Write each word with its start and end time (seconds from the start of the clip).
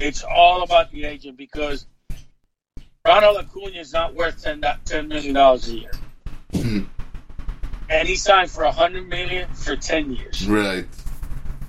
It's 0.00 0.22
all 0.22 0.62
about 0.62 0.90
the 0.90 1.04
agent 1.04 1.36
because 1.36 1.86
Ronald 3.06 3.36
Acuna 3.38 3.78
is 3.78 3.92
not 3.92 4.14
worth 4.14 4.42
10, 4.42 4.60
$10 4.60 5.08
million 5.08 5.36
a 5.36 5.56
year. 5.58 5.90
Hmm. 6.52 6.84
and 7.90 8.08
he 8.08 8.16
signed 8.16 8.50
for 8.50 8.62
a 8.62 8.68
100 8.68 9.08
million 9.08 9.48
for 9.54 9.76
10 9.76 10.12
years. 10.12 10.46
Right. 10.48 10.86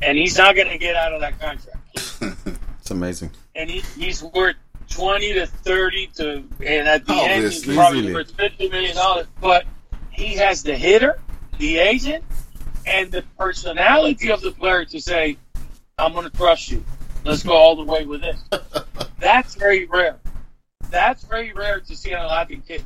And 0.01 0.17
he's 0.17 0.37
not 0.37 0.55
going 0.55 0.69
to 0.69 0.77
get 0.77 0.95
out 0.95 1.13
of 1.13 1.21
that 1.21 1.39
contract. 1.39 2.59
It's 2.79 2.91
amazing. 2.91 3.31
and 3.55 3.67
he, 3.67 3.79
he's 3.99 4.21
worth 4.21 4.55
20 4.91 5.33
to 5.33 5.47
30 5.47 6.07
to 6.17 6.43
and 6.63 6.87
at 6.87 7.03
the 7.07 7.13
end 7.15 7.43
he's 7.51 7.65
probably 7.65 7.97
Easily. 8.01 8.13
worth 8.13 8.29
50 8.29 8.69
million 8.69 8.95
dollars 8.95 9.25
but 9.41 9.65
he 10.11 10.35
has 10.35 10.61
the 10.61 10.75
hitter 10.77 11.19
the 11.57 11.79
agent 11.79 12.23
and 12.85 13.11
the 13.11 13.23
personality 13.39 14.31
of 14.31 14.41
the 14.41 14.51
player 14.51 14.85
to 14.85 15.01
say 15.01 15.35
i'm 15.97 16.13
going 16.13 16.29
to 16.29 16.37
trust 16.37 16.69
you 16.69 16.85
let's 17.24 17.42
go 17.42 17.52
all 17.52 17.76
the 17.76 17.84
way 17.84 18.04
with 18.04 18.20
this 18.20 18.40
that's 19.18 19.54
very 19.54 19.84
rare 19.86 20.16
that's 20.90 21.24
very 21.24 21.52
rare 21.52 21.80
to 21.80 21.96
see 21.96 22.14
on 22.14 22.24
a 22.24 22.28
latin 22.28 22.62
kid 22.66 22.82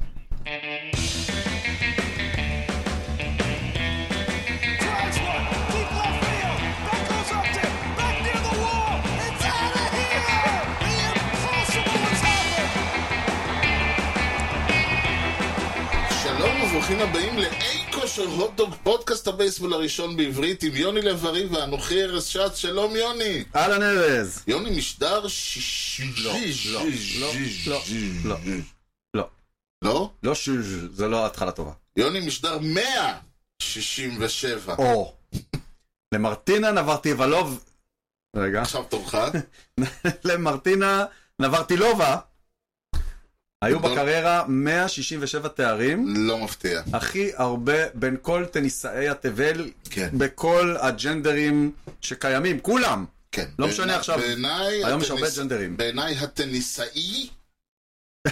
Drives 4.84 5.19
one, 5.19 5.45
deep 5.73 5.91
left 5.98 6.19
field. 6.25 6.59
That 6.84 7.03
goes 7.09 7.30
up 7.33 7.47
to, 7.57 7.65
back 7.98 8.16
near 8.25 8.41
the 8.48 8.55
wall. 8.61 9.01
It's 9.25 9.45
out 9.45 9.75
of 9.80 9.89
here. 9.97 10.65
The 10.83 10.95
impossible 11.15 11.98
has 12.05 12.21
happened. 12.29 12.95
שלום 16.23 16.62
וברוכים 16.62 17.01
הבאים 17.01 17.39
לאי 17.39 17.68
כושר 17.94 18.26
הוטדוג, 18.26 18.74
פודקאסט 18.84 19.28
הבייסבול 19.28 19.74
הראשון 19.74 20.18
בעברית 20.18 20.64
עם 20.64 20.76
יוני 20.76 21.02
לב-ארי 21.02 21.46
ואנוכי 21.46 22.04
ארז 22.04 22.26
שץ. 22.26 22.56
שלום 22.56 22.96
יוני. 22.96 23.44
אהלן 23.56 23.84
ארז. 23.84 24.44
יוני 24.48 24.78
משדר 24.78 25.28
שישי. 25.28 26.04
לא, 26.24 26.34
לא, 26.72 26.82
לא, 27.20 27.32
לא, 28.26 28.38
לא. 29.14 29.28
לא? 29.81 30.12
לא 30.23 30.36
שוז' 30.36 30.88
זה 30.92 31.08
לא 31.08 31.26
התחלה 31.26 31.52
טובה. 31.52 31.72
יוני 31.96 32.20
משדר 32.20 32.58
167. 32.59 34.76
או. 34.78 35.14
למרטינה 36.14 36.72
נברטיבלוב. 36.72 37.64
רגע. 38.36 38.62
עכשיו 38.62 38.84
תורך. 38.84 39.16
למרטינה 40.26 41.06
נברטילובה. 41.40 42.18
היו. 43.62 43.80
בקריירה 43.80 44.44
167 44.48 45.48
תארים. 45.48 46.14
לא 46.18 46.38
מפתיע. 46.38 46.82
הכי 46.94 47.30
הרבה 47.36 47.74
בין 47.94 48.18
כל 48.22 48.46
טניסאי 48.52 49.10
התבל, 49.10 49.70
כן. 49.90 50.10
בכל 50.14 50.76
הג'נדרים 50.80 51.72
שקיימים, 52.02 52.60
כולם. 52.60 53.06
כן. 53.32 53.46
לא 53.60 53.68
משנה 53.68 53.86
בעיני- 53.86 53.98
עכשיו. 54.00 54.18
בעיניי 54.20 54.86
היום 54.86 55.02
יש 55.02 55.12
הרבה 55.12 55.28
ג'נדרים. 55.38 55.78
בעיניי 55.78 56.16
הטניסאי 56.16 57.30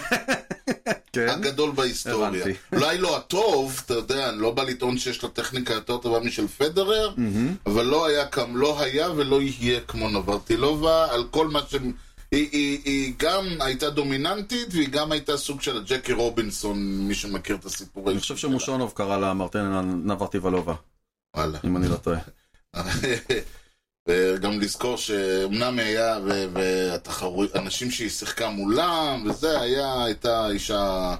כן. 1.12 1.28
הגדול 1.28 1.70
בהיסטוריה. 1.70 2.44
אולי 2.72 2.98
לא 2.98 3.16
הטוב, 3.16 3.82
אתה 3.86 3.94
יודע, 3.94 4.28
אני 4.28 4.38
לא 4.38 4.50
בא 4.50 4.62
לטעון 4.62 4.98
שיש 4.98 5.22
לו 5.22 5.28
טכניקה 5.28 5.74
יותר 5.74 5.96
טובה 5.98 6.20
משל 6.20 6.46
פדרר, 6.48 7.14
אבל 7.66 7.84
לא 7.86 8.06
היה 8.06 8.26
כם, 8.26 8.56
לא 8.56 8.80
היה 8.82 9.10
ולא 9.10 9.42
יהיה 9.42 9.80
כמו 9.80 10.08
נברטילובה, 10.08 11.06
על 11.14 11.24
כל 11.30 11.48
מה 11.48 11.60
ש... 11.70 11.74
היא, 12.30 12.48
היא, 12.52 12.80
היא 12.84 13.14
גם 13.18 13.46
הייתה 13.60 13.90
דומיננטית, 13.90 14.68
והיא 14.70 14.88
גם 14.88 15.12
הייתה 15.12 15.36
סוג 15.36 15.62
של 15.62 15.84
ג'קי 15.84 16.12
רובינסון, 16.12 16.78
מי 17.08 17.14
שמכיר 17.14 17.56
את 17.56 17.64
הסיפורים. 17.64 18.10
אני 18.10 18.20
חושב 18.20 18.36
שמושונוב 18.36 18.92
קרא 18.96 19.18
לה 19.18 19.34
מרטינה 19.34 19.82
נברטיבלובה, 19.82 20.74
וואלה. 21.36 21.58
אם 21.64 21.76
אני 21.76 21.88
לא 21.88 21.96
טועה. 21.96 22.20
וגם 24.08 24.60
לזכור 24.60 24.96
שאומנם 24.96 25.78
היה, 25.78 26.18
והתחרות, 26.52 27.56
אנשים 27.56 27.90
שהיא 27.90 28.10
שיחקה 28.10 28.50
מולם, 28.50 29.24
וזה 29.26 29.60
היה, 29.60 30.04
הייתה 30.04 30.48
אישה 30.50 31.14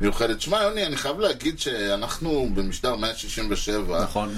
מיוחדת. 0.00 0.40
שמע, 0.40 0.62
יוני, 0.62 0.86
אני 0.86 0.96
חייב 0.96 1.20
להגיד 1.20 1.58
שאנחנו 1.58 2.48
במשדר 2.54 2.96
167, 2.96 4.02
נכון, 4.02 4.34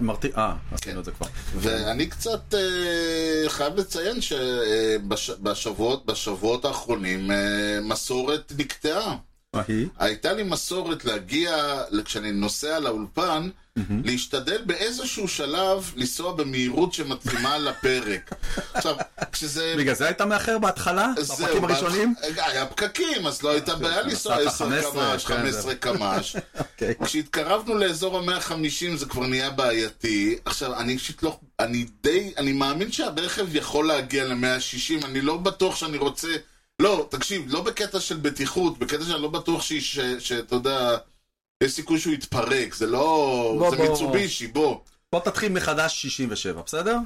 מרטי... 0.00 0.28
אה, 0.36 0.54
עשינו 0.72 1.00
את 1.00 1.04
זה 1.04 1.10
כבר. 1.10 1.26
ואני 1.56 2.06
קצת 2.06 2.54
אה, 2.54 3.48
חייב 3.48 3.76
לציין 3.76 4.20
שבשבועות 4.20 6.06
בשבועות 6.06 6.64
האחרונים 6.64 7.30
אה, 7.30 7.78
מסורת 7.82 8.52
נקטעה. 8.58 9.16
הייתה 9.98 10.32
לי 10.32 10.42
מסורת 10.42 11.04
להגיע, 11.04 11.56
כשאני 12.04 12.32
נוסע 12.32 12.78
לאולפן, 12.80 13.48
להשתדל 14.04 14.62
באיזשהו 14.66 15.28
שלב 15.28 15.92
לנסוע 15.96 16.32
במהירות 16.32 16.92
שמתאימה 16.92 17.58
לפרק. 17.68 18.30
עכשיו, 18.74 18.96
כשזה... 19.32 19.74
בגלל 19.78 19.94
זה 19.94 20.04
היית 20.06 20.20
מאחר 20.20 20.58
בהתחלה? 20.58 21.08
בפרקים 21.20 21.64
הראשונים? 21.64 22.14
היה 22.36 22.66
פקקים, 22.66 23.26
אז 23.26 23.42
לא 23.42 23.50
הייתה 23.50 23.74
בעיה 23.74 24.02
לנסוע 24.02 24.36
נסעת 24.36 24.46
10 24.46 24.64
15, 24.64 24.92
קמ"ש, 25.12 25.24
כן, 25.24 25.36
15 25.36 25.62
זה- 25.62 25.74
קמ"ש. 25.74 26.36
אוקיי. 26.60 26.94
כשהתקרבנו 27.04 27.74
לאזור 27.74 28.18
ה-150 28.18 28.54
זה 28.96 29.06
כבר 29.06 29.26
נהיה 29.26 29.50
בעייתי. 29.50 30.36
עכשיו, 30.44 30.78
אני 30.80 30.92
אישית 30.92 31.22
לא... 31.22 31.38
אני 31.60 31.86
די... 32.02 32.32
אני 32.38 32.52
מאמין 32.52 32.92
שהרכב 32.92 33.56
יכול 33.56 33.86
להגיע 33.86 34.24
ל-160, 34.24 35.04
אני 35.04 35.20
לא 35.20 35.36
בטוח 35.36 35.76
שאני 35.76 35.98
רוצה... 35.98 36.28
לא, 36.82 37.06
תקשיב, 37.10 37.44
לא 37.48 37.62
בקטע 37.62 38.00
של 38.00 38.16
בטיחות, 38.16 38.78
בקטע 38.78 39.04
שאני 39.04 39.22
לא 39.22 39.28
בטוח 39.28 39.62
שאתה 40.18 40.54
יודע... 40.54 40.96
יש 41.62 41.72
סיכוי 41.72 42.00
שהוא 42.00 42.14
יתפרק, 42.14 42.74
זה 42.74 42.86
לא... 42.86 43.54
בוא, 43.58 43.70
זה 43.70 43.76
בוא. 43.76 43.88
מיצובישי, 43.88 44.46
בוא. 44.46 44.78
בוא 45.12 45.20
תתחיל 45.20 45.52
מחדש 45.52 46.02
67, 46.02 46.62
בסדר? 46.62 46.98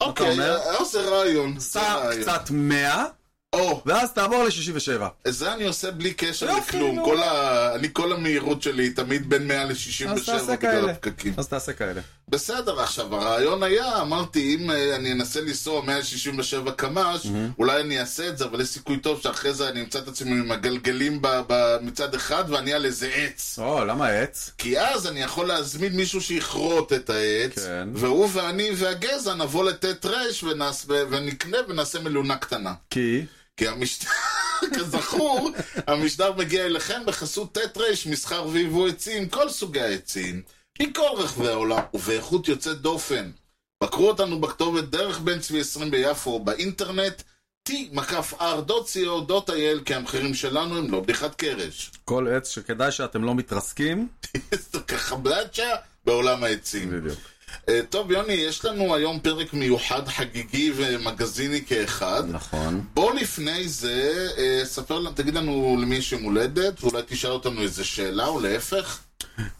אוקיי, 0.00 0.30
אומר? 0.30 0.56
אה, 0.58 0.84
זה 0.84 1.00
רעיון. 1.00 1.60
סע. 1.60 2.10
קצת 2.22 2.50
100, 2.50 3.04
או, 3.52 3.82
ואז 3.86 4.12
תעבור 4.12 4.44
ל-67. 4.44 5.02
את 5.28 5.34
זה 5.34 5.52
אני 5.52 5.64
עושה 5.64 5.90
בלי 5.90 6.14
קשר 6.14 6.56
לכלום. 6.56 7.04
כל 7.04 7.22
ה... 7.22 7.74
אני, 7.74 7.88
כל 7.92 8.12
המהירות 8.12 8.62
שלי 8.62 8.90
תמיד 8.90 9.28
בין 9.28 9.48
100 9.48 9.62
אז 9.62 9.68
ל-67 9.70 10.14
תעשה 10.26 10.42
בגלל 10.42 10.56
כאלה. 10.56 10.92
הפקקים. 10.92 11.34
אז 11.36 11.48
תעשה 11.48 11.72
כאלה. 11.72 12.00
בסדר, 12.36 12.80
עכשיו 12.80 13.14
הרעיון 13.16 13.62
היה, 13.62 14.00
אמרתי, 14.00 14.54
אם 14.54 14.70
אה, 14.70 14.96
אני 14.96 15.12
אנסה 15.12 15.40
לנסוע 15.40 15.82
167 15.82 16.72
קמ"ש, 16.72 17.26
אולי 17.58 17.80
אני 17.80 18.00
אעשה 18.00 18.28
את 18.28 18.38
זה, 18.38 18.44
אבל 18.44 18.60
יש 18.60 18.68
סיכוי 18.68 18.96
טוב 18.96 19.20
שאחרי 19.22 19.54
זה 19.54 19.68
אני 19.68 19.80
אמצא 19.80 19.98
את 19.98 20.08
עצמי 20.08 20.30
עם 20.30 20.52
הגלגלים 20.52 21.22
ב- 21.22 21.40
ב- 21.48 21.76
מצד 21.82 22.14
אחד 22.14 22.44
ואני 22.48 22.72
על 22.72 22.84
איזה 22.84 23.08
עץ. 23.14 23.58
או, 23.58 23.84
למה 23.84 24.08
עץ? 24.08 24.50
כי 24.58 24.80
אז 24.80 25.06
אני 25.06 25.22
יכול 25.22 25.46
להזמין 25.46 25.92
מישהו 25.96 26.20
שיכרות 26.20 26.92
את 26.92 27.10
העץ, 27.10 27.58
כן. 27.58 27.88
והוא 27.94 28.28
ואני 28.32 28.70
והגזע 28.76 29.34
נבוא 29.34 29.64
לט' 29.70 30.06
ר' 30.06 30.16
ונעש- 30.42 30.86
ונקנה 30.88 31.58
ונעשה 31.68 31.98
מלונה 32.00 32.36
קטנה. 32.36 32.74
כי... 32.90 33.24
כי 33.56 33.68
המשדר, 33.68 34.10
כזכור, 34.78 35.50
המשדר 35.86 36.32
מגיע 36.32 36.66
אליכם 36.66 37.02
בחסות 37.06 37.58
ט' 37.58 37.78
ר', 37.78 37.82
מסחר 38.10 38.46
ויבוא 38.48 38.88
עצים, 38.88 39.28
כל 39.28 39.48
סוגי 39.50 39.80
העצים, 39.80 40.42
מכל 40.80 41.08
רחבי 41.16 41.48
העולם, 41.48 41.82
ובאיכות 41.94 42.48
יוצאת 42.48 42.80
דופן. 42.80 43.30
בקרו 43.82 44.08
אותנו 44.08 44.40
בכתובת 44.40 44.84
דרך 44.84 45.18
בן 45.18 45.40
צבי 45.40 45.60
20 45.60 45.90
ביפו, 45.90 46.40
באינטרנט, 46.40 47.22
t-r.co.il, 47.68 49.84
כי 49.84 49.94
המחירים 49.94 50.34
שלנו 50.34 50.78
הם 50.78 50.90
לא 50.90 51.00
בדיחת 51.00 51.34
קרש. 51.34 51.90
כל 52.04 52.28
עץ 52.28 52.48
שכדאי 52.48 52.92
שאתם 52.92 53.24
לא 53.24 53.34
מתרסקים. 53.34 54.08
בלאצ'ה 55.22 55.68
בעולם 56.04 56.44
העצים. 56.44 56.90
בדיוק. 56.90 57.18
אה, 57.68 57.80
טוב, 57.90 58.10
יוני, 58.10 58.32
יש 58.32 58.64
לנו 58.64 58.94
היום 58.94 59.20
פרק 59.20 59.54
מיוחד, 59.54 60.08
חגיגי 60.08 60.72
ומגזיני 60.76 61.64
כאחד. 61.64 62.22
נכון. 62.28 62.84
בוא 62.94 63.14
לפני 63.14 63.68
זה, 63.68 64.28
אה, 64.38 64.60
ספר 64.64 65.10
תגיד 65.14 65.34
לנו 65.34 65.76
למי 65.82 65.96
יש 65.96 66.12
יום 66.12 66.22
הולדת, 66.22 66.84
ואולי 66.84 67.02
תשאל 67.06 67.30
אותנו 67.30 67.62
איזה 67.62 67.84
שאלה, 67.84 68.26
או 68.26 68.40
להפך, 68.40 68.98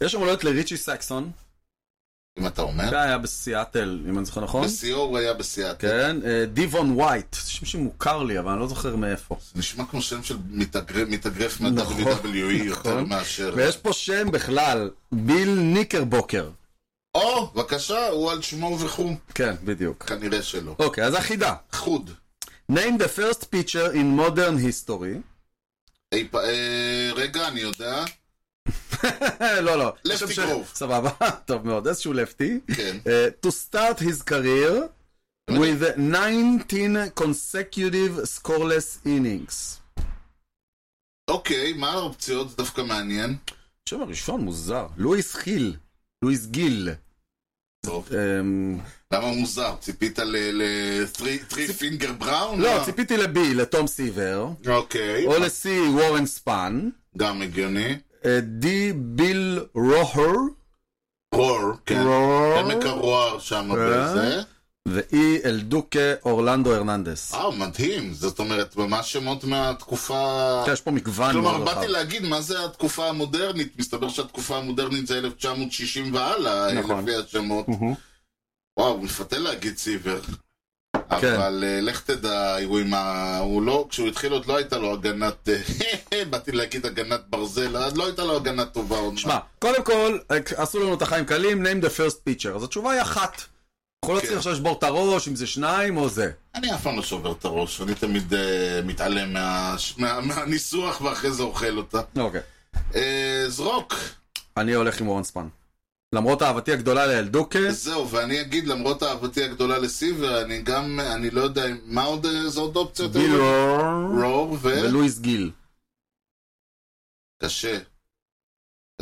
יש 0.00 0.14
יום 0.14 0.22
הולדת 0.22 0.44
לריצ'י 0.44 0.76
סקסון, 0.76 1.30
אם 2.38 2.46
אתה 2.46 2.62
אומר. 2.62 2.90
זה 2.90 3.00
היה 3.02 3.18
בסיאטל, 3.18 4.00
אם 4.08 4.18
אני 4.18 4.24
זוכר 4.26 4.40
נכון. 4.40 4.66
בשיאו 4.66 4.98
הוא 4.98 5.18
היה 5.18 5.34
בסיאטל. 5.34 5.88
כן, 5.88 6.16
אה, 6.26 6.46
דיוון 6.46 6.90
ווייט, 6.90 7.36
שם 7.46 7.66
שמוכר 7.66 8.22
לי, 8.22 8.38
אבל 8.38 8.50
אני 8.52 8.60
לא 8.60 8.68
זוכר 8.68 8.96
מאיפה. 8.96 9.36
נשמע 9.54 9.84
כמו 9.86 10.02
שם 10.02 10.22
של 10.22 10.36
מתאגרף- 10.50 11.60
נכון, 11.60 12.02
מה-WWE 12.02 12.36
יותר 12.64 12.90
נכון. 13.00 13.08
מאשר... 13.08 13.52
ויש 13.56 13.76
פה 13.76 13.92
שם 13.92 14.30
בכלל, 14.30 14.90
ביל 15.12 15.50
ניקרבוקר. 15.54 16.50
או, 17.14 17.46
בבקשה, 17.54 18.08
הוא 18.08 18.30
על 18.32 18.42
שמו 18.42 18.78
וכו'. 18.80 19.16
כן, 19.34 19.54
בדיוק. 19.64 20.04
כנראה 20.04 20.42
שלא. 20.42 20.76
אוקיי, 20.78 21.04
אז 21.04 21.14
החידה. 21.14 21.54
חוד. 21.72 22.10
name 22.72 22.98
the 22.98 23.08
first 23.18 23.40
pitcher 23.40 23.92
in 23.94 24.20
modern 24.20 24.58
history. 24.68 25.16
אה, 26.14 27.10
רגע, 27.14 27.48
אני 27.48 27.60
יודע. 27.60 28.04
לא, 29.60 29.78
לא. 29.78 29.92
לפטי 30.04 30.34
גרוב. 30.34 30.70
סבבה, 30.74 31.10
טוב 31.46 31.66
מאוד, 31.66 31.86
איזשהו 31.86 32.12
לפטי. 32.12 32.60
כן. 32.76 32.96
Uh, 33.04 33.46
to 33.46 33.50
start 33.50 34.00
his 34.00 34.30
career 34.30 34.88
with 35.50 35.82
19 35.96 37.10
consecutive 37.20 38.24
scoreless 38.38 39.06
innings. 39.06 39.80
אוקיי, 41.28 41.72
מה 41.72 41.90
האופציות? 41.92 42.50
זה 42.50 42.56
דווקא 42.56 42.80
מעניין. 42.80 43.36
השם 43.86 44.00
הראשון 44.00 44.40
מוזר. 44.40 44.86
לואיס 44.96 45.34
חיל. 45.34 45.76
לואיס 46.22 46.46
גיל. 46.46 46.88
טוב. 47.86 48.08
אמ, 48.12 48.78
למה 49.12 49.26
מוזר? 49.32 49.74
ציפית 49.80 50.18
ל-3 50.18 51.72
פינגר 51.78 52.12
בראון? 52.12 52.60
לא, 52.60 52.82
ציפיתי 52.84 53.16
ל-B, 53.16 53.38
לתום 53.54 53.86
סיבר, 53.86 54.48
אוקיי, 54.68 55.26
או 55.26 55.38
ל-C, 55.38 55.68
וורן 55.92 56.26
ספן, 56.26 56.88
גם 57.16 57.42
הגיוני. 57.42 57.96
D, 58.62 58.66
ביל 58.94 59.60
רוהר, 59.74 60.32
רור, 61.34 61.72
כן. 61.86 62.02
רור. 62.06 62.58
עמק 62.58 62.84
הרוער 62.86 63.38
שם. 63.38 63.70
בזה. 63.78 64.42
ו-E, 64.88 65.16
אלדוקה 65.44 66.14
אורלנדו 66.24 66.74
הרננדס. 66.74 67.34
אה, 67.34 67.50
מדהים. 67.50 68.14
זאת 68.14 68.38
אומרת, 68.38 68.76
ממש 68.76 69.12
שמות 69.12 69.44
מהתקופה... 69.44 70.62
כן, 70.66 70.72
יש 70.72 70.80
פה 70.80 70.90
מגוון 70.90 71.32
כלומר, 71.32 71.58
מאוד 71.58 71.68
רחב. 71.68 71.74
באתי 71.74 71.88
להגיד 71.92 72.22
מה 72.22 72.40
זה 72.40 72.64
התקופה 72.64 73.08
המודרנית, 73.08 73.78
מסתבר 73.78 74.08
שהתקופה 74.08 74.56
המודרנית 74.58 75.06
זה 75.06 75.18
1960 75.18 76.14
והלאה, 76.14 76.72
נכון. 76.72 77.02
לפי 77.02 77.14
השמות. 77.14 77.66
וואו, 78.78 79.02
מפתה 79.02 79.38
להגיד 79.38 79.78
סיבר. 79.78 80.20
כן. 81.20 81.34
אבל 81.34 81.64
אה, 81.66 81.80
לך 81.80 82.00
תדע, 82.00 82.56
הוא 82.64 82.78
עם 82.78 82.94
ה... 82.94 83.38
הוא 83.38 83.62
לא, 83.62 83.86
כשהוא 83.88 84.08
התחיל 84.08 84.32
עוד 84.32 84.46
לא 84.46 84.56
הייתה 84.56 84.78
לו 84.78 84.92
הגנת... 84.92 85.48
אה, 86.12 86.24
באתי 86.30 86.52
להגיד 86.52 86.86
הגנת 86.86 87.20
ברזל, 87.30 87.76
אז 87.76 87.96
לא 87.96 88.06
הייתה 88.06 88.24
לו 88.24 88.36
הגנה 88.36 88.64
טובה 88.64 88.98
עוד 88.98 89.18
שמע, 89.18 89.38
קודם 89.58 89.84
כל, 89.84 90.18
עשו 90.56 90.80
לנו 90.80 90.94
את 90.94 91.02
החיים 91.02 91.24
קלים, 91.24 91.66
name 91.66 91.84
the 91.84 91.88
first 91.88 92.16
pitcher. 92.28 92.56
אז 92.56 92.62
התשובה 92.62 92.92
היא 92.92 93.02
אחת. 93.02 93.42
אנחנו 94.04 94.14
לא 94.14 94.20
כן. 94.20 94.26
צריכים 94.26 94.38
עכשיו 94.38 94.52
לשבור 94.52 94.78
את 94.78 94.82
הראש 94.82 95.28
אם 95.28 95.36
זה 95.36 95.46
שניים 95.46 95.96
או 95.96 96.08
זה. 96.08 96.30
אני 96.54 96.74
אף 96.74 96.82
פעם 96.82 96.96
לא 96.96 97.02
שובר 97.02 97.32
את 97.32 97.44
הראש, 97.44 97.80
אני 97.80 97.94
תמיד 97.94 98.34
אה, 98.34 98.80
מתעלם 98.84 99.32
מה, 99.32 99.76
מה, 99.98 100.20
מהניסוח 100.20 101.00
ואחרי 101.00 101.30
זה 101.30 101.42
אוכל 101.42 101.76
אותה. 101.76 102.00
אוקיי. 102.18 102.40
אה, 102.94 103.44
זרוק, 103.48 103.94
אני 104.56 104.72
הולך 104.72 105.00
עם 105.00 105.22
ספן. 105.22 105.48
למרות 106.12 106.42
אהבתי 106.42 106.72
הגדולה 106.72 107.06
לאלדוקה, 107.06 107.70
זהו, 107.70 108.10
ואני 108.10 108.40
אגיד, 108.40 108.66
למרות 108.66 109.02
אהבתי 109.02 109.44
הגדולה 109.44 109.78
לסיבר, 109.78 110.42
אני 110.42 110.62
גם, 110.62 111.00
אני 111.00 111.30
לא 111.30 111.40
יודע, 111.40 111.66
מה 111.84 112.04
עוד, 112.04 112.26
איזה 112.26 112.60
עוד 112.60 112.76
אופציות? 112.76 113.12
ביל 113.12 113.30
היו? 113.30 114.22
רור. 114.22 114.58
ולואיס 114.62 115.18
גיל. 115.18 115.50
קשה. 117.42 117.78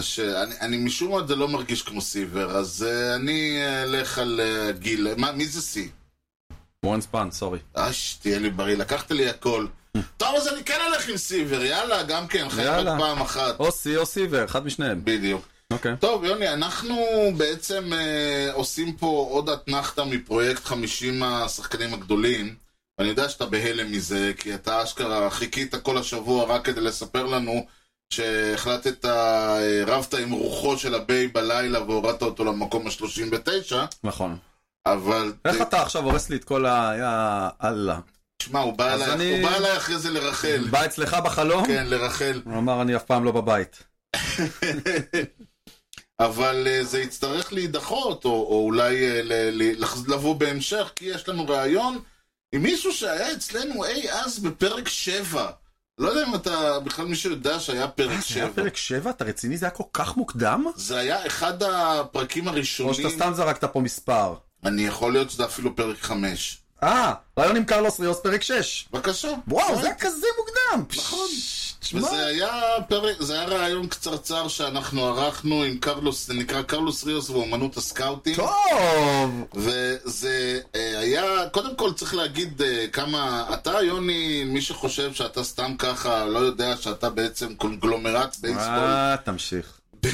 קשה. 0.00 0.42
אני, 0.42 0.54
אני 0.60 0.76
משום 0.76 1.12
מה 1.12 1.26
זה 1.26 1.36
לא 1.36 1.48
מרגיש 1.48 1.82
כמו 1.82 2.00
סיבר, 2.00 2.56
אז 2.56 2.86
uh, 2.88 3.16
אני 3.16 3.58
אלך 3.82 4.18
על 4.18 4.40
uh, 4.40 4.78
גיל. 4.78 5.14
מה, 5.16 5.32
מי 5.32 5.46
זה 5.46 5.62
סי? 5.62 5.90
וורן 6.84 7.00
ספן, 7.00 7.30
סורי. 7.30 7.58
אש, 7.74 8.18
תהיה 8.22 8.38
לי 8.38 8.50
בריא, 8.50 8.76
לקחת 8.76 9.10
לי 9.10 9.28
הכל. 9.28 9.66
טוב, 10.16 10.34
אז 10.36 10.48
אני 10.48 10.64
כן 10.64 10.78
אלך 10.88 11.08
עם 11.08 11.16
סיבר, 11.16 11.62
יאללה, 11.64 12.02
גם 12.02 12.26
כן, 12.28 12.46
יאללה. 12.58 12.98
פעם 12.98 13.22
אחת. 13.22 13.60
או 13.60 13.72
סי 13.72 13.96
או 13.96 14.06
סיבר, 14.06 14.44
אחד 14.44 14.66
משניהם. 14.66 15.00
בדיוק. 15.04 15.53
אוקיי. 15.75 15.94
טוב, 16.00 16.25
יוני, 16.25 16.49
אנחנו 16.49 16.97
בעצם 17.37 17.93
אה, 17.93 18.50
עושים 18.53 18.93
פה 18.93 19.26
עוד 19.31 19.49
אתנחתא 19.49 20.00
מפרויקט 20.00 20.65
50 20.65 21.23
השחקנים 21.23 21.94
הגדולים. 21.94 22.55
ואני 22.99 23.09
יודע 23.09 23.29
שאתה 23.29 23.47
בהלם 23.47 23.93
מזה, 23.93 24.32
כי 24.37 24.55
אתה 24.55 24.82
אשכרה 24.82 25.31
חיכית 25.31 25.75
כל 25.75 25.99
השבוע 25.99 26.44
רק 26.44 26.65
כדי 26.65 26.81
לספר 26.81 27.26
לנו 27.26 27.67
שהחלטת, 28.11 29.05
אה, 29.05 29.59
רבת 29.87 30.15
עם 30.15 30.31
רוחו 30.32 30.79
של 30.79 30.94
הביי 30.94 31.29
בלילה 31.29 31.82
והורדת 31.82 32.23
אותו 32.23 32.44
למקום 32.44 32.87
ה-39, 32.87 33.75
נכון. 34.05 34.37
אבל... 34.87 35.32
איך 35.44 35.62
אתה 35.62 35.82
עכשיו 35.82 36.03
הורס 36.05 36.31
לי 36.31 36.37
את 36.37 36.44
כל 36.44 36.67
ה... 36.67 36.93
יא 36.99 37.69
אללה. 37.69 37.99
תשמע, 38.38 38.61
הוא 38.61 38.73
בא 38.73 38.94
אליי 38.94 39.12
אני- 39.12 39.76
אחרי 39.76 39.99
זה 39.99 40.11
לרחל. 40.11 40.65
בא 40.71 40.85
אצלך 40.85 41.15
בחלום? 41.25 41.67
כן, 41.67 41.87
לרחל. 41.87 42.41
הוא 42.44 42.59
אמר 42.59 42.82
אני 42.82 42.97
אף 42.97 43.03
פעם 43.05 43.25
לא 43.25 43.32
בבית. 43.32 43.82
אבל 46.20 46.66
אה, 46.66 46.84
זה 46.84 47.00
יצטרך 47.00 47.52
להידחות, 47.52 48.25
או, 48.25 48.31
או 48.31 48.64
אולי 48.64 49.06
אה, 49.06 49.50
לבוא 50.08 50.34
בהמשך, 50.37 50.93
כי 50.96 51.05
יש 51.05 51.28
לנו 51.28 51.49
ראיון 51.49 51.99
עם 52.55 52.62
מישהו 52.62 52.93
שהיה 52.93 53.32
אצלנו 53.32 53.84
אי 53.84 54.11
אז 54.11 54.38
בפרק 54.38 54.88
7. 54.88 55.50
לא 55.99 56.08
יודע 56.08 56.26
אם 56.28 56.34
אתה, 56.34 56.81
בכלל 56.81 57.05
מישהו 57.06 57.31
יודע 57.31 57.61
שהיה 57.61 57.88
פרק 57.88 58.11
אה, 58.11 58.20
זה 58.28 58.34
היה 58.34 58.46
7. 58.46 58.62
פרק 58.62 58.76
7? 58.76 59.11
אתה 59.11 59.25
רציני? 59.25 59.56
זה 59.56 59.66
היה 59.66 59.70
כל 59.70 59.84
כך 59.93 60.16
מוקדם? 60.16 60.64
זה 60.76 60.99
היה 60.99 61.26
אחד 61.26 61.62
הפרקים 61.62 62.44
או 62.44 62.52
שאתה 62.52 62.56
הראשונים, 62.56 63.11
סתם 63.11 63.32
זרקת 63.34 63.64
פה 63.64 63.81
מספר? 63.81 64.34
אני 64.64 64.87
יכול 64.87 65.12
להיות 65.12 65.31
שזה 65.31 65.44
אפילו 65.44 65.76
פרק 65.76 65.99
5. 65.99 66.63
אה, 66.84 67.12
רעיון 67.38 67.56
עם 67.56 67.64
קרלוס 67.64 68.00
ריוס 68.00 68.20
פרק 68.20 68.42
6. 68.42 68.88
בבקשה. 68.92 69.28
וואו, 69.48 69.76
זה 69.81 69.86
היה 69.86 69.94
כזה 69.94 70.26
מוקדם. 70.38 70.84
נכון. 70.96 71.28
וזה 71.94 72.26
היה 72.26 72.60
פרק, 72.88 73.16
זה 73.20 73.34
היה 73.34 73.44
ראיון 73.44 73.86
קצרצר 73.86 74.48
שאנחנו 74.48 75.06
ערכנו 75.06 75.62
עם 75.62 75.78
קרלוס, 75.78 76.26
זה 76.26 76.34
נקרא 76.34 76.62
קרלוס 76.62 77.04
ריוס 77.04 77.31
ואומנות 77.31 77.76
הסקאוטינג. 77.76 78.36
טוב! 78.36 79.44
וזה 79.54 80.60
אה, 80.75 80.98
היה, 80.98 81.48
קודם 81.52 81.76
כל 81.76 81.92
צריך 81.92 82.14
להגיד 82.14 82.62
אה, 82.62 82.87
כמה, 82.92 83.46
אתה 83.54 83.82
יוני, 83.82 84.44
מי 84.44 84.60
שחושב 84.60 85.14
שאתה 85.14 85.44
סתם 85.44 85.75
ככה, 85.78 86.25
לא 86.25 86.38
יודע 86.38 86.76
שאתה 86.76 87.10
בעצם 87.10 87.54
קונגלומרט 87.54 88.37
בייסבול, 88.40 88.64
אה, 88.66 89.16
תמשיך. 89.25 89.80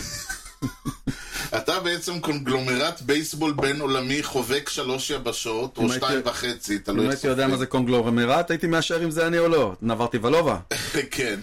אתה 1.57 1.81
בעצם 1.81 2.21
קונגלומרט 2.21 3.01
בייסבול 3.03 3.53
בין 3.53 3.81
עולמי 3.81 4.23
חובק 4.23 4.69
שלוש 4.69 5.11
יבשות, 5.11 5.79
אם 5.79 5.85
או 5.85 5.93
שתיים 5.93 6.21
וחצי, 6.25 6.79
תלוי 6.79 6.99
אם 7.01 7.11
איך 7.11 7.13
הייתי 7.13 7.27
יודע 7.27 7.47
מה 7.47 7.57
זה 7.57 7.67
קונגלומרט, 7.67 8.51
הייתי 8.51 8.67
מאשר 8.67 9.05
אם 9.05 9.11
זה 9.11 9.27
אני 9.27 9.39
או 9.39 9.49
לא. 9.49 9.73
נברתי 9.83 10.19
ולובה, 10.23 10.59
כן. 11.11 11.41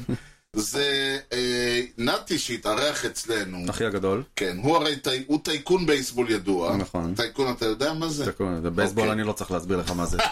זה 0.55 1.17
אה, 1.33 1.81
נתי 1.97 2.39
שהתארח 2.39 3.05
אצלנו, 3.05 3.57
אחי 3.69 3.85
הגדול. 3.85 4.23
כן, 4.35 4.57
הוא 4.63 4.75
הרי 4.77 4.95
טי- 4.95 5.23
הוא 5.27 5.39
טייקון 5.43 5.85
בייסבול 5.85 6.29
ידוע. 6.31 6.75
נכון. 6.77 7.13
טייקון, 7.15 7.51
אתה 7.51 7.65
יודע 7.65 7.93
מה 7.93 8.09
זה? 8.09 8.25
זה 8.63 8.69
בייסבול, 8.69 9.03
אוקיי. 9.03 9.11
אני 9.13 9.23
לא 9.23 9.33
צריך 9.33 9.51
להסביר 9.51 9.77
לך 9.77 9.91
מה 9.91 10.05
זה. 10.05 10.17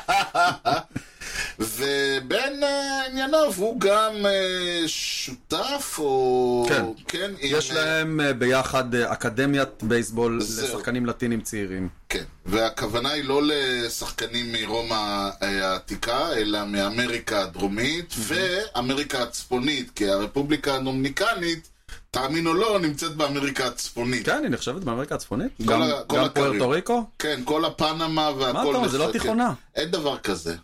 ובין 1.60 2.64
אה, 2.64 3.06
ענייניו 3.06 3.54
הוא 3.58 3.80
גם 3.80 4.26
אה, 4.26 4.84
שותף, 4.88 5.96
או... 6.00 6.66
כן. 6.70 6.86
כן, 7.08 7.32
יש 7.42 7.72
אה, 7.72 7.76
להם 7.76 8.20
ביחד 8.38 8.96
אקדמיית 8.96 9.84
בייסבול 9.84 10.42
זהו. 10.42 10.66
לשחקנים 10.68 11.06
לטינים 11.06 11.42
צעירים. 11.42 11.90
כן, 12.10 12.24
והכוונה 12.46 13.10
היא 13.12 13.24
לא 13.24 13.42
לשחקנים 13.44 14.52
מרומא 14.52 14.96
העתיקה, 15.42 16.34
אלא 16.34 16.66
מאמריקה 16.66 17.42
הדרומית 17.42 18.14
ואמריקה 18.18 19.22
הצפונית, 19.24 19.92
כי 19.96 20.10
הרפובליקה 20.10 20.76
הדומיניקנית, 20.76 21.70
תאמין 22.12 22.48
או 22.48 22.54
לא, 22.54 22.80
נמצאת 22.80 23.16
באמריקה 23.16 23.68
הצפונית. 23.68 24.26
כן, 24.26 24.40
היא 24.44 24.50
נחשבת 24.52 24.82
באמריקה 24.84 25.16
הצפונית? 25.16 25.52
כל 25.58 25.64
גם 25.66 25.82
ה- 25.82 25.92
כל 26.08 26.18
גם 26.18 26.24
הקרים. 26.24 26.48
פוארטו 26.48 26.70
ריקו? 26.70 27.04
כן, 27.20 27.42
כל 27.46 27.66
הפנמה 27.66 28.32
והכל. 28.38 28.54
מה 28.54 28.70
אתה 28.70 28.78
אומר, 28.78 28.88
זה 28.88 28.98
לא 28.98 29.06
כן. 29.06 29.12
תיכונה. 29.12 29.54
אין 29.76 29.92
דבר 29.92 30.18
כזה. 30.18 30.56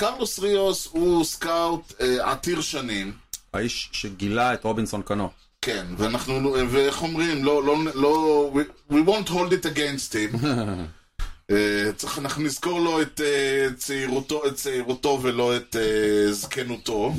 קרלוס 0.00 0.38
ריוס 0.38 0.88
הוא 0.92 1.24
סקאוט 1.24 1.92
אה, 2.00 2.32
עתיר 2.32 2.60
שנים. 2.60 3.12
האיש 3.54 3.88
שגילה 3.92 4.54
את 4.54 4.64
רובינסון 4.64 5.02
קנו. 5.02 5.28
כן, 5.62 5.86
ואנחנו, 5.96 6.56
ואיך 6.70 7.02
אומרים, 7.02 7.44
לא, 7.44 7.64
לא, 7.64 7.76
לא, 7.94 8.52
we, 8.54 8.92
we 8.92 8.96
won't 9.06 9.28
hold 9.28 9.52
it 9.52 9.66
against 9.66 10.12
him. 10.12 10.46
אה, 11.50 11.92
צריך, 11.96 12.18
אנחנו 12.18 12.42
נזכור 12.42 12.80
לו 12.80 13.02
את 13.02 13.20
אה, 13.20 13.66
צעירותו, 13.76 14.46
את 14.46 14.54
צעירותו 14.54 15.18
ולא 15.22 15.56
את 15.56 15.76
אה, 15.76 16.32
זקנותו. 16.32 17.12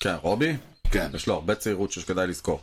כן, 0.00 0.14
רובי? 0.22 0.56
כן, 0.90 1.10
יש 1.14 1.26
לו 1.26 1.34
הרבה 1.34 1.54
צעירות 1.54 1.92
שכדאי 1.92 2.26
לזכור. 2.26 2.60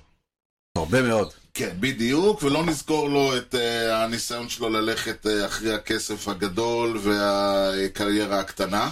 הרבה 0.78 1.02
מאוד. 1.02 1.32
כן, 1.54 1.76
בדיוק, 1.80 2.44
ולא 2.44 2.66
נזכור 2.66 3.10
לו 3.10 3.38
את 3.38 3.56
הניסיון 3.92 4.50
שלו 4.50 4.70
ללכת 4.70 5.28
אחרי 5.46 5.74
הכסף 5.74 6.28
הגדול 6.28 7.00
והקריירה 7.04 8.40
הקטנה. 8.40 8.90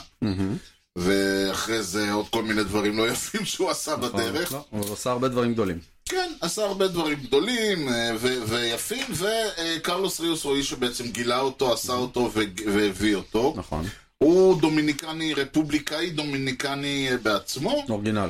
ואחרי 0.98 1.84
זה 1.84 2.12
עוד 2.12 2.30
כל 2.30 2.44
מיני 2.44 2.64
דברים 2.64 2.98
לא 2.98 3.10
יפים 3.10 3.46
שהוא 3.52 3.70
עשה 3.70 3.96
בדרך. 3.96 4.52
לא, 4.54 4.64
הוא 4.70 4.90
עושה 4.90 5.12
הרבה 5.12 5.28
דברים 5.28 5.54
גדולים. 5.54 5.80
כן, 6.10 6.32
עשה 6.42 6.66
הרבה 6.66 6.88
דברים 6.88 7.20
גדולים 7.24 7.90
אה, 7.90 8.12
ויפים, 8.48 9.04
וקרלוס 9.12 10.20
ריוס 10.20 10.44
הוא 10.44 10.54
האיש 10.56 10.70
שבעצם 10.70 11.08
גילה 11.08 11.40
אותו, 11.40 11.74
עשה 11.74 11.94
אותו 11.94 12.32
והביא 12.74 13.16
אותו. 13.16 13.54
נכון. 13.58 13.86
הוא 14.18 14.62
דומיניקני, 14.62 15.34
רפובליקאי 15.34 16.10
דומיניקני 16.10 17.08
אה, 17.12 17.18
בעצמו, 17.18 17.84
אורגינל. 17.90 18.30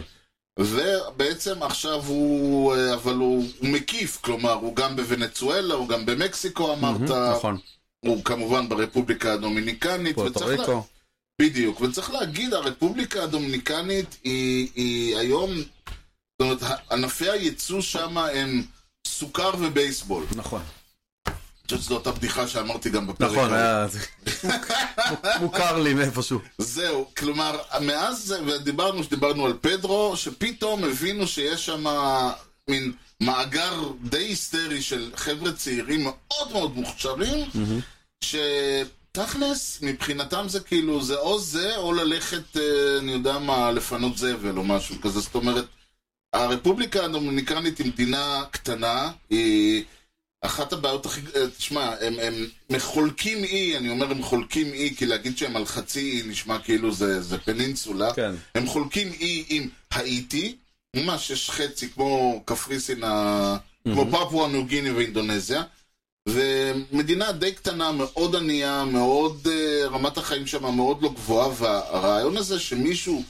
ובעצם 0.59 1.63
עכשיו 1.63 2.03
הוא, 2.07 2.73
אה, 2.75 2.93
אבל 2.93 3.15
הוא, 3.15 3.45
הוא 3.59 3.69
מקיף, 3.69 4.17
כלומר, 4.21 4.53
הוא 4.53 4.75
גם 4.75 4.95
בוונצואלה, 4.95 5.73
הוא 5.73 5.87
גם 5.87 6.05
במקסיקו 6.05 6.73
אמרת, 6.73 7.01
נכון. 7.37 7.57
הוא 7.99 8.23
כמובן 8.23 8.69
ברפובליקה 8.69 9.33
הדומיניקנית, 9.33 10.15
פוארטו 10.15 10.39
וצריך 10.39 10.59
לה- 10.59 10.65
ריקו. 10.65 10.83
בדיוק, 11.41 11.81
וצריך 11.81 12.09
להגיד, 12.11 12.53
הרפובליקה 12.53 13.23
הדומיניקנית 13.23 14.17
היא, 14.23 14.69
היא 14.75 15.17
היום, 15.17 15.53
זאת 15.55 15.67
אומרת, 16.41 16.59
ענפי 16.91 17.29
הייצוא 17.29 17.81
שם 17.81 18.17
הם 18.17 18.63
סוכר 19.07 19.51
ובייסבול. 19.59 20.25
נכון. 20.35 20.61
אני 21.27 21.35
חושב 21.77 21.77
שזו 21.81 21.95
אותה 21.95 22.11
בדיחה 22.11 22.47
שאמרתי 22.47 22.89
גם 22.89 23.07
בפרק. 23.07 23.31
נכון. 23.31 23.53
היה... 23.53 23.87
זה- 23.87 23.99
מוכר 25.41 25.81
לי 25.81 25.93
מאיפשהו. 25.93 26.39
זהו, 26.57 27.11
כלומר, 27.17 27.59
מאז, 27.81 28.35
ודיברנו, 28.47 29.03
שדיברנו 29.03 29.45
על 29.45 29.53
פדרו, 29.61 30.17
שפתאום 30.17 30.83
הבינו 30.83 31.27
שיש 31.27 31.65
שם 31.65 31.83
מין 32.69 32.91
מאגר 33.21 33.73
די 34.03 34.17
היסטרי 34.17 34.81
של 34.81 35.11
חבר'ה 35.15 35.51
צעירים 35.53 36.03
מאוד 36.03 36.51
מאוד 36.51 36.75
מוכשרים, 36.75 37.49
שתכלס, 39.17 39.79
מבחינתם 39.81 40.45
זה 40.47 40.59
כאילו, 40.59 41.03
זה 41.03 41.15
או 41.15 41.39
זה, 41.39 41.77
או 41.77 41.93
ללכת, 41.93 42.57
אה, 42.57 42.97
אני 42.99 43.11
יודע 43.11 43.39
מה, 43.39 43.71
לפנות 43.71 44.17
זבל 44.17 44.57
או 44.57 44.63
משהו 44.63 45.01
כזה. 45.01 45.19
זאת 45.19 45.35
אומרת, 45.35 45.65
הרפובליקה 46.33 47.05
הדומיניקנית 47.05 47.77
היא 47.77 47.87
מדינה 47.87 48.43
קטנה, 48.51 49.11
היא 49.29 49.83
אחת 50.41 50.73
הבעיות 50.73 51.05
הכי... 51.05 51.21
אה, 51.35 51.47
תשמע, 51.57 51.95
הם, 52.01 52.13
הם 52.19 52.33
מחולקים 52.69 53.43
אי, 53.43 53.77
אני 53.77 53.89
אומר 53.89 54.11
הם 54.11 54.23
חולקים 54.23 54.67
אי, 54.67 54.95
כי 54.97 55.05
להגיד 55.05 55.37
שהם 55.37 55.55
על 55.55 55.65
חצי 55.65 55.99
אי 55.99 56.27
נשמע 56.27 56.59
כאילו 56.59 56.91
זה, 56.91 57.21
זה 57.21 57.37
פנינסולה. 57.37 58.13
כן. 58.13 58.31
הם 58.55 58.67
חולקים 58.67 59.07
אי 59.19 59.45
עם 59.49 59.69
האיטי, 59.91 60.55
ממש 60.95 61.29
יש 61.29 61.49
חצי 61.49 61.89
כמו 61.89 62.41
קפריסין, 62.45 63.03
ה... 63.03 63.57
כמו 63.83 64.05
פפואה 64.11 64.47
ניו 64.47 64.65
גיני 64.65 64.91
ואינדונזיה. 64.91 65.63
ומדינה 66.27 67.31
די 67.31 67.51
קטנה, 67.51 67.91
מאוד 67.91 68.35
ענייה, 68.35 68.85
מאוד, 68.85 69.47
uh, 69.47 69.87
רמת 69.89 70.17
החיים 70.17 70.47
שם 70.47 70.75
מאוד 70.75 71.01
לא 71.01 71.09
גבוהה, 71.09 71.49
והרעיון 71.57 72.37
הזה 72.37 72.59
שמישהו 72.59 73.23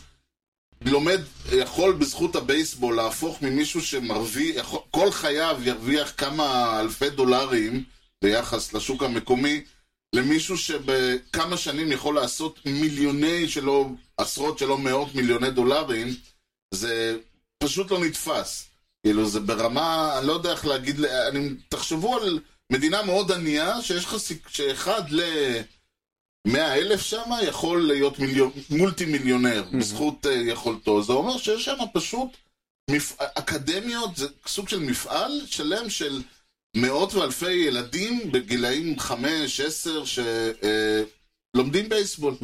לומד, 0.82 1.22
יכול 1.52 1.94
בזכות 1.94 2.36
הבייסבול 2.36 2.96
להפוך 2.96 3.42
ממישהו 3.42 3.82
שמרוויח, 3.82 4.74
כל 4.92 5.12
חייו 5.12 5.58
ירוויח 5.64 6.14
כמה 6.18 6.80
אלפי 6.80 7.10
דולרים 7.10 7.84
ביחס 8.24 8.74
לשוק 8.74 9.04
המקומי, 9.04 9.62
למישהו 10.16 10.58
שבכמה 10.58 11.58
שנים 11.58 11.92
יכול 11.92 12.16
לעשות 12.16 12.60
מיליוני, 12.66 13.48
שלא 13.48 13.86
עשרות 14.18 14.60
שלא 14.60 14.78
מאות 14.78 15.16
מיליוני 15.16 15.52
דולרים, 15.52 16.08
זה 16.74 17.18
פשוט 17.64 17.92
לא 17.92 18.00
נתפס. 18.00 18.66
כאילו, 19.06 19.30
זה 19.30 19.40
ברמה, 19.40 20.18
אני 20.20 20.28
לא 20.28 20.34
יודע 20.34 20.52
איך 20.52 20.66
להגיד, 20.66 21.06
אני, 21.06 21.50
תחשבו 21.70 22.18
על 22.18 22.40
מדינה 22.72 23.04
מאוד 23.04 23.32
ענייה, 23.32 23.82
שיש 23.82 24.06
לך. 24.06 24.16
שאחד 24.50 25.02
ל... 25.10 25.22
מאה 26.48 26.76
אלף 26.76 27.02
שם 27.02 27.32
יכול 27.44 27.88
להיות 27.88 28.20
מיליון, 28.20 28.52
מולטי 28.70 29.06
מיליונר 29.06 29.64
בזכות 29.74 30.26
uh, 30.26 30.30
יכולתו. 30.30 31.04
זה 31.04 31.14
אומר 31.14 31.38
שיש 31.38 31.66
שם 31.66 31.78
פשוט 31.94 32.30
מפ... 32.90 33.16
אקדמיות, 33.20 34.18
זה 34.18 34.28
סוג 34.48 34.70
של 34.70 34.80
מפעל 34.80 35.42
שלם 35.46 35.90
של 35.90 36.22
מאות 36.76 37.14
ואלפי 37.14 37.52
ילדים 37.52 38.32
בגילאים 38.32 39.00
חמש, 39.00 39.60
עשר, 39.60 40.04
שלומדים 41.56 41.90
בייסבול. 41.90 42.36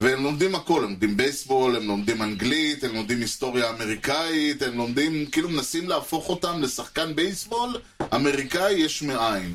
והם 0.00 0.22
לומדים 0.22 0.54
הכל, 0.54 0.84
הם 0.84 0.90
לומדים 0.90 1.16
בייסבול, 1.16 1.76
הם 1.76 1.86
לומדים 1.86 2.22
אנגלית, 2.22 2.84
הם 2.84 2.94
לומדים 2.94 3.20
היסטוריה 3.20 3.70
אמריקאית, 3.70 4.62
הם 4.62 4.76
לומדים, 4.76 5.26
כאילו 5.26 5.48
מנסים 5.48 5.88
להפוך 5.88 6.28
אותם 6.28 6.62
לשחקן 6.62 7.14
בייסבול 7.14 7.80
אמריקאי 8.14 8.72
יש 8.72 9.02
מאין. 9.02 9.54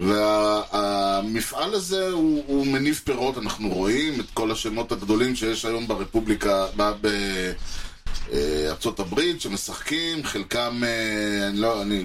והמפעל 0.00 1.74
הזה 1.74 2.08
הוא, 2.10 2.44
הוא 2.46 2.66
מניב 2.66 3.00
פירות, 3.04 3.38
אנחנו 3.38 3.68
רואים 3.68 4.20
את 4.20 4.30
כל 4.34 4.50
השמות 4.50 4.92
הגדולים 4.92 5.36
שיש 5.36 5.64
היום 5.64 5.86
ברפובליקה, 5.86 6.66
בארצות 8.30 9.00
הברית, 9.00 9.40
שמשחקים, 9.40 10.24
חלקם, 10.24 10.82
אה, 10.84 11.48
אני 11.48 11.58
לא, 11.58 11.82
אני, 11.82 12.04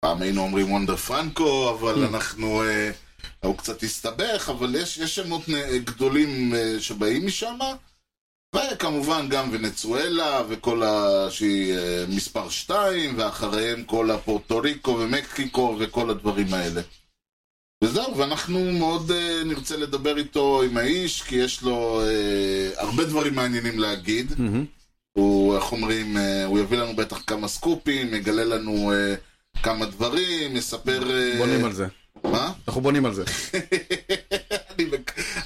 פעם 0.00 0.22
היינו 0.22 0.42
אומרים 0.42 0.72
וונדר 0.72 0.96
פרנקו, 0.96 1.70
אבל 1.70 2.04
אנחנו, 2.04 2.62
אה, 2.62 2.90
הוא 3.44 3.56
קצת 3.56 3.82
הסתבך, 3.82 4.50
אבל 4.50 4.74
יש, 4.74 4.98
יש 4.98 5.14
שמות 5.14 5.48
נ- 5.48 5.78
גדולים 5.78 6.54
אה, 6.54 6.76
שבאים 6.80 7.26
משם, 7.26 7.58
וכמובן 8.56 9.28
גם 9.28 9.48
ונצואלה 9.52 10.42
וכל 10.48 10.82
ה... 10.82 11.26
שהיא 11.30 11.74
אה, 11.74 12.04
מספר 12.08 12.48
2, 12.48 13.18
ואחריהם 13.18 13.84
כל 13.84 14.10
הפורטו 14.10 14.58
ריקו 14.58 14.90
ומקסיקו 15.00 15.76
וכל 15.80 16.10
הדברים 16.10 16.54
האלה. 16.54 16.80
וזהו, 17.84 18.16
ואנחנו 18.16 18.72
מאוד 18.72 19.10
uh, 19.10 19.44
נרצה 19.44 19.76
לדבר 19.76 20.16
איתו, 20.18 20.62
עם 20.62 20.76
האיש, 20.76 21.22
כי 21.22 21.36
יש 21.36 21.62
לו 21.62 22.02
uh, 22.02 22.80
הרבה 22.80 23.04
דברים 23.04 23.34
מעניינים 23.34 23.78
להגיד. 23.78 24.32
הוא, 25.12 25.56
איך 25.56 25.72
אומרים, 25.72 26.16
uh, 26.16 26.20
הוא 26.46 26.58
יביא 26.58 26.78
לנו 26.78 26.96
בטח 26.96 27.22
כמה 27.26 27.48
סקופים, 27.48 28.14
יגלה 28.14 28.44
לנו 28.44 28.92
uh, 28.92 29.60
כמה 29.62 29.86
דברים, 29.86 30.56
יספר... 30.56 31.02
Uh, 31.02 31.38
בונים 31.38 31.64
על 31.64 31.72
זה. 31.72 31.86
מה? 32.24 32.52
אנחנו 32.68 32.80
בונים 32.80 33.06
על 33.06 33.14
זה. 33.14 33.24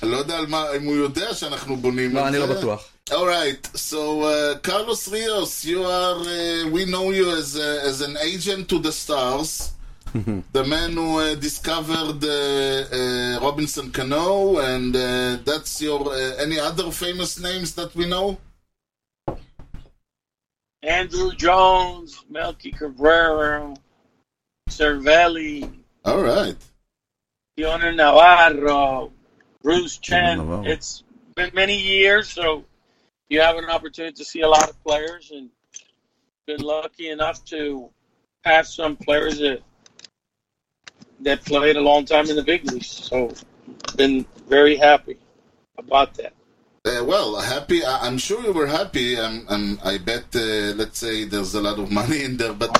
אני 0.02 0.10
לא 0.10 0.16
יודע 0.16 0.38
על 0.38 0.46
מה, 0.46 0.64
אם 0.76 0.84
הוא 0.84 0.96
יודע 0.96 1.34
שאנחנו 1.34 1.76
בונים 1.76 2.16
על 2.16 2.32
זה. 2.32 2.38
לא, 2.38 2.44
אני 2.44 2.52
לא 2.52 2.58
בטוח. 2.58 2.90
Alright, 3.10 3.68
so 3.74 4.22
uh, 4.22 4.58
Carlos 4.62 5.08
Rios, 5.08 5.64
you 5.64 5.82
are, 5.84 6.20
uh, 6.20 6.70
we 6.72 6.86
know 6.86 7.10
you 7.10 7.30
as, 7.40 7.54
as 7.90 8.00
an 8.00 8.16
agent 8.16 8.66
to 8.70 8.78
the 8.78 8.92
stars. 8.92 9.74
Mhm. 10.14 10.44
the 10.52 10.64
man 10.64 10.92
who 10.92 11.18
uh, 11.18 11.34
discovered 11.34 12.22
uh, 12.24 12.30
uh, 12.30 13.40
Robinson 13.46 13.90
Cano, 13.90 14.58
and 14.58 14.94
uh, 14.94 15.36
that's 15.44 15.82
your. 15.82 16.14
any 16.38 16.58
other 16.60 16.90
famous 16.92 17.32
names 17.40 17.74
that 17.74 17.90
we 17.96 18.06
know? 18.06 18.38
Andruw 20.84 21.36
Jones, 21.36 22.24
Melky 22.30 22.70
Cabrera, 22.70 23.74
Cervelli, 24.70 25.83
Alright. 26.06 26.56
Dioner 27.56 27.92
Navarro, 27.92 29.12
Bruce 29.62 29.98
Chen. 29.98 30.38
Navarro. 30.38 30.64
It's 30.66 31.02
been 31.34 31.50
many 31.54 31.80
years, 31.80 32.28
so 32.28 32.64
you 33.28 33.40
have 33.40 33.56
an 33.56 33.66
opportunity 33.66 34.14
to 34.14 34.24
see 34.24 34.42
a 34.42 34.48
lot 34.48 34.68
of 34.68 34.82
players, 34.84 35.30
and 35.30 35.48
been 36.46 36.60
lucky 36.60 37.08
enough 37.08 37.44
to 37.46 37.88
have 38.44 38.66
some 38.66 38.96
players 38.96 39.38
that 39.38 39.62
that 41.20 41.42
played 41.44 41.76
a 41.76 41.80
long 41.80 42.04
time 42.04 42.28
in 42.28 42.36
the 42.36 42.42
big 42.42 42.70
leagues. 42.70 42.88
So, 42.88 43.32
been 43.96 44.26
very 44.48 44.76
happy 44.76 45.16
about 45.78 46.12
that. 46.14 46.34
Uh, 46.84 47.02
well, 47.02 47.40
happy. 47.40 47.82
I- 47.82 48.06
I'm 48.06 48.18
sure 48.18 48.42
you 48.44 48.52
were 48.52 48.66
happy. 48.66 49.18
I'm, 49.18 49.46
I'm, 49.48 49.78
I 49.82 49.96
bet. 49.96 50.24
Uh, 50.34 50.74
let's 50.76 50.98
say 50.98 51.24
there's 51.24 51.54
a 51.54 51.62
lot 51.62 51.78
of 51.78 51.90
money 51.90 52.24
in 52.24 52.36
there, 52.36 52.52
but 52.52 52.70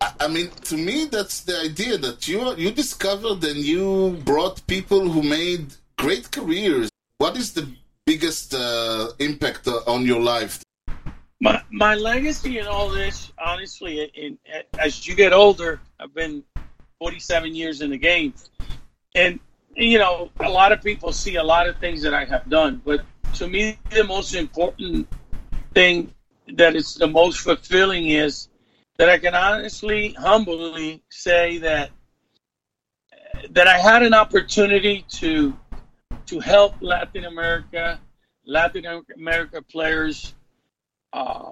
I, 0.00 0.28
mean, 0.28 0.50
to 0.64 0.76
me, 0.76 1.06
that's 1.06 1.40
the 1.42 1.58
idea 1.60 1.96
that 1.98 2.28
you 2.28 2.54
you 2.56 2.70
discovered 2.70 3.42
and 3.44 3.58
you 3.58 4.20
brought 4.24 4.66
people 4.66 5.08
who 5.08 5.22
made 5.22 5.66
great 5.96 6.30
careers. 6.30 6.90
What 7.18 7.36
is 7.36 7.52
the 7.52 7.66
biggest 8.04 8.54
uh, 8.54 9.08
impact 9.18 9.66
uh, 9.68 9.80
on 9.86 10.04
your 10.04 10.20
life? 10.20 10.62
My 11.40 11.62
my 11.70 11.94
legacy 11.94 12.58
in 12.58 12.66
all 12.66 12.88
this, 12.88 13.32
honestly, 13.38 14.10
in, 14.14 14.38
in, 14.46 14.62
as 14.78 15.06
you 15.06 15.14
get 15.14 15.32
older, 15.32 15.80
I've 16.00 16.14
been 16.14 16.42
47 16.98 17.54
years 17.54 17.80
in 17.80 17.90
the 17.90 17.98
game, 17.98 18.34
and 19.14 19.40
you 19.74 19.98
know, 19.98 20.30
a 20.40 20.48
lot 20.48 20.72
of 20.72 20.82
people 20.82 21.12
see 21.12 21.36
a 21.36 21.44
lot 21.44 21.68
of 21.68 21.76
things 21.78 22.02
that 22.02 22.14
I 22.14 22.24
have 22.24 22.48
done, 22.48 22.80
but 22.84 23.00
to 23.34 23.46
me, 23.46 23.78
the 23.90 24.04
most 24.04 24.34
important 24.34 25.06
thing 25.74 26.10
that 26.54 26.74
is 26.74 26.94
the 26.94 27.06
most 27.06 27.40
fulfilling 27.40 28.06
is 28.06 28.48
that 28.98 29.08
I 29.08 29.18
can 29.18 29.34
honestly, 29.34 30.12
humbly 30.12 31.02
say 31.10 31.58
that 31.58 31.90
that 33.50 33.68
I 33.68 33.78
had 33.78 34.02
an 34.02 34.14
opportunity 34.14 35.04
to 35.20 35.56
to 36.26 36.40
help 36.40 36.74
Latin 36.80 37.24
America, 37.24 38.00
Latin 38.46 39.04
America 39.14 39.62
players 39.62 40.34
uh, 41.12 41.50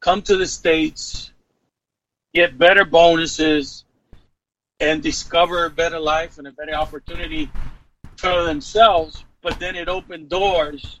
come 0.00 0.22
to 0.22 0.36
the 0.36 0.46
states, 0.46 1.32
get 2.34 2.58
better 2.58 2.84
bonuses, 2.84 3.84
and 4.80 5.02
discover 5.02 5.64
a 5.64 5.70
better 5.70 5.98
life 5.98 6.38
and 6.38 6.46
a 6.46 6.52
better 6.52 6.74
opportunity 6.74 7.50
for 8.16 8.44
themselves. 8.44 9.24
But 9.42 9.58
then 9.58 9.76
it 9.76 9.88
opened 9.88 10.28
doors 10.28 11.00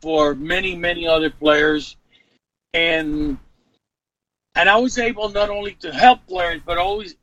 for 0.00 0.34
many, 0.34 0.76
many 0.76 1.08
other 1.08 1.30
players, 1.30 1.96
and 2.74 3.38
and 4.58 4.68
I 4.68 4.76
was 4.76 4.98
able 4.98 5.28
not 5.28 5.50
only 5.50 5.74
to 5.82 5.92
help 5.92 6.26
players, 6.26 6.60
but 6.66 6.78
always 6.78 7.14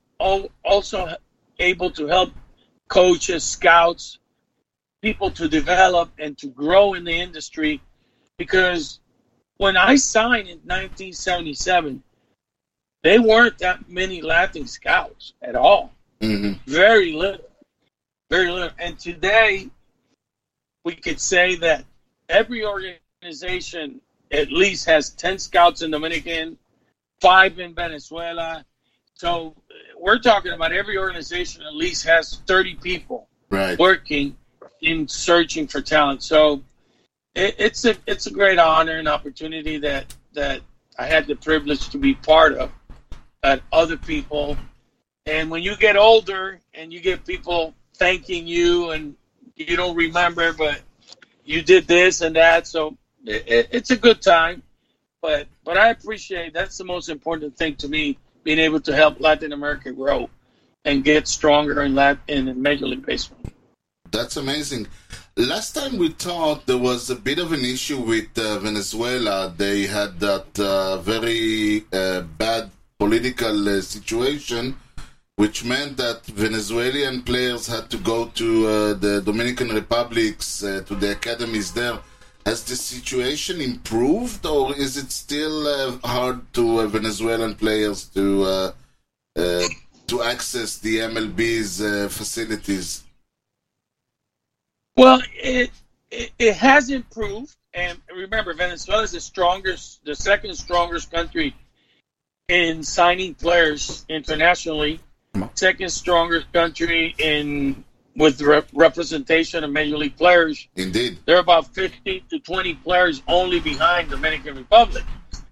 also 0.63 1.15
able 1.59 1.91
to 1.91 2.07
help 2.07 2.31
coaches, 2.87 3.43
scouts, 3.43 4.19
people 5.01 5.29
to 5.31 5.49
develop 5.49 6.11
and 6.17 6.37
to 6.37 6.47
grow 6.47 6.93
in 6.93 7.03
the 7.03 7.11
industry 7.11 7.81
because 8.37 8.99
when 9.57 9.75
I 9.75 9.97
signed 9.97 10.47
in 10.47 10.59
1977, 10.59 12.01
they 13.03 13.19
weren't 13.19 13.57
that 13.59 13.89
many 13.89 14.21
Latin 14.21 14.65
scouts 14.65 15.33
at 15.41 15.57
all. 15.57 15.93
Mhm. 16.21 16.59
Very 16.65 17.11
little. 17.11 17.45
Very 18.29 18.49
little. 18.49 18.71
And 18.79 18.97
today, 18.97 19.69
we 20.85 20.95
could 20.95 21.19
say 21.19 21.55
that 21.55 21.83
every 22.29 22.63
organization 22.65 23.99
at 24.31 24.51
least 24.51 24.85
has 24.85 25.09
10 25.09 25.37
scouts 25.37 25.81
in 25.81 25.91
Dominican, 25.91 26.57
five 27.21 27.59
in 27.59 27.73
Venezuela. 27.73 28.65
So 29.13 29.55
we're 29.97 30.19
talking 30.19 30.51
about 30.51 30.73
every 30.73 30.97
organization 30.97 31.63
at 31.63 31.73
least 31.73 32.05
has 32.05 32.41
30 32.45 32.75
people 32.75 33.27
Right. 33.49 33.77
working 33.77 34.35
in 34.81 35.07
searching 35.07 35.67
for 35.67 35.79
talent. 35.79 36.23
So 36.23 36.63
it, 37.35 37.55
it's 37.59 37.85
a 37.85 37.95
it's 38.07 38.27
a 38.27 38.31
great 38.31 38.59
honor 38.59 38.97
and 38.97 39.07
opportunity 39.07 39.77
that 39.79 40.13
that 40.33 40.61
I 40.97 41.05
had 41.05 41.27
the 41.27 41.35
privilege 41.35 41.89
to 41.89 41.97
be 41.97 42.15
part 42.15 42.53
of. 42.53 42.71
That 43.43 43.61
other 43.71 43.97
people, 43.97 44.57
and 45.27 45.51
when 45.51 45.61
you 45.61 45.77
get 45.77 45.95
older 45.95 46.59
and 46.73 46.91
you 46.91 46.99
get 46.99 47.25
people 47.25 47.75
thanking 47.93 48.47
you 48.47 48.89
and 48.89 49.15
you 49.55 49.77
don't 49.77 49.95
remember, 49.95 50.51
but 50.51 50.81
you 51.43 51.61
did 51.61 51.87
this 51.87 52.21
and 52.21 52.35
that. 52.35 52.65
So 52.65 52.97
it, 53.25 53.43
it, 53.47 53.67
it's 53.71 53.91
a 53.91 53.97
good 53.97 54.21
time. 54.21 54.63
But 55.25 55.47
but 55.63 55.75
I 55.75 55.89
appreciate 55.89 56.53
that's 56.53 56.77
the 56.77 56.83
most 56.83 57.09
important 57.09 57.57
thing 57.57 57.73
to 57.77 57.87
me, 57.87 58.03
being 58.43 58.59
able 58.59 58.79
to 58.81 58.93
help 59.01 59.19
Latin 59.19 59.53
America 59.53 59.91
grow 59.91 60.29
and 60.87 61.03
get 61.03 61.27
stronger 61.27 61.81
in 61.81 61.95
Lat 61.95 62.19
in 62.27 62.61
Major 62.61 62.85
League 62.85 63.07
Baseball. 63.07 63.39
That's 64.11 64.37
amazing. 64.37 64.85
Last 65.35 65.73
time 65.73 65.97
we 65.97 66.09
talked, 66.09 66.67
there 66.67 66.77
was 66.77 67.09
a 67.09 67.15
bit 67.15 67.39
of 67.39 67.53
an 67.53 67.65
issue 67.65 68.01
with 68.01 68.37
uh, 68.37 68.59
Venezuela. 68.59 69.51
They 69.57 69.87
had 69.87 70.19
that 70.19 70.59
uh, 70.59 70.97
very 70.97 71.85
uh, 71.91 72.21
bad 72.43 72.69
political 72.99 73.57
uh, 73.67 73.81
situation, 73.81 74.77
which 75.37 75.65
meant 75.65 75.97
that 75.97 76.23
Venezuelan 76.27 77.23
players 77.23 77.65
had 77.65 77.89
to 77.89 77.97
go 77.97 78.27
to 78.41 78.47
uh, 78.67 78.93
the 78.93 79.23
Dominican 79.25 79.69
Republics, 79.69 80.63
uh, 80.63 80.83
to 80.85 80.93
the 80.93 81.13
academies 81.13 81.73
there. 81.73 81.97
Has 82.45 82.63
the 82.63 82.75
situation 82.75 83.59
improved, 83.59 84.45
or 84.45 84.75
is 84.75 84.97
it 84.97 85.11
still 85.11 85.67
uh, 85.67 85.97
hard 86.07 86.53
to 86.53 86.81
uh, 86.81 86.87
Venezuelan 86.87 87.55
players 87.55 88.05
to 88.09 88.43
uh, 88.43 88.71
uh, 89.35 89.67
to 90.07 90.21
access 90.21 90.77
the 90.77 90.99
MLB's 90.99 91.81
uh, 91.81 92.07
facilities? 92.07 93.03
Well, 94.95 95.21
it, 95.33 95.71
it 96.11 96.31
it 96.37 96.55
has 96.55 96.91
improved, 96.91 97.55
and 97.73 97.99
remember, 98.15 98.53
Venezuela 98.53 99.03
is 99.03 99.11
the 99.13 99.21
strongest, 99.21 100.05
the 100.05 100.15
second 100.15 100.53
strongest 100.55 101.11
country 101.11 101.55
in 102.47 102.83
signing 102.83 103.33
players 103.33 104.05
internationally. 104.07 104.99
Second 105.55 105.89
strongest 105.89 106.53
country 106.53 107.15
in 107.17 107.83
with 108.15 108.41
rep- 108.41 108.69
representation 108.73 109.63
of 109.63 109.71
major 109.71 109.97
league 109.97 110.15
players. 110.17 110.67
Indeed. 110.75 111.19
They're 111.25 111.39
about 111.39 111.73
15 111.73 112.21
to 112.29 112.39
20 112.39 112.73
players 112.75 113.21
only 113.27 113.59
behind 113.59 114.09
Dominican 114.09 114.55
Republic, 114.55 115.03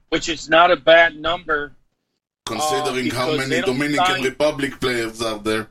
which 0.10 0.30
is 0.30 0.50
not 0.50 0.72
a 0.72 0.76
bad 0.78 1.16
number. 1.18 1.74
Considering 2.46 3.10
how 3.10 3.36
many 3.36 3.62
Dominican 3.62 4.06
sign- 4.06 4.24
Republic 4.24 4.80
players 4.80 5.22
are 5.22 5.40
there. 5.40 5.68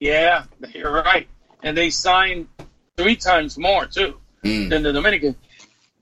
Yeah, 0.00 0.44
you're 0.74 0.92
right. 0.92 1.28
And 1.62 1.76
they 1.76 1.90
signed 1.90 2.46
three 2.96 3.16
times 3.16 3.58
more 3.58 3.86
too 3.86 4.18
Mm. 4.44 4.70
than 4.70 4.84
the 4.84 4.92
Dominican. 4.92 5.34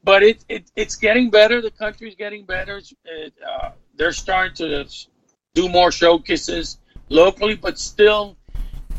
But 0.05 0.23
it, 0.23 0.45
it 0.49 0.71
it's 0.77 0.97
getting 0.97 1.31
better. 1.31 1.63
The 1.63 1.71
country's 1.71 2.15
getting 2.15 2.45
better. 2.45 2.83
It, 3.07 3.33
uh, 3.47 3.71
they're 3.97 4.13
starting 4.13 4.55
to 4.57 4.87
do 5.55 5.69
more 5.71 5.91
showcases 5.91 6.79
locally, 7.09 7.57
but 7.57 7.79
still, 7.79 8.37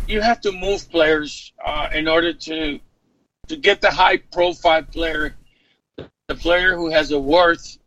you 0.07 0.21
have 0.21 0.41
to 0.41 0.51
move 0.51 0.89
players 0.89 1.53
uh, 1.63 1.89
in 1.93 2.07
order 2.07 2.33
to 2.33 2.79
to 3.47 3.55
get 3.55 3.81
the 3.81 3.91
high 3.91 4.17
profile 4.17 4.83
player, 4.83 5.35
the 6.27 6.35
player 6.35 6.75
who 6.75 6.89
has 6.89 7.11
a 7.11 7.19
worth 7.19 7.77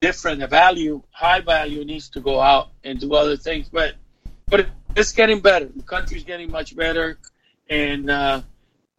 different, 0.00 0.42
a 0.42 0.46
value, 0.46 1.02
high 1.10 1.40
value 1.40 1.84
needs 1.84 2.10
to 2.10 2.20
go 2.20 2.38
out 2.40 2.68
and 2.84 3.00
do 3.00 3.14
other 3.14 3.36
things. 3.36 3.68
But 3.68 3.94
but 4.46 4.66
it's 4.96 5.12
getting 5.12 5.40
better. 5.40 5.66
The 5.74 5.82
country's 5.82 6.24
getting 6.24 6.50
much 6.50 6.76
better, 6.76 7.18
and 7.68 8.10
uh, 8.10 8.42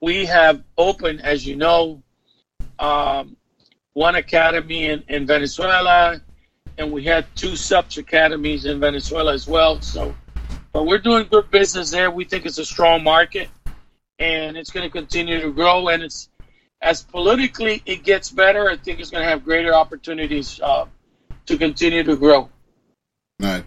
we 0.02 0.26
have 0.26 0.64
opened, 0.78 1.22
as 1.22 1.46
you 1.46 1.56
know, 1.56 2.02
um, 2.80 3.38
one 3.94 4.16
academy 4.16 4.86
in, 4.86 5.04
in 5.08 5.26
Venezuela, 5.26 6.22
and 6.78 6.92
we 6.92 7.04
had 7.04 7.26
two 7.36 7.56
subs 7.56 7.98
academies 7.98 8.66
in 8.66 8.80
Venezuela 8.80 9.34
as 9.34 9.48
well. 9.48 9.82
So, 9.82 10.14
but 10.76 10.86
we're 10.86 10.98
doing 10.98 11.26
good 11.32 11.50
business 11.52 11.90
there. 11.90 12.12
We 12.12 12.26
think 12.26 12.46
it's 12.46 12.58
a 12.58 12.66
strong 12.66 13.02
market, 13.02 13.48
and 14.20 14.58
it's 14.58 14.72
going 14.72 14.86
to 14.86 14.92
continue 14.92 15.40
to 15.40 15.54
grow. 15.54 15.88
And 15.88 16.04
it's 16.04 16.28
as 16.82 17.02
politically 17.02 17.82
it 17.86 18.04
gets 18.04 18.30
better, 18.30 18.70
I 18.70 18.76
think 18.76 19.00
it's 19.00 19.10
going 19.10 19.24
to 19.24 19.30
have 19.30 19.46
greater 19.46 19.74
opportunities 19.74 20.60
uh, 20.60 20.86
to 21.46 21.58
continue 21.58 22.04
to 22.04 22.18
grow. 22.18 22.50
Right. 23.40 23.64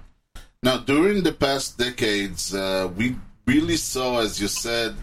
Now, 0.62 0.76
during 0.76 1.22
the 1.22 1.32
past 1.32 1.78
decades, 1.78 2.54
uh, 2.54 2.92
we 2.94 3.16
really 3.46 3.78
saw, 3.78 4.20
as 4.20 4.38
you 4.38 4.48
said, 4.48 4.94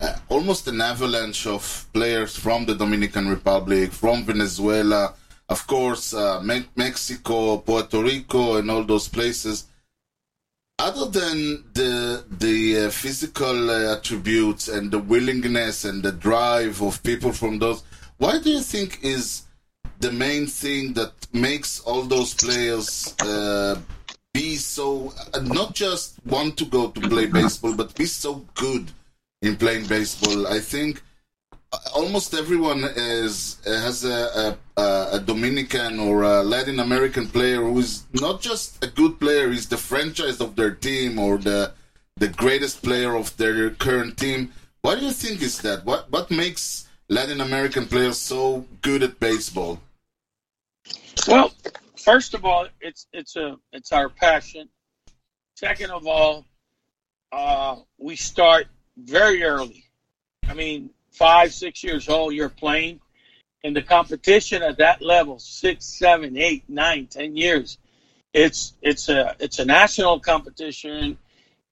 uh, 0.00 0.16
almost 0.30 0.66
an 0.66 0.80
avalanche 0.80 1.46
of 1.46 1.86
players 1.92 2.34
from 2.34 2.64
the 2.64 2.74
Dominican 2.74 3.28
Republic, 3.28 3.92
from 3.92 4.24
Venezuela, 4.24 5.12
of 5.50 5.66
course, 5.66 6.14
uh, 6.14 6.40
Me- 6.40 6.70
Mexico, 6.74 7.58
Puerto 7.58 8.02
Rico, 8.02 8.56
and 8.56 8.70
all 8.70 8.82
those 8.82 9.08
places. 9.08 9.66
Other 10.82 11.10
than 11.20 11.62
the 11.74 12.24
the 12.38 12.86
uh, 12.86 12.90
physical 12.90 13.70
uh, 13.70 13.96
attributes 13.96 14.66
and 14.66 14.90
the 14.90 14.98
willingness 14.98 15.84
and 15.84 16.02
the 16.02 16.10
drive 16.10 16.80
of 16.80 17.02
people 17.02 17.32
from 17.32 17.58
those, 17.58 17.82
why 18.16 18.38
do 18.38 18.48
you 18.48 18.62
think 18.62 18.98
is 19.02 19.42
the 19.98 20.10
main 20.10 20.46
thing 20.46 20.94
that 20.94 21.12
makes 21.34 21.80
all 21.80 22.04
those 22.04 22.32
players 22.32 23.14
uh, 23.20 23.78
be 24.32 24.56
so 24.56 25.12
uh, 25.34 25.40
not 25.40 25.74
just 25.74 26.14
want 26.24 26.56
to 26.56 26.64
go 26.64 26.88
to 26.88 27.00
play 27.10 27.26
baseball, 27.26 27.74
but 27.74 27.94
be 27.94 28.06
so 28.06 28.46
good 28.54 28.90
in 29.42 29.56
playing 29.56 29.86
baseball. 29.86 30.46
I 30.46 30.60
think 30.60 31.02
almost 31.94 32.34
everyone 32.34 32.84
is 32.96 33.58
has 33.64 34.04
a, 34.04 34.56
a, 34.76 34.82
a 35.12 35.20
Dominican 35.20 36.00
or 36.00 36.22
a 36.22 36.42
Latin 36.42 36.80
American 36.80 37.26
player 37.26 37.62
who 37.62 37.78
is 37.78 38.04
not 38.14 38.40
just 38.40 38.82
a 38.84 38.88
good 38.88 39.20
player; 39.20 39.50
he's 39.50 39.68
the 39.68 39.76
franchise 39.76 40.40
of 40.40 40.56
their 40.56 40.72
team 40.72 41.18
or 41.18 41.38
the 41.38 41.72
the 42.16 42.28
greatest 42.28 42.82
player 42.82 43.14
of 43.14 43.36
their 43.36 43.70
current 43.70 44.16
team. 44.18 44.52
What 44.82 44.98
do 44.98 45.06
you 45.06 45.12
think 45.12 45.42
is 45.42 45.60
that? 45.62 45.84
What 45.84 46.10
what 46.10 46.30
makes 46.30 46.88
Latin 47.08 47.40
American 47.40 47.86
players 47.86 48.18
so 48.18 48.66
good 48.82 49.02
at 49.02 49.20
baseball? 49.20 49.80
Well, 51.28 51.52
first 51.96 52.34
of 52.34 52.44
all, 52.44 52.66
it's 52.80 53.06
it's 53.12 53.36
a 53.36 53.56
it's 53.72 53.92
our 53.92 54.08
passion. 54.08 54.68
Second 55.54 55.90
of 55.90 56.06
all, 56.06 56.46
uh, 57.32 57.76
we 57.98 58.16
start 58.16 58.66
very 58.96 59.44
early. 59.44 59.84
I 60.48 60.54
mean, 60.54 60.90
five, 61.20 61.52
six 61.52 61.84
years 61.84 62.08
old, 62.08 62.32
you're 62.32 62.48
playing, 62.48 62.98
and 63.62 63.76
the 63.76 63.82
competition 63.82 64.62
at 64.62 64.78
that 64.78 65.02
level, 65.02 65.38
six, 65.38 65.84
seven, 65.84 66.38
eight, 66.38 66.64
nine, 66.66 67.06
ten 67.06 67.36
years, 67.36 67.76
it's 68.32 68.72
it's 68.80 69.10
a 69.10 69.36
it's 69.38 69.58
a 69.58 69.64
national 69.66 70.18
competition. 70.18 71.18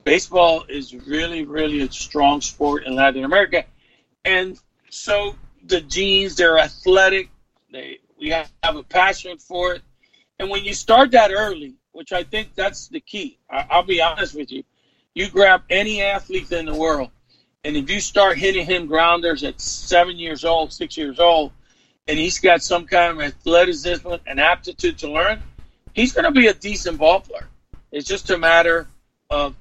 Baseball 0.04 0.64
is 0.68 0.94
really, 0.94 1.46
really 1.46 1.80
a 1.80 1.90
strong 1.90 2.42
sport 2.42 2.84
in 2.84 2.94
Latin 2.94 3.24
America, 3.24 3.64
and 4.22 4.61
so 4.90 5.34
the 5.64 5.80
genes, 5.80 6.37
they're 6.37 6.58
athletic. 6.58 7.30
They 7.72 8.00
we 8.20 8.28
have, 8.28 8.52
have 8.62 8.76
a 8.76 8.82
passion 8.82 9.38
for 9.38 9.72
it, 9.72 9.82
and 10.38 10.50
when 10.50 10.62
you 10.62 10.74
start 10.74 11.12
that 11.12 11.30
early, 11.32 11.74
which 11.92 12.12
I 12.12 12.22
think 12.22 12.54
that's 12.54 12.88
the 12.88 13.00
key. 13.00 13.38
I, 13.50 13.64
I'll 13.70 13.82
be 13.82 14.02
honest 14.02 14.34
with 14.34 14.52
you. 14.52 14.62
You 15.14 15.30
grab 15.30 15.62
any 15.70 16.02
athlete 16.02 16.52
in 16.52 16.66
the 16.66 16.74
world, 16.74 17.11
and 17.68 17.76
if 17.76 17.90
you 17.90 18.00
start 18.00 18.38
hitting 18.38 18.64
him 18.64 18.87
grounders 18.87 19.44
at 19.44 19.61
seven 19.61 20.16
years 20.16 20.42
old, 20.42 20.72
six 20.72 20.96
years 20.96 21.20
old, 21.20 21.52
and 22.07 22.18
he's 22.18 22.38
got 22.38 22.62
some 22.62 22.87
kind 22.87 23.12
of 23.12 23.20
athleticism 23.20 24.09
and 24.26 24.40
aptitude 24.40 24.96
to 24.96 25.12
learn, 25.12 25.42
he's 25.92 26.14
going 26.14 26.24
to 26.24 26.31
be 26.31 26.46
a 26.46 26.54
decent 26.54 26.96
ball 26.96 27.20
player. 27.20 27.46
It's 27.92 28.09
just 28.09 28.31
a 28.31 28.38
matter 28.38 28.88
of 29.28 29.54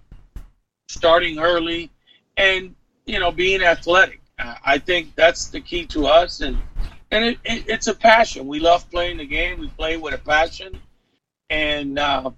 starting 0.88 1.38
early 1.38 1.92
and 2.38 2.76
you 3.06 3.20
know 3.20 3.30
being 3.30 3.62
athletic. 3.62 4.22
I 4.40 4.78
think 4.78 5.14
that's 5.16 5.48
the 5.48 5.60
key 5.60 5.86
to 5.88 6.08
us, 6.08 6.40
and 6.40 6.58
and 7.12 7.26
it, 7.26 7.40
it, 7.44 7.66
it's 7.68 7.88
a 7.88 7.94
passion. 7.94 8.48
We 8.48 8.62
love 8.62 8.90
playing 8.90 9.18
the 9.18 9.26
game. 9.26 9.60
We 9.60 9.68
play 9.68 9.98
with 9.98 10.14
a 10.14 10.18
passion, 10.18 10.80
and 11.50 12.00
uh, 12.00 12.32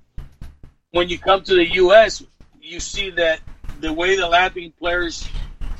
when 0.94 1.10
you 1.10 1.20
come 1.20 1.44
to 1.44 1.54
the 1.54 1.68
U.S., 1.74 2.24
you 2.60 2.80
see 2.80 3.12
that 3.12 3.42
the 3.82 3.94
way 3.94 4.16
the 4.16 4.28
Latin 4.28 4.74
players 4.80 5.30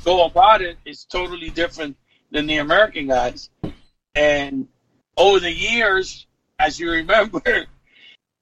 go 0.04 0.24
about 0.24 0.62
it 0.62 0.78
is 0.84 1.04
totally 1.04 1.50
different 1.50 1.96
than 2.30 2.46
the 2.46 2.58
American 2.58 3.08
guys. 3.08 3.50
And 4.14 4.68
over 5.16 5.40
the 5.40 5.52
years, 5.52 6.26
as 6.58 6.78
you 6.78 6.90
remember, 6.90 7.42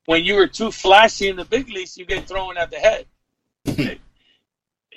when 0.06 0.24
you 0.24 0.34
were 0.34 0.46
too 0.46 0.70
flashy 0.70 1.28
in 1.28 1.36
the 1.36 1.44
big 1.44 1.68
leagues, 1.68 1.96
you 1.96 2.04
get 2.04 2.26
thrown 2.26 2.56
at 2.56 2.70
the 2.70 2.78
head. 2.78 3.06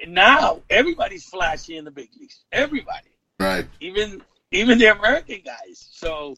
And 0.04 0.16
now 0.16 0.62
everybody's 0.70 1.26
flashy 1.26 1.78
in 1.78 1.86
the 1.86 1.92
big 1.92 2.10
leagues. 2.20 2.44
Everybody 2.52 3.10
Right. 3.40 3.68
even 3.80 4.24
even 4.52 4.78
the 4.80 4.88
American 4.88 5.42
guys. 5.46 5.90
So, 5.92 6.36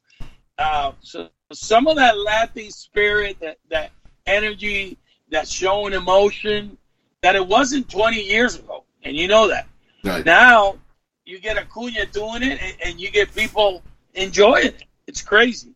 uh, 0.57 0.91
so 1.01 1.29
some 1.51 1.88
of 1.88 1.95
that 1.95 2.17
Latin 2.17 2.71
spirit, 2.71 3.39
that 3.39 3.57
that 3.69 3.91
energy, 4.25 4.97
that 5.29 5.47
showing 5.47 5.93
emotion, 5.93 6.77
that 7.21 7.36
it 7.36 7.47
wasn't 7.47 7.89
20 7.89 8.21
years 8.21 8.59
ago, 8.59 8.83
and 9.03 9.15
you 9.15 9.27
know 9.27 9.47
that. 9.47 9.67
Right. 10.04 10.26
Now 10.26 10.78
you 11.26 11.39
get 11.39 11.58
Acuna 11.58 12.06
doing 12.08 12.44
it, 12.44 12.60
and, 12.62 12.76
and 12.86 13.02
you 13.02 13.10
get 13.12 13.34
people 13.34 13.82
enjoying 14.13 14.68
it. 14.68 14.84
It's 15.08 15.22
crazy. 15.22 15.74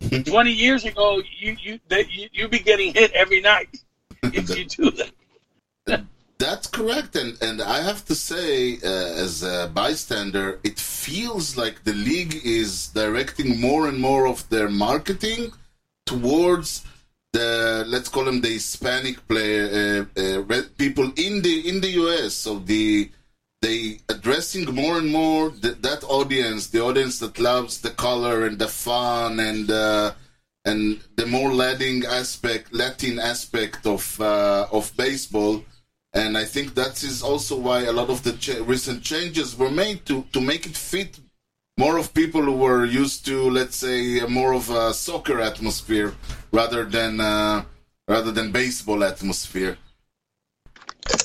20 0.24 0.52
years 0.52 0.84
ago, 0.84 1.22
you 1.38 1.56
you 1.60 1.80
that 1.88 2.10
you 2.10 2.28
you'd 2.32 2.50
be 2.50 2.58
getting 2.58 2.92
hit 2.92 3.12
every 3.12 3.40
night 3.40 3.82
if 4.22 4.56
you 4.56 4.64
do 4.64 4.90
that. 4.90 5.10
That's 6.38 6.66
correct, 6.66 7.16
and 7.16 7.38
and 7.40 7.62
I 7.62 7.80
have 7.80 8.04
to 8.06 8.14
say, 8.14 8.76
uh, 8.84 9.24
as 9.24 9.42
a 9.42 9.70
bystander, 9.72 10.60
it 10.62 10.78
feels 10.78 11.56
like 11.56 11.84
the 11.84 11.94
league 11.94 12.34
is 12.44 12.88
directing 12.88 13.58
more 13.58 13.88
and 13.88 13.98
more 13.98 14.26
of 14.26 14.46
their 14.50 14.68
marketing 14.68 15.52
towards 16.04 16.84
the 17.32 17.84
let's 17.86 18.10
call 18.10 18.24
them 18.24 18.42
the 18.42 18.50
Hispanic 18.50 19.26
player 19.28 20.08
uh, 20.14 20.42
uh, 20.52 20.62
people 20.76 21.10
in 21.16 21.40
the 21.40 21.68
in 21.70 21.80
the 21.80 21.92
US. 22.04 22.34
So 22.34 22.58
the 22.58 23.10
they 23.62 24.00
addressing 24.08 24.64
more 24.74 24.98
and 24.98 25.10
more 25.10 25.50
th- 25.50 25.78
that 25.80 26.04
audience, 26.04 26.68
the 26.68 26.82
audience 26.82 27.18
that 27.20 27.38
loves 27.38 27.80
the 27.80 27.90
color 27.90 28.46
and 28.46 28.58
the 28.58 28.68
fun 28.68 29.40
and 29.40 29.70
uh, 29.70 30.12
and 30.64 31.00
the 31.16 31.26
more 31.26 31.52
Latin 31.52 32.04
aspect, 32.04 32.72
Latin 32.72 33.18
aspect 33.18 33.86
of 33.86 34.20
uh, 34.20 34.66
of 34.70 34.94
baseball. 34.96 35.64
And 36.12 36.38
I 36.38 36.44
think 36.44 36.74
that 36.74 37.02
is 37.02 37.22
also 37.22 37.56
why 37.58 37.80
a 37.84 37.92
lot 37.92 38.08
of 38.08 38.22
the 38.22 38.32
cha- 38.32 38.64
recent 38.64 39.02
changes 39.02 39.56
were 39.56 39.70
made 39.70 40.06
to, 40.06 40.24
to 40.32 40.40
make 40.40 40.64
it 40.64 40.74
fit 40.74 41.20
more 41.76 41.98
of 41.98 42.14
people 42.14 42.40
who 42.40 42.56
were 42.56 42.86
used 42.86 43.26
to, 43.26 43.50
let's 43.50 43.76
say, 43.76 44.20
more 44.26 44.54
of 44.54 44.70
a 44.70 44.94
soccer 44.94 45.40
atmosphere 45.40 46.14
rather 46.52 46.84
than 46.84 47.20
uh, 47.20 47.64
rather 48.08 48.32
than 48.32 48.50
baseball 48.50 49.04
atmosphere. 49.04 49.76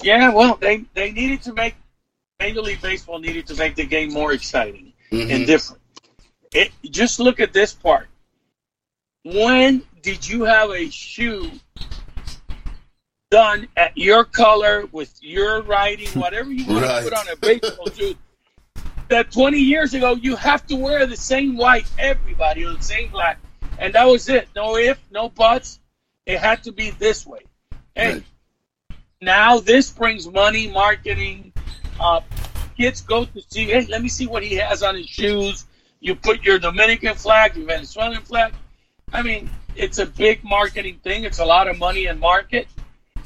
Yeah, 0.03 0.33
well, 0.33 0.55
they 0.55 0.83
they 0.93 1.11
needed 1.11 1.41
to 1.43 1.53
make 1.53 1.75
Major 2.41 2.61
League 2.61 2.81
Baseball 2.81 3.19
needed 3.19 3.45
to 3.47 3.55
make 3.55 3.75
the 3.75 3.85
game 3.85 4.11
more 4.11 4.33
exciting 4.33 4.93
and 5.11 5.29
mm-hmm. 5.29 5.45
different. 5.45 5.81
It 6.51 6.71
just 6.89 7.19
look 7.19 7.39
at 7.39 7.53
this 7.53 7.71
part. 7.71 8.07
When 9.23 9.83
did 10.01 10.27
you 10.27 10.43
have 10.45 10.71
a 10.71 10.89
shoe 10.89 11.51
done 13.29 13.67
at 13.77 13.95
your 13.95 14.25
color 14.25 14.87
with 14.91 15.15
your 15.21 15.61
writing, 15.61 16.07
whatever 16.19 16.51
you 16.51 16.65
want 16.65 16.83
Right. 16.83 17.03
to 17.03 17.09
put 17.09 17.13
on 17.13 17.27
a 17.29 17.35
baseball 17.35 17.89
shoe? 17.91 18.15
That 19.09 19.31
20 19.31 19.59
years 19.59 19.93
ago, 19.93 20.15
you 20.15 20.35
have 20.35 20.65
to 20.67 20.75
wear 20.75 21.05
the 21.05 21.17
same 21.17 21.57
white, 21.57 21.85
everybody, 21.99 22.65
or 22.65 22.73
the 22.73 22.83
same 22.83 23.09
black, 23.11 23.37
and 23.77 23.93
that 23.93 24.05
was 24.05 24.27
it. 24.29 24.49
No 24.55 24.77
if, 24.77 24.97
no 25.11 25.29
buts. 25.29 25.79
It 26.25 26.39
had 26.39 26.63
to 26.63 26.71
be 26.71 26.89
this 26.91 27.23
way. 27.27 27.41
Hey, 27.93 28.13
Right. 28.13 28.23
now 29.21 29.59
this 29.59 29.91
brings 29.91 30.27
money, 30.27 30.71
marketing. 30.71 31.50
Uh, 32.01 32.21
kids 32.75 33.01
go 33.01 33.25
to 33.25 33.41
see, 33.49 33.65
hey, 33.65 33.85
let 33.85 34.01
me 34.01 34.09
see 34.09 34.27
what 34.27 34.43
he 34.43 34.55
has 34.55 34.81
on 34.81 34.95
his 34.95 35.07
shoes. 35.07 35.65
You 35.99 36.15
put 36.15 36.43
your 36.43 36.57
Dominican 36.57 37.15
flag, 37.15 37.55
your 37.55 37.67
Venezuelan 37.67 38.23
flag. 38.23 38.53
I 39.13 39.21
mean, 39.21 39.49
it's 39.75 39.99
a 39.99 40.05
big 40.05 40.43
marketing 40.43 40.99
thing. 41.03 41.23
It's 41.23 41.39
a 41.39 41.45
lot 41.45 41.67
of 41.67 41.77
money 41.77 42.07
in 42.07 42.19
market. 42.19 42.67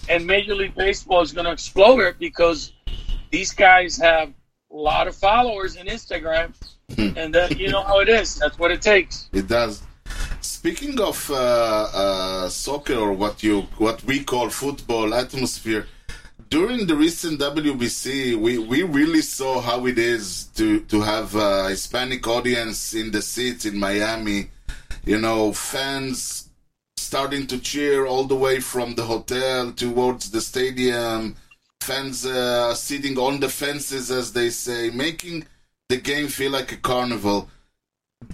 And 0.10 0.28
Major 0.28 0.56
League 0.56 0.76
Baseball 0.76 1.22
is 1.22 1.32
going 1.32 1.46
to 1.46 1.52
explode 1.52 2.02
it 2.02 2.20
because 2.20 2.74
these 3.32 3.54
guys 3.54 3.98
have 3.98 4.34
a 4.72 4.76
lot 4.76 5.08
of 5.08 5.16
followers 5.16 5.78
in 5.78 5.88
Instagram. 5.88 6.54
and 6.98 7.34
that, 7.34 7.58
you 7.58 7.70
know 7.70 7.82
how 7.82 8.00
it 8.02 8.10
is. 8.10 8.36
That's 8.36 8.60
what 8.60 8.72
it 8.72 8.82
takes. 8.82 9.30
It 9.34 9.48
does. 9.48 9.82
Speaking 10.42 11.00
of 11.00 11.18
uh, 11.32 11.36
uh, 11.36 12.50
soccer 12.50 12.96
or 12.96 13.14
what 13.14 13.42
you 13.42 13.62
what 13.78 14.04
we 14.04 14.24
call 14.24 14.50
football 14.50 15.14
atmosphere, 15.14 15.88
during 16.50 16.86
the 16.88 16.96
recent 16.96 17.40
WBC, 17.40 18.36
we, 18.36 18.58
we 18.58 18.84
really 18.84 19.22
saw 19.22 19.62
how 19.62 19.86
it 19.88 19.98
is 19.98 20.46
to 20.56 20.82
to 20.82 21.02
have 21.02 21.36
a 21.36 21.70
Hispanic 21.70 22.28
audience 22.28 22.94
in 22.94 23.12
the 23.12 23.22
seats 23.22 23.66
in 23.66 23.78
Miami. 23.78 24.50
You 25.06 25.20
know, 25.20 25.54
fans 25.54 26.50
starting 26.98 27.48
to 27.48 27.60
cheer 27.60 28.06
all 28.06 28.26
the 28.26 28.36
way 28.36 28.60
from 28.60 28.96
the 28.96 29.04
hotel 29.04 29.72
towards 29.72 30.32
the 30.32 30.42
stadium. 30.42 31.36
Fans 31.82 32.26
uh, 32.26 32.74
sitting 32.74 33.18
on 33.18 33.40
the 33.40 33.50
fences, 33.50 34.10
as 34.10 34.34
they 34.34 34.50
say, 34.50 34.90
making 34.90 35.46
the 35.90 35.98
game 35.98 36.28
feel 36.28 36.52
like 36.52 36.72
a 36.72 36.78
carnival. 36.78 37.50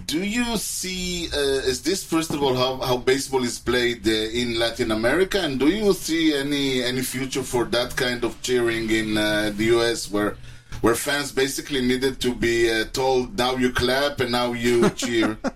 Do 0.06 0.22
you 0.22 0.56
see, 0.58 1.28
uh, 1.32 1.68
is 1.70 1.82
this 1.82 2.04
first 2.04 2.30
of 2.30 2.42
all 2.42 2.54
how, 2.54 2.76
how 2.86 2.96
baseball 2.96 3.42
is 3.44 3.58
played 3.58 4.06
uh, 4.06 4.10
in 4.10 4.58
Latin 4.58 4.90
America, 4.90 5.40
and 5.40 5.58
do 5.58 5.68
you 5.68 5.92
see 5.92 6.34
any 6.34 6.82
any 6.82 7.02
future 7.02 7.42
for 7.42 7.64
that 7.66 7.96
kind 7.96 8.24
of 8.24 8.40
cheering 8.42 8.90
in 8.90 9.16
uh, 9.16 9.52
the 9.56 9.64
US, 9.76 10.10
where 10.10 10.36
where 10.80 10.94
fans 10.94 11.32
basically 11.32 11.80
needed 11.80 12.20
to 12.20 12.34
be 12.34 12.70
uh, 12.70 12.84
told 12.92 13.38
now 13.38 13.56
you 13.56 13.72
clap 13.72 14.20
and 14.20 14.32
now 14.32 14.52
you 14.52 14.88
cheer? 14.90 15.38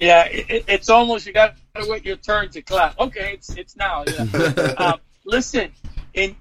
Yeah, 0.00 0.26
it, 0.26 0.46
it- 0.48 0.64
it's 0.68 0.88
almost 0.88 1.26
you 1.26 1.32
got 1.32 1.56
to 1.74 1.84
wait 1.90 2.04
your 2.04 2.16
turn 2.16 2.50
to 2.50 2.62
clap. 2.62 2.96
Okay, 3.00 3.32
it's 3.34 3.50
it's 3.56 3.74
now. 3.76 4.04
Yeah. 4.06 4.26
uh, 4.78 4.96
listen, 5.24 5.72
in 6.14 6.36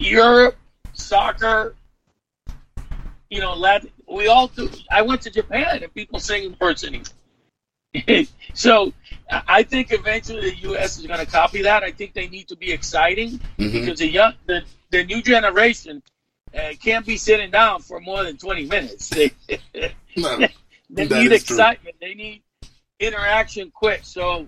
Europe, 0.00 0.56
soccer, 0.92 1.76
you 3.34 3.40
know, 3.40 3.54
Latin, 3.54 3.90
we 4.08 4.28
all 4.28 4.46
do. 4.46 4.70
I 4.88 5.02
went 5.02 5.22
to 5.22 5.30
Japan 5.30 5.82
and 5.82 5.92
people 5.92 6.20
sing 6.20 6.44
in 6.44 6.54
person. 6.54 7.02
so 8.54 8.92
I 9.28 9.64
think 9.64 9.88
eventually 9.92 10.50
the 10.50 10.56
U.S. 10.68 10.98
is 10.98 11.06
going 11.06 11.18
to 11.18 11.26
copy 11.26 11.62
that. 11.62 11.82
I 11.82 11.90
think 11.90 12.12
they 12.14 12.28
need 12.28 12.46
to 12.48 12.56
be 12.56 12.70
exciting 12.70 13.40
because 13.56 13.98
the 13.98 14.06
young, 14.08 14.34
the, 14.46 14.62
the 14.90 15.04
new 15.04 15.20
generation 15.20 16.00
uh, 16.56 16.70
can't 16.80 17.04
be 17.04 17.16
sitting 17.16 17.50
down 17.50 17.82
for 17.82 17.98
more 17.98 18.22
than 18.22 18.36
twenty 18.36 18.66
minutes. 18.66 19.10
They, 19.14 19.32
No, 20.16 20.38
they 20.90 21.08
need 21.08 21.32
is 21.32 21.42
true. 21.42 21.56
excitement. 21.56 21.96
They 22.00 22.14
need 22.14 22.42
interaction 23.00 23.72
quick. 23.74 24.02
So 24.04 24.46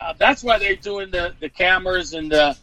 uh, 0.00 0.14
that's 0.18 0.42
why 0.42 0.58
they're 0.58 0.74
doing 0.74 1.12
the, 1.12 1.32
the 1.38 1.48
cameras 1.48 2.12
and 2.12 2.30
the, 2.32 2.56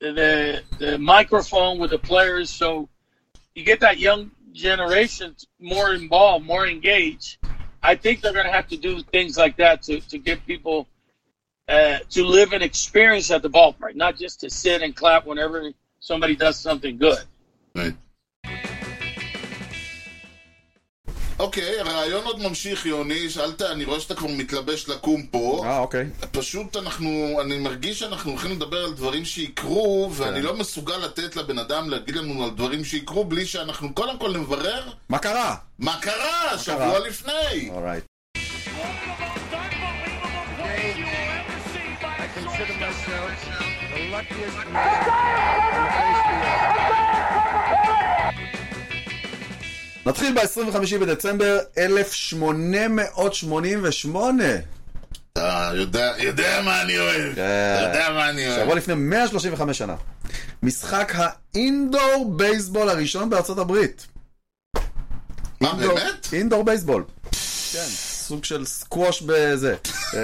the 0.00 0.62
the 0.78 0.96
microphone 0.96 1.78
with 1.78 1.90
the 1.90 1.98
players. 1.98 2.48
So 2.48 2.88
you 3.54 3.64
get 3.64 3.80
that 3.80 3.98
young 3.98 4.30
generation 4.52 5.34
more 5.60 5.94
involved, 5.94 6.44
more 6.44 6.66
engaged. 6.66 7.38
I 7.82 7.96
think 7.96 8.20
they're 8.20 8.32
going 8.32 8.46
to 8.46 8.52
have 8.52 8.68
to 8.68 8.76
do 8.76 9.02
things 9.02 9.36
like 9.36 9.56
that 9.56 9.82
to, 9.82 10.00
to 10.00 10.18
get 10.18 10.46
people 10.46 10.86
uh, 11.68 11.98
to 12.10 12.24
live 12.24 12.52
an 12.52 12.62
experience 12.62 13.30
at 13.30 13.42
the 13.42 13.50
ballpark, 13.50 13.94
not 13.94 14.16
just 14.16 14.40
to 14.40 14.50
sit 14.50 14.82
and 14.82 14.94
clap 14.94 15.26
whenever 15.26 15.70
somebody 16.00 16.36
does 16.36 16.58
something 16.58 16.98
good. 16.98 17.22
Right. 17.74 17.94
אוקיי, 21.42 21.80
הרעיון 21.80 22.24
עוד 22.24 22.42
ממשיך, 22.42 22.86
יוני. 22.86 23.30
שאלת, 23.30 23.62
אני 23.62 23.84
רואה 23.84 24.00
שאתה 24.00 24.14
כבר 24.14 24.28
מתלבש 24.28 24.88
לקום 24.88 25.26
פה. 25.26 25.62
אה, 25.64 25.78
אוקיי. 25.78 26.10
פשוט 26.32 26.76
אנחנו, 26.76 27.38
אני 27.40 27.58
מרגיש 27.58 27.98
שאנחנו 27.98 28.30
הולכים 28.30 28.50
לדבר 28.52 28.84
על 28.84 28.92
דברים 28.92 29.24
שיקרו, 29.24 30.10
ואני 30.12 30.40
כן. 30.40 30.46
לא 30.46 30.56
מסוגל 30.56 30.96
לתת 30.96 31.36
לבן 31.36 31.58
אדם 31.58 31.90
להגיד 31.90 32.16
לנו 32.16 32.44
על 32.44 32.50
דברים 32.50 32.84
שיקרו, 32.84 33.24
בלי 33.24 33.46
שאנחנו 33.46 33.94
קודם 33.94 34.18
כל 34.18 34.30
נברר 34.38 34.82
מה 35.08 35.18
קרה? 35.18 35.54
מה 35.78 35.98
קרה 36.00 36.58
שבוע? 36.58 36.98
לפני. 36.98 37.70
אורייט. 37.70 38.04
I 42.24 42.28
consider 42.38 42.76
myself 42.86 43.32
the 43.94 44.00
luckiest 44.12 44.60
man 44.74 45.91
נתחיל 50.06 50.34
ב-25 50.34 50.76
בדצמבר 51.00 51.58
1888. 51.78 54.44
אתה 55.32 55.70
יודע, 55.74 56.12
יודע 56.18 56.60
מה 56.64 56.82
אני 56.82 56.98
אוהב. 56.98 57.34
כן. 57.34 57.74
אתה 57.78 57.98
יודע 57.98 58.10
מה 58.10 58.30
אני 58.30 58.42
שבוע 58.50 58.64
אוהב. 58.64 58.76
לפני 58.76 58.94
135 58.94 59.78
שנה. 59.78 59.94
משחק 60.62 61.12
האינדור 61.14 62.32
בייסבול 62.36 62.88
הראשון 62.88 63.30
בארצות 63.30 63.58
הברית. 63.58 64.06
מה, 65.60 65.74
באמת? 65.74 66.28
אינדור 66.32 66.64
בייסבול. 66.64 67.04
כן, 67.72 67.84
סוג 67.88 68.44
של 68.44 68.64
סקווש 68.64 69.22
בזה. 69.22 69.76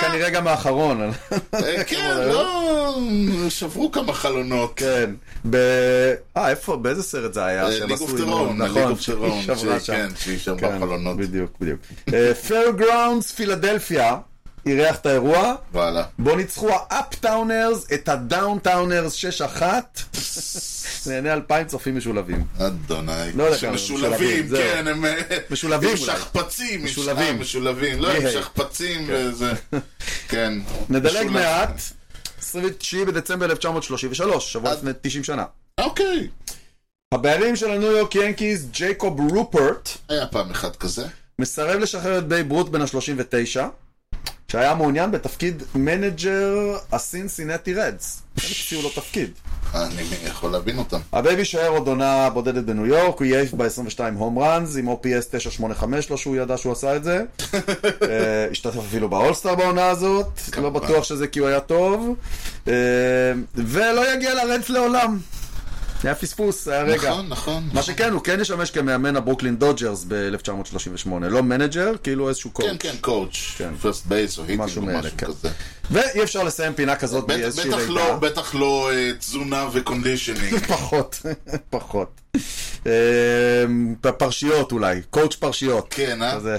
כנראה 0.00 0.30
גם 0.30 0.48
האחרון. 0.48 1.10
אה, 1.54 1.84
כן, 1.84 2.10
לא, 2.32 2.98
שברו 3.48 3.92
כמה 3.92 4.12
חלונות. 4.12 4.72
כן. 4.76 5.10
אה, 5.54 6.50
איפה, 6.50 6.76
באיזה 6.76 7.02
סרט 7.02 7.34
זה 7.34 7.44
היה? 7.44 7.64
אה, 7.64 7.86
ליג 7.86 8.00
אוף 8.00 8.16
טרון, 8.16 8.62
ליג 8.62 8.70
אוף 8.70 9.08
נכון, 9.08 9.14
טרון, 9.16 9.42
שהיא 10.16 10.38
שברה 10.38 10.58
כן, 10.58 10.68
כן, 10.68 10.80
חלונות. 10.80 11.16
בדיוק, 11.16 11.50
בדיוק. 11.60 11.80
פיירגראונדס 12.46 13.32
פילדלפיה. 13.32 14.16
אירח 14.66 14.96
את 14.96 15.06
האירוע. 15.06 15.54
וואלה. 15.72 16.04
בו 16.18 16.36
ניצחו 16.36 16.68
האפטאונרס 16.90 17.86
את 17.94 18.08
הדאונטאונרס 18.08 19.24
6-1. 19.58 19.62
נהנה 21.06 21.32
אלפיים 21.32 21.66
צופים 21.66 21.96
משולבים. 21.96 22.44
אדוני. 22.58 23.12
לא 23.34 23.42
יודע 23.42 23.58
כמה, 23.58 23.72
משולבים. 23.72 24.48
כן, 24.48 24.88
הם... 24.88 25.04
אה, 25.04 25.14
משולבים 25.50 25.88
אולי. 25.88 26.00
שכפ"צים. 26.00 26.84
משולבים. 26.84 27.26
אה, 27.36 27.40
משולבים. 27.40 28.00
לא, 28.02 28.10
הם 28.12 28.22
כן. 28.22 28.30
שכפ"צים 28.30 29.06
וזה. 29.08 29.52
כן. 30.28 30.52
נדלג. 30.88 31.26
מעט. 31.26 31.80
29 32.38 33.04
בדצמבר 33.04 33.44
1933, 33.46 34.52
שבוע 34.52 34.70
אז- 34.70 34.78
לפני 34.78 34.90
90 35.02 35.24
שנה. 35.24 35.44
אוקיי. 35.78 36.28
הבעלים 37.14 37.56
של 37.56 37.70
הניו 37.70 37.90
יורק 37.92 38.14
ינקיז, 38.14 38.66
ג'ייקוב 38.70 39.20
רופרט, 39.32 39.88
היה 40.08 40.26
פעם 40.26 40.50
אחד 40.50 40.76
כזה. 40.76 41.06
מסרב 41.38 41.78
לשחרר 41.80 42.18
את 42.18 42.26
בייב 42.28 42.52
רות 42.52 42.70
בן 42.70 42.80
ה-39, 42.82 43.60
שהיה 44.48 44.74
מעוניין 44.74 45.10
בתפקיד 45.10 45.62
מנג'ר 45.74 46.76
הסינסינטי 46.92 47.74
רדס. 47.74 48.22
הציעו 48.36 48.82
לו 48.82 48.88
תפקיד. 48.88 49.30
אני 49.74 50.02
יכול 50.24 50.52
להבין 50.52 50.78
אותם. 50.78 50.98
הבייבי 51.12 51.44
שוער 51.44 51.68
עוד 51.68 51.88
עונה 51.88 52.30
בודדת 52.30 52.64
בניו 52.64 52.86
יורק, 52.86 53.18
הוא 53.18 53.26
יעיף 53.26 53.54
ב-22 53.54 54.00
הום 54.16 54.38
ראנס 54.38 54.76
עם 54.76 54.88
OPS 54.88 55.24
985, 55.30 56.10
לא 56.10 56.16
שהוא 56.16 56.36
ידע 56.36 56.56
שהוא 56.56 56.72
עשה 56.72 56.96
את 56.96 57.04
זה. 57.04 57.22
אה, 58.08 58.46
השתתף 58.50 58.78
אפילו 58.78 59.08
באולסטאר 59.08 59.54
בעונה 59.54 59.88
הזאת, 59.88 60.40
לא. 60.56 60.70
בטוח 60.70 61.04
שזה 61.04 61.26
כי 61.26 61.38
הוא 61.38 61.48
היה 61.48 61.60
טוב. 61.60 62.16
אה, 62.68 62.72
ולא 63.54 64.14
יגיע 64.14 64.34
לרדס 64.34 64.68
לעולם. 64.68 65.18
היה 66.02 66.14
פספוס, 66.14 66.68
היה 66.68 66.82
רגע. 66.82 67.10
נכון, 67.10 67.28
נכון. 67.28 67.68
מה 67.72 67.82
שכן, 67.82 68.12
הוא 68.12 68.20
כן 68.22 68.40
ישמש 68.40 68.70
כמאמן 68.70 69.16
הברוקלין 69.16 69.56
דודג'רס 69.56 70.04
ב-1938, 70.08 71.08
לא 71.20 71.42
מנג'ר, 71.42 71.92
כאילו 72.02 72.28
איזשהו 72.28 72.50
קואוצ'. 72.50 72.70
כן, 72.70 72.76
כן, 72.78 72.96
קואוץ', 73.00 73.36
כן. 73.58 73.74
פרסט 73.82 74.06
בייס 74.06 74.38
או 74.38 74.42
היטינג 74.42 74.60
או 74.60 74.64
משהו 74.66 74.82
כן. 75.16 75.26
כזה. 75.26 75.48
ואי 75.90 76.22
אפשר 76.22 76.42
לסיים 76.42 76.74
פינה 76.74 76.96
כזאת 76.96 77.26
בלי 77.26 77.36
בטח- 77.36 77.46
איזושהי 77.46 77.70
בטח 77.70 77.78
לידה. 77.78 77.90
לא, 77.94 78.16
בטח 78.16 78.54
לא 78.54 78.90
אה, 78.92 79.12
תזונה 79.18 79.66
וקונדישנינג. 79.72 80.58
פחות, 80.68 81.22
פחות. 81.70 82.20
אה, 82.86 82.92
פרשיות 84.18 84.72
אולי, 84.72 85.00
קואוצ' 85.10 85.36
פרשיות. 85.36 85.86
כן, 85.90 86.22
אה? 86.22 86.34
כזה. 86.36 86.56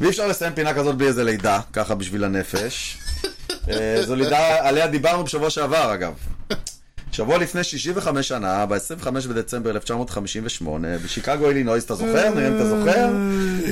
ואי 0.00 0.08
אפשר 0.10 0.26
לסיים 0.26 0.52
פינה 0.54 0.74
כזאת 0.74 0.96
בלי 0.96 1.06
איזה 1.06 1.24
לידה, 1.24 1.60
ככה 1.72 1.94
בשביל 1.94 2.24
הנפש. 2.24 2.98
אה, 3.70 4.02
זו 4.06 4.14
לידה, 4.16 4.68
עליה 4.68 4.86
דיברנו 4.86 5.24
בשבוע 5.24 5.50
שעבר 5.50 5.94
אגב. 5.94 6.12
שבוע 7.16 7.38
לפני 7.38 7.64
65 7.64 8.28
שנה, 8.28 8.66
ב-25 8.66 9.10
בדצמבר 9.28 9.70
1958, 9.70 10.98
בשיקגו 10.98 11.48
אילינויס, 11.48 11.84
אתה 11.84 11.94
זוכר? 11.94 12.34
נראה 12.34 12.48
אם 12.48 12.56
אתה 12.56 12.68
זוכר? 12.68 13.08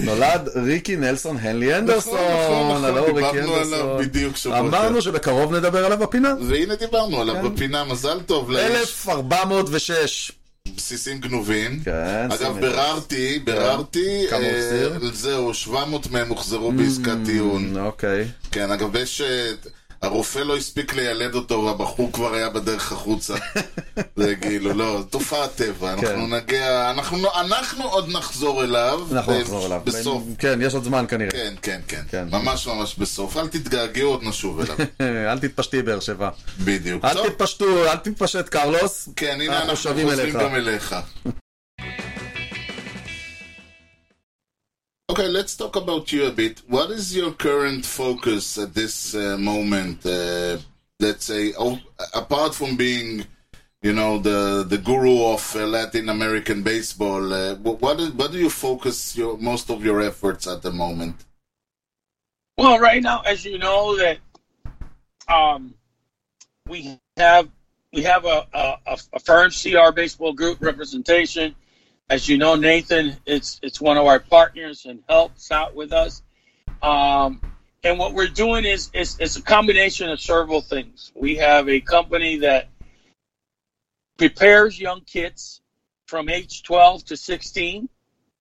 נולד 0.04 0.48
ריקי 0.56 0.96
נלסון 0.96 1.36
הנלי 1.40 1.78
אנדרסון. 1.78 2.14
נכון, 2.14 2.84
נכון, 2.84 3.16
ריקי 3.16 3.40
דיברנו 3.40 3.54
עליו. 3.54 3.98
בדיוק 3.98 4.36
שבוע 4.36 4.58
אמרנו 4.58 5.02
שבקרוב 5.02 5.54
נדבר 5.54 5.84
עליו 5.84 5.98
בפינה. 5.98 6.34
והנה 6.48 6.76
דיברנו 6.76 7.20
עליו 7.20 7.34
כן. 7.34 7.54
בפינה, 7.54 7.84
מזל 7.84 8.20
טוב 8.26 8.50
לאיש 8.50 9.06
1406. 9.08 10.32
בסיסים 10.76 11.18
גנובים. 11.20 11.80
כן, 11.84 12.28
אגב, 12.30 12.38
שים 12.38 12.56
לב. 12.56 12.60
ביררתי, 12.60 13.38
ביררתי, 13.44 14.26
כמה 14.30 14.38
הוא 14.38 14.46
אה? 14.46 15.10
זהו, 15.12 15.54
700 15.54 16.10
מהם 16.10 16.28
הוחזרו 16.28 16.72
בעסקת 16.72 17.16
טיעון. 17.24 17.76
אוקיי. 17.78 18.28
כן, 18.50 18.70
אגב, 18.70 18.96
יש... 18.96 19.22
אה, 20.04 20.08
הרופא 20.08 20.38
לא 20.38 20.56
הספיק 20.56 20.94
לילד 20.94 21.34
אותו, 21.34 21.70
הבחור 21.70 22.12
כבר 22.12 22.34
היה 22.34 22.48
בדרך 22.48 22.92
החוצה. 22.92 23.34
זה 24.16 24.34
כאילו, 24.36 24.72
לא, 24.72 25.04
תופעת 25.10 25.54
טבע. 25.54 25.92
אנחנו 25.92 26.08
כן. 26.08 26.34
נגיע, 26.34 26.90
אנחנו 26.90 27.34
אנחנו 27.40 27.84
עוד 27.84 28.08
נחזור 28.08 28.64
אליו. 28.64 29.00
אנחנו 29.12 29.32
ב- 29.32 29.40
נחזור 29.40 29.66
אליו. 29.66 29.80
בסוף. 29.84 30.22
כן, 30.38 30.58
יש 30.62 30.74
עוד 30.74 30.84
זמן 30.84 31.04
כנראה. 31.08 31.30
כן, 31.30 31.54
כן, 31.62 31.80
כן. 31.88 32.02
כן. 32.10 32.26
ממש 32.30 32.66
ממש 32.66 32.98
בסוף. 32.98 33.36
אל 33.36 33.48
תתגעגעו, 33.48 34.08
עוד 34.10 34.22
נשוב 34.22 34.60
אליו. 34.60 34.76
אל 35.30 35.38
תתפשטי 35.38 35.82
באר 35.82 36.00
שבע. 36.00 36.30
בדיוק. 36.64 37.04
אל 37.04 37.28
תתפשטו, 37.28 37.84
אל 37.90 37.96
תתפשט 37.96 38.48
קרלוס. 38.48 39.08
כן, 39.16 39.38
הנה 39.40 39.62
אנחנו 39.62 39.76
חוזרים. 40.02 40.34
גם 40.34 40.54
אליך. 40.54 40.96
Okay, 45.10 45.28
let's 45.28 45.54
talk 45.56 45.76
about 45.76 46.12
you 46.12 46.24
a 46.26 46.30
bit. 46.30 46.62
What 46.66 46.90
is 46.90 47.14
your 47.14 47.32
current 47.32 47.84
focus 47.84 48.56
at 48.56 48.72
this 48.74 49.14
uh, 49.14 49.36
moment? 49.38 50.04
Uh, 50.04 50.56
let's 50.98 51.26
say, 51.26 51.52
oh, 51.58 51.78
apart 52.14 52.54
from 52.54 52.76
being, 52.76 53.26
you 53.82 53.92
know, 53.92 54.18
the 54.18 54.64
the 54.66 54.78
guru 54.78 55.26
of 55.26 55.54
uh, 55.56 55.66
Latin 55.66 56.08
American 56.08 56.62
baseball, 56.62 57.32
uh, 57.34 57.54
wh- 57.56 57.80
what 57.82 58.00
is, 58.00 58.12
what 58.12 58.32
do 58.32 58.38
you 58.38 58.48
focus 58.48 59.14
your 59.14 59.36
most 59.36 59.68
of 59.70 59.84
your 59.84 60.00
efforts 60.00 60.46
at 60.46 60.62
the 60.62 60.72
moment? 60.72 61.16
Well, 62.56 62.78
right 62.78 63.02
now, 63.02 63.20
as 63.26 63.44
you 63.44 63.58
know, 63.58 63.98
that 63.98 64.18
um, 65.28 65.74
we 66.66 66.98
have 67.18 67.50
we 67.92 68.02
have 68.04 68.24
a, 68.24 68.46
a- 68.54 68.78
a 69.12 69.20
firm 69.20 69.50
CR 69.50 69.92
Baseball 69.92 70.32
Group 70.32 70.62
representation. 70.62 71.54
As 72.14 72.28
you 72.28 72.38
know, 72.38 72.54
Nathan, 72.54 73.16
it's 73.26 73.58
it's 73.60 73.80
one 73.80 73.96
of 73.96 74.06
our 74.06 74.20
partners 74.20 74.86
and 74.86 75.02
helps 75.08 75.50
out 75.50 75.74
with 75.74 75.92
us. 75.92 76.22
Um, 76.80 77.40
and 77.82 77.98
what 77.98 78.14
we're 78.14 78.28
doing 78.28 78.64
is, 78.64 78.88
is 78.94 79.18
is 79.18 79.36
a 79.36 79.42
combination 79.42 80.08
of 80.08 80.20
several 80.20 80.60
things. 80.60 81.10
We 81.16 81.34
have 81.38 81.68
a 81.68 81.80
company 81.80 82.36
that 82.36 82.68
prepares 84.16 84.78
young 84.78 85.00
kids 85.00 85.60
from 86.06 86.28
age 86.28 86.62
12 86.62 87.04
to 87.06 87.16
16 87.16 87.88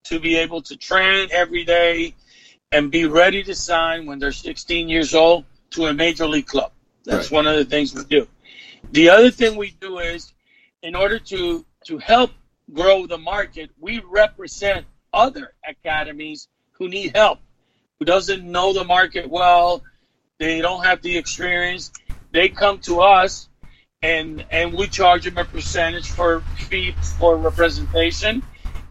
to 0.03 0.19
be 0.19 0.35
able 0.35 0.61
to 0.61 0.77
train 0.77 1.29
every 1.31 1.63
day 1.63 2.13
and 2.71 2.91
be 2.91 3.05
ready 3.05 3.41
to 3.41 3.55
sign 3.55 4.05
when 4.05 4.19
they're 4.19 4.31
16 4.31 4.87
years 4.87 5.15
old 5.15 5.45
to 5.71 5.87
a 5.87 5.93
major 5.95 6.27
league 6.27 6.45
club. 6.45 6.71
That's 7.05 7.31
Right. 7.31 7.37
one 7.37 7.47
of 7.47 7.55
the 7.55 7.65
things 7.65 7.95
we 7.95 8.03
do. 8.03 8.27
The 8.91 9.09
other 9.09 9.31
thing 9.31 9.55
we 9.55 9.71
do 9.71 9.97
is, 9.97 10.31
in 10.83 10.93
order 10.93 11.17
to 11.17 11.65
to 11.85 11.97
help 11.97 12.29
grow 12.71 13.07
the 13.07 13.17
market, 13.17 13.71
we 13.79 13.99
represent 13.99 14.85
other 15.13 15.53
academies 15.67 16.47
who 16.73 16.87
need 16.87 17.15
help, 17.15 17.39
who 17.99 18.05
doesn't 18.05 18.43
know 18.43 18.73
the 18.73 18.83
market 18.83 19.29
well, 19.29 19.83
they 20.39 20.61
don't 20.61 20.83
have 20.83 21.01
the 21.01 21.17
experience. 21.17 21.91
They 22.31 22.49
come 22.49 22.79
to 22.79 23.01
us, 23.01 23.47
and 24.01 24.45
and 24.49 24.73
we 24.73 24.87
charge 24.87 25.25
them 25.25 25.37
a 25.37 25.45
percentage 25.45 26.09
for 26.09 26.41
fee 26.57 26.93
for 27.19 27.37
representation, 27.37 28.43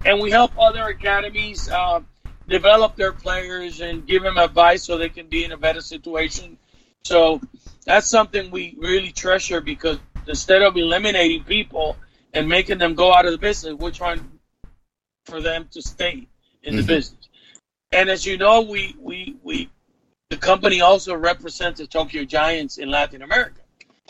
and 0.04 0.20
we 0.20 0.30
help 0.30 0.52
other 0.58 0.84
academies. 0.84 1.68
Uh, 1.68 2.00
develop 2.48 2.96
their 2.96 3.12
players 3.12 3.80
and 3.80 4.06
give 4.06 4.22
them 4.22 4.36
advice 4.36 4.82
so 4.84 4.98
they 4.98 5.08
can 5.08 5.26
be 5.26 5.44
in 5.44 5.52
a 5.52 5.56
better 5.56 5.80
situation. 5.80 6.58
So 7.04 7.40
that's 7.84 8.06
something 8.06 8.50
we 8.50 8.76
really 8.78 9.10
treasure 9.12 9.60
because 9.60 9.98
instead 10.26 10.62
of 10.62 10.76
eliminating 10.76 11.44
people 11.44 11.96
and 12.32 12.48
making 12.48 12.78
them 12.78 12.94
go 12.94 13.12
out 13.12 13.26
of 13.26 13.32
the 13.32 13.38
business, 13.38 13.74
we're 13.74 13.90
trying 13.90 14.20
for 15.26 15.40
them 15.40 15.68
to 15.72 15.82
stay 15.82 16.26
in 16.62 16.76
the 16.76 16.82
Mhm. 16.82 16.86
business. 16.86 17.28
And 17.92 18.08
as 18.08 18.24
you 18.24 18.38
know, 18.38 18.62
we, 18.62 18.96
we, 18.98 19.36
we, 19.42 19.70
the 20.30 20.36
company 20.36 20.80
also 20.80 21.14
represents 21.14 21.78
the 21.80 21.86
Tokyo 21.86 22.24
Giants 22.24 22.78
in 22.78 22.90
Latin 22.90 23.22
America. 23.22 23.60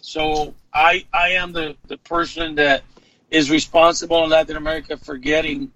So 0.01 0.55
I, 0.73 1.05
I 1.13 1.31
am 1.31 1.53
the, 1.53 1.77
the 1.89 1.99
person 1.99 2.55
that 2.57 2.83
is 3.31 3.51
responsible 3.51 4.25
in 4.25 4.31
Latin 4.31 4.57
America 4.57 4.97
for 4.97 5.17
getting 5.17 5.73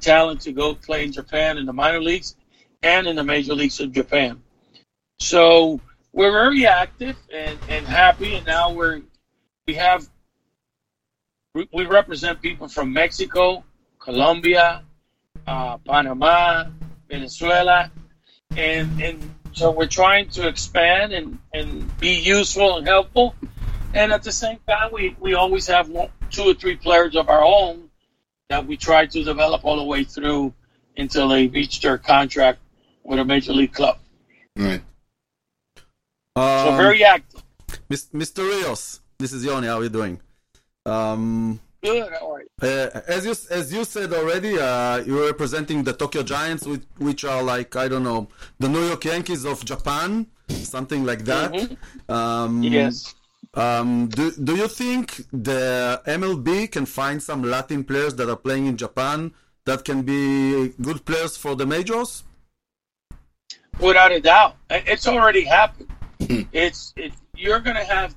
talent 0.00 0.40
to 0.42 0.52
go 0.52 0.74
play 0.74 1.04
in 1.04 1.12
Japan 1.12 1.58
in 1.58 1.66
the 1.66 1.72
minor 1.72 2.00
leagues 2.00 2.36
and 2.82 3.06
in 3.06 3.16
the 3.16 3.24
major 3.24 3.54
leagues 3.54 3.80
of 3.80 3.92
Japan. 3.92 4.40
So 5.20 5.80
we're 6.12 6.30
very 6.32 6.66
active 6.66 7.16
and, 7.32 7.58
and 7.68 7.86
happy, 7.86 8.34
and 8.36 8.46
now 8.46 8.72
we're 8.72 9.02
we 9.66 9.74
have 9.74 10.08
we, 11.58 11.68
we 11.72 11.86
represent 11.86 12.40
people 12.40 12.68
from 12.68 12.92
Mexico, 12.92 13.64
Colombia, 13.98 14.82
uh, 15.46 15.76
Panama, 15.78 16.66
Venezuela, 17.10 17.90
and 18.56 19.02
and 19.02 19.34
so 19.52 19.72
we're 19.72 19.86
trying 19.86 20.28
to 20.30 20.46
expand 20.46 21.12
and, 21.12 21.38
and 21.52 21.98
be 21.98 22.10
useful 22.10 22.76
and 22.76 22.86
helpful. 22.86 23.34
And 23.92 24.12
at 24.12 24.22
the 24.22 24.30
same 24.30 24.58
time, 24.68 24.90
we, 24.92 25.16
we 25.18 25.34
always 25.34 25.66
have 25.66 25.88
one, 25.88 26.10
two 26.30 26.44
or 26.44 26.54
three 26.54 26.76
players 26.76 27.16
of 27.16 27.28
our 27.28 27.42
own 27.42 27.88
that 28.50 28.64
we 28.64 28.76
try 28.76 29.06
to 29.06 29.24
develop 29.24 29.64
all 29.64 29.76
the 29.78 29.82
way 29.94 30.04
through 30.04 30.54
until 30.96 31.28
they 31.28 31.48
reach 31.48 31.80
their 31.80 31.98
contract 31.98 32.60
with 33.02 33.18
a 33.18 33.24
major 33.24 33.52
league 33.52 33.72
club. 33.72 33.98
Right. 34.54 34.82
So 36.36 36.42
Um, 36.70 36.76
very 36.76 37.02
active. 37.02 37.42
Mr. 37.90 38.48
Rios, 38.48 39.00
this 39.18 39.32
is 39.32 39.44
Yoni, 39.44 39.66
how 39.66 39.78
are 39.78 39.82
you 39.82 39.88
doing? 39.88 40.20
Um, 40.88 41.60
Good. 41.82 42.12
All 42.20 42.36
right. 42.36 42.46
uh, 42.60 43.00
as 43.06 43.24
you 43.24 43.34
as 43.50 43.72
you 43.72 43.84
said 43.84 44.12
already, 44.12 44.58
uh, 44.58 44.96
you're 45.04 45.26
representing 45.26 45.84
the 45.84 45.92
Tokyo 45.92 46.22
Giants, 46.24 46.66
which, 46.66 46.82
which 46.98 47.24
are 47.24 47.42
like 47.42 47.76
I 47.76 47.86
don't 47.86 48.02
know 48.02 48.28
the 48.58 48.68
New 48.68 48.84
York 48.84 49.04
Yankees 49.04 49.44
of 49.44 49.64
Japan, 49.64 50.26
something 50.48 51.04
like 51.04 51.24
that. 51.24 51.76
Um, 52.08 52.62
Yes. 52.62 53.14
Um, 53.54 54.08
do, 54.08 54.30
do 54.32 54.56
you 54.56 54.68
think 54.68 55.16
the 55.32 56.00
MLB 56.06 56.70
can 56.70 56.84
find 56.86 57.22
some 57.22 57.42
Latin 57.42 57.82
players 57.82 58.14
that 58.16 58.28
are 58.28 58.36
playing 58.36 58.66
in 58.66 58.76
Japan 58.76 59.32
that 59.64 59.84
can 59.84 60.02
be 60.02 60.68
good 60.82 61.04
players 61.04 61.36
for 61.36 61.56
the 61.56 61.66
majors? 61.66 62.24
Without 63.80 64.12
a 64.12 64.20
doubt, 64.20 64.56
it's 64.70 65.06
already 65.06 65.44
happened. 65.44 65.88
it's 66.52 66.92
it, 66.96 67.12
you're 67.36 67.60
going 67.60 67.76
to 67.76 67.84
have. 67.84 68.14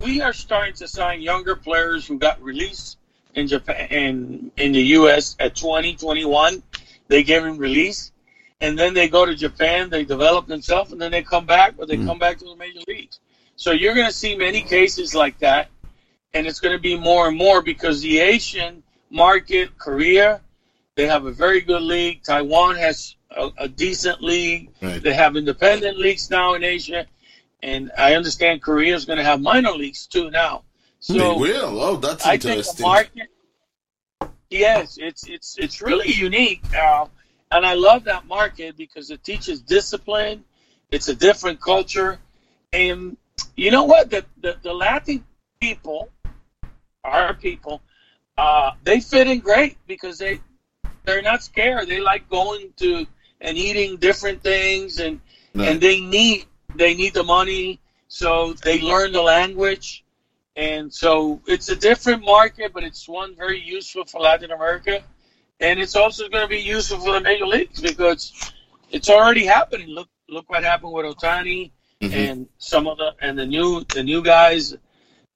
We 0.00 0.22
are 0.22 0.32
starting 0.32 0.74
to 0.74 0.88
sign 0.88 1.20
younger 1.20 1.54
players 1.54 2.06
who 2.06 2.18
got 2.18 2.42
released 2.42 2.96
in 3.34 3.46
Japan 3.46 3.86
in 3.90 4.50
in 4.56 4.72
the 4.72 4.82
U.S. 4.98 5.36
at 5.38 5.54
20, 5.54 5.96
21. 5.96 6.62
They 7.08 7.22
give 7.22 7.42
them 7.42 7.58
release, 7.58 8.12
and 8.60 8.78
then 8.78 8.94
they 8.94 9.08
go 9.08 9.26
to 9.26 9.34
Japan. 9.34 9.90
They 9.90 10.04
develop 10.04 10.46
themselves, 10.46 10.92
and 10.92 11.00
then 11.00 11.10
they 11.10 11.22
come 11.22 11.44
back, 11.44 11.76
but 11.76 11.88
they 11.88 11.96
mm. 11.96 12.06
come 12.06 12.18
back 12.18 12.38
to 12.38 12.44
the 12.44 12.56
major 12.56 12.80
leagues. 12.88 13.20
So 13.56 13.72
you're 13.72 13.94
going 13.94 14.06
to 14.06 14.12
see 14.12 14.36
many 14.36 14.62
cases 14.62 15.14
like 15.14 15.38
that, 15.40 15.68
and 16.32 16.46
it's 16.46 16.60
going 16.60 16.74
to 16.74 16.80
be 16.80 16.96
more 16.96 17.28
and 17.28 17.36
more 17.36 17.60
because 17.60 18.00
the 18.00 18.20
Asian 18.20 18.82
market, 19.10 19.76
Korea, 19.76 20.40
they 20.94 21.06
have 21.06 21.26
a 21.26 21.32
very 21.32 21.60
good 21.60 21.82
league. 21.82 22.22
Taiwan 22.22 22.76
has 22.76 23.16
a, 23.30 23.50
a 23.58 23.68
decent 23.68 24.22
league. 24.22 24.70
Right. 24.80 25.02
They 25.02 25.12
have 25.12 25.36
independent 25.36 25.98
leagues 25.98 26.30
now 26.30 26.54
in 26.54 26.64
Asia, 26.64 27.06
and 27.62 27.90
I 27.96 28.14
understand 28.14 28.62
Korea 28.62 28.94
is 28.94 29.04
going 29.04 29.18
to 29.18 29.24
have 29.24 29.40
minor 29.40 29.72
leagues 29.72 30.06
too 30.06 30.30
now. 30.30 30.64
So 31.00 31.14
they 31.14 31.40
will. 31.40 31.80
Oh, 31.80 31.96
that's 31.96 32.24
I 32.26 32.32
think 32.32 32.42
the 32.42 32.48
interesting. 32.48 32.86
market. 32.86 33.28
Yes, 34.50 34.98
it's 35.00 35.28
it's 35.28 35.56
it's 35.58 35.80
really 35.80 36.12
unique, 36.12 36.62
uh, 36.76 37.06
and 37.52 37.64
I 37.64 37.74
love 37.74 38.04
that 38.04 38.26
market 38.26 38.76
because 38.76 39.10
it 39.10 39.22
teaches 39.22 39.60
discipline. 39.62 40.44
It's 40.90 41.08
a 41.08 41.14
different 41.14 41.60
culture, 41.60 42.18
and 42.72 43.16
you 43.56 43.70
know 43.70 43.84
what? 43.84 44.10
The 44.10 44.24
the, 44.40 44.56
the 44.62 44.72
Latin 44.72 45.24
people, 45.60 46.10
our 47.04 47.32
people, 47.34 47.80
uh, 48.36 48.72
they 48.82 49.00
fit 49.00 49.28
in 49.28 49.38
great 49.38 49.78
because 49.86 50.18
they 50.18 50.40
they're 51.04 51.22
not 51.22 51.42
scared. 51.42 51.88
They 51.88 52.00
like 52.00 52.28
going 52.28 52.72
to 52.78 53.06
and 53.40 53.56
eating 53.56 53.96
different 53.96 54.42
things, 54.42 54.98
and 54.98 55.20
Right. 55.54 55.68
and 55.68 55.80
they 55.80 56.00
need 56.00 56.46
they 56.74 56.94
need 56.94 57.14
the 57.14 57.22
money, 57.24 57.80
so 58.08 58.52
they 58.64 58.80
learn 58.80 59.12
the 59.12 59.22
language. 59.22 60.04
And 60.56 60.92
so 60.92 61.40
it's 61.46 61.68
a 61.68 61.76
different 61.76 62.24
market, 62.24 62.72
but 62.72 62.82
it's 62.84 63.08
one 63.08 63.34
very 63.36 63.60
useful 63.60 64.04
for 64.04 64.20
Latin 64.20 64.50
America. 64.50 65.02
And 65.60 65.78
it's 65.80 65.96
also 65.96 66.28
going 66.28 66.42
to 66.44 66.48
be 66.48 66.58
useful 66.60 66.98
for 66.98 67.12
the 67.12 67.20
major 67.20 67.46
leagues 67.46 67.80
because 67.80 68.32
it's 68.90 69.08
already 69.08 69.44
happening. 69.44 69.88
Look, 69.88 70.08
look 70.28 70.48
what 70.50 70.62
happened 70.64 70.92
with 70.92 71.06
Ohtani 71.06 71.70
Mhm. 72.00 72.12
and 72.14 72.48
some 72.58 72.86
of 72.86 72.98
the 72.98 73.14
and 73.20 73.38
the 73.38 73.46
new 73.46 73.84
the 73.84 74.02
new 74.02 74.22
guys, 74.22 74.74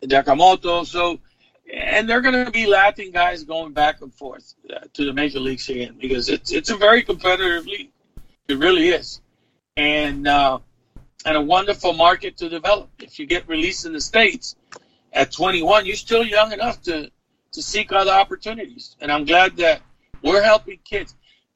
Dakamoto. 0.03 0.87
So, 0.87 1.21
and 1.73 2.09
they're 2.09 2.21
going 2.21 2.35
to 2.35 2.45
be 2.45 2.67
Latin 2.67 3.11
guys 3.11 3.45
going 3.45 3.73
back 3.73 4.01
and 4.03 4.13
forth 4.13 4.55
uh, 4.69 4.81
to 4.95 5.05
the 5.05 5.13
major 5.13 5.41
leagues 5.41 5.69
again 5.69 5.97
because 6.01 6.29
it's 6.29 6.53
it's 6.53 6.71
a 6.71 6.77
very 6.77 7.03
competitive 7.03 7.67
league. 7.67 7.91
It 8.49 8.59
really 8.59 8.89
is, 8.89 9.21
and 9.77 10.27
uh, 10.27 10.59
and 11.25 11.37
a 11.37 11.41
wonderful 11.41 11.93
market 11.93 12.37
to 12.39 12.49
develop. 12.49 12.91
If 13.01 13.19
you 13.19 13.27
get 13.27 13.49
released 13.49 13.87
in 13.87 13.93
the 13.93 14.01
states 14.01 14.57
at 15.13 15.33
21, 15.33 15.87
you're 15.87 15.97
still 15.97 16.25
young 16.25 16.53
enough 16.53 16.83
to 16.83 17.11
to 17.53 17.63
seek 17.63 17.93
other 17.93 18.11
opportunities. 18.11 18.97
And 19.01 19.13
I'm 19.13 19.25
glad 19.25 19.57
that 19.59 19.81
we're 20.23 20.43
helping 20.43 20.79
kids. 20.85 21.15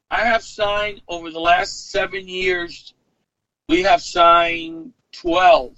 I 0.09 0.21
have 0.23 0.41
signed 0.43 1.01
over 1.09 1.29
the 1.29 1.41
last 1.41 1.91
seven 1.91 2.25
years. 2.27 2.93
We 3.67 3.83
have 3.83 4.01
signed 4.01 4.93
12 5.11 5.77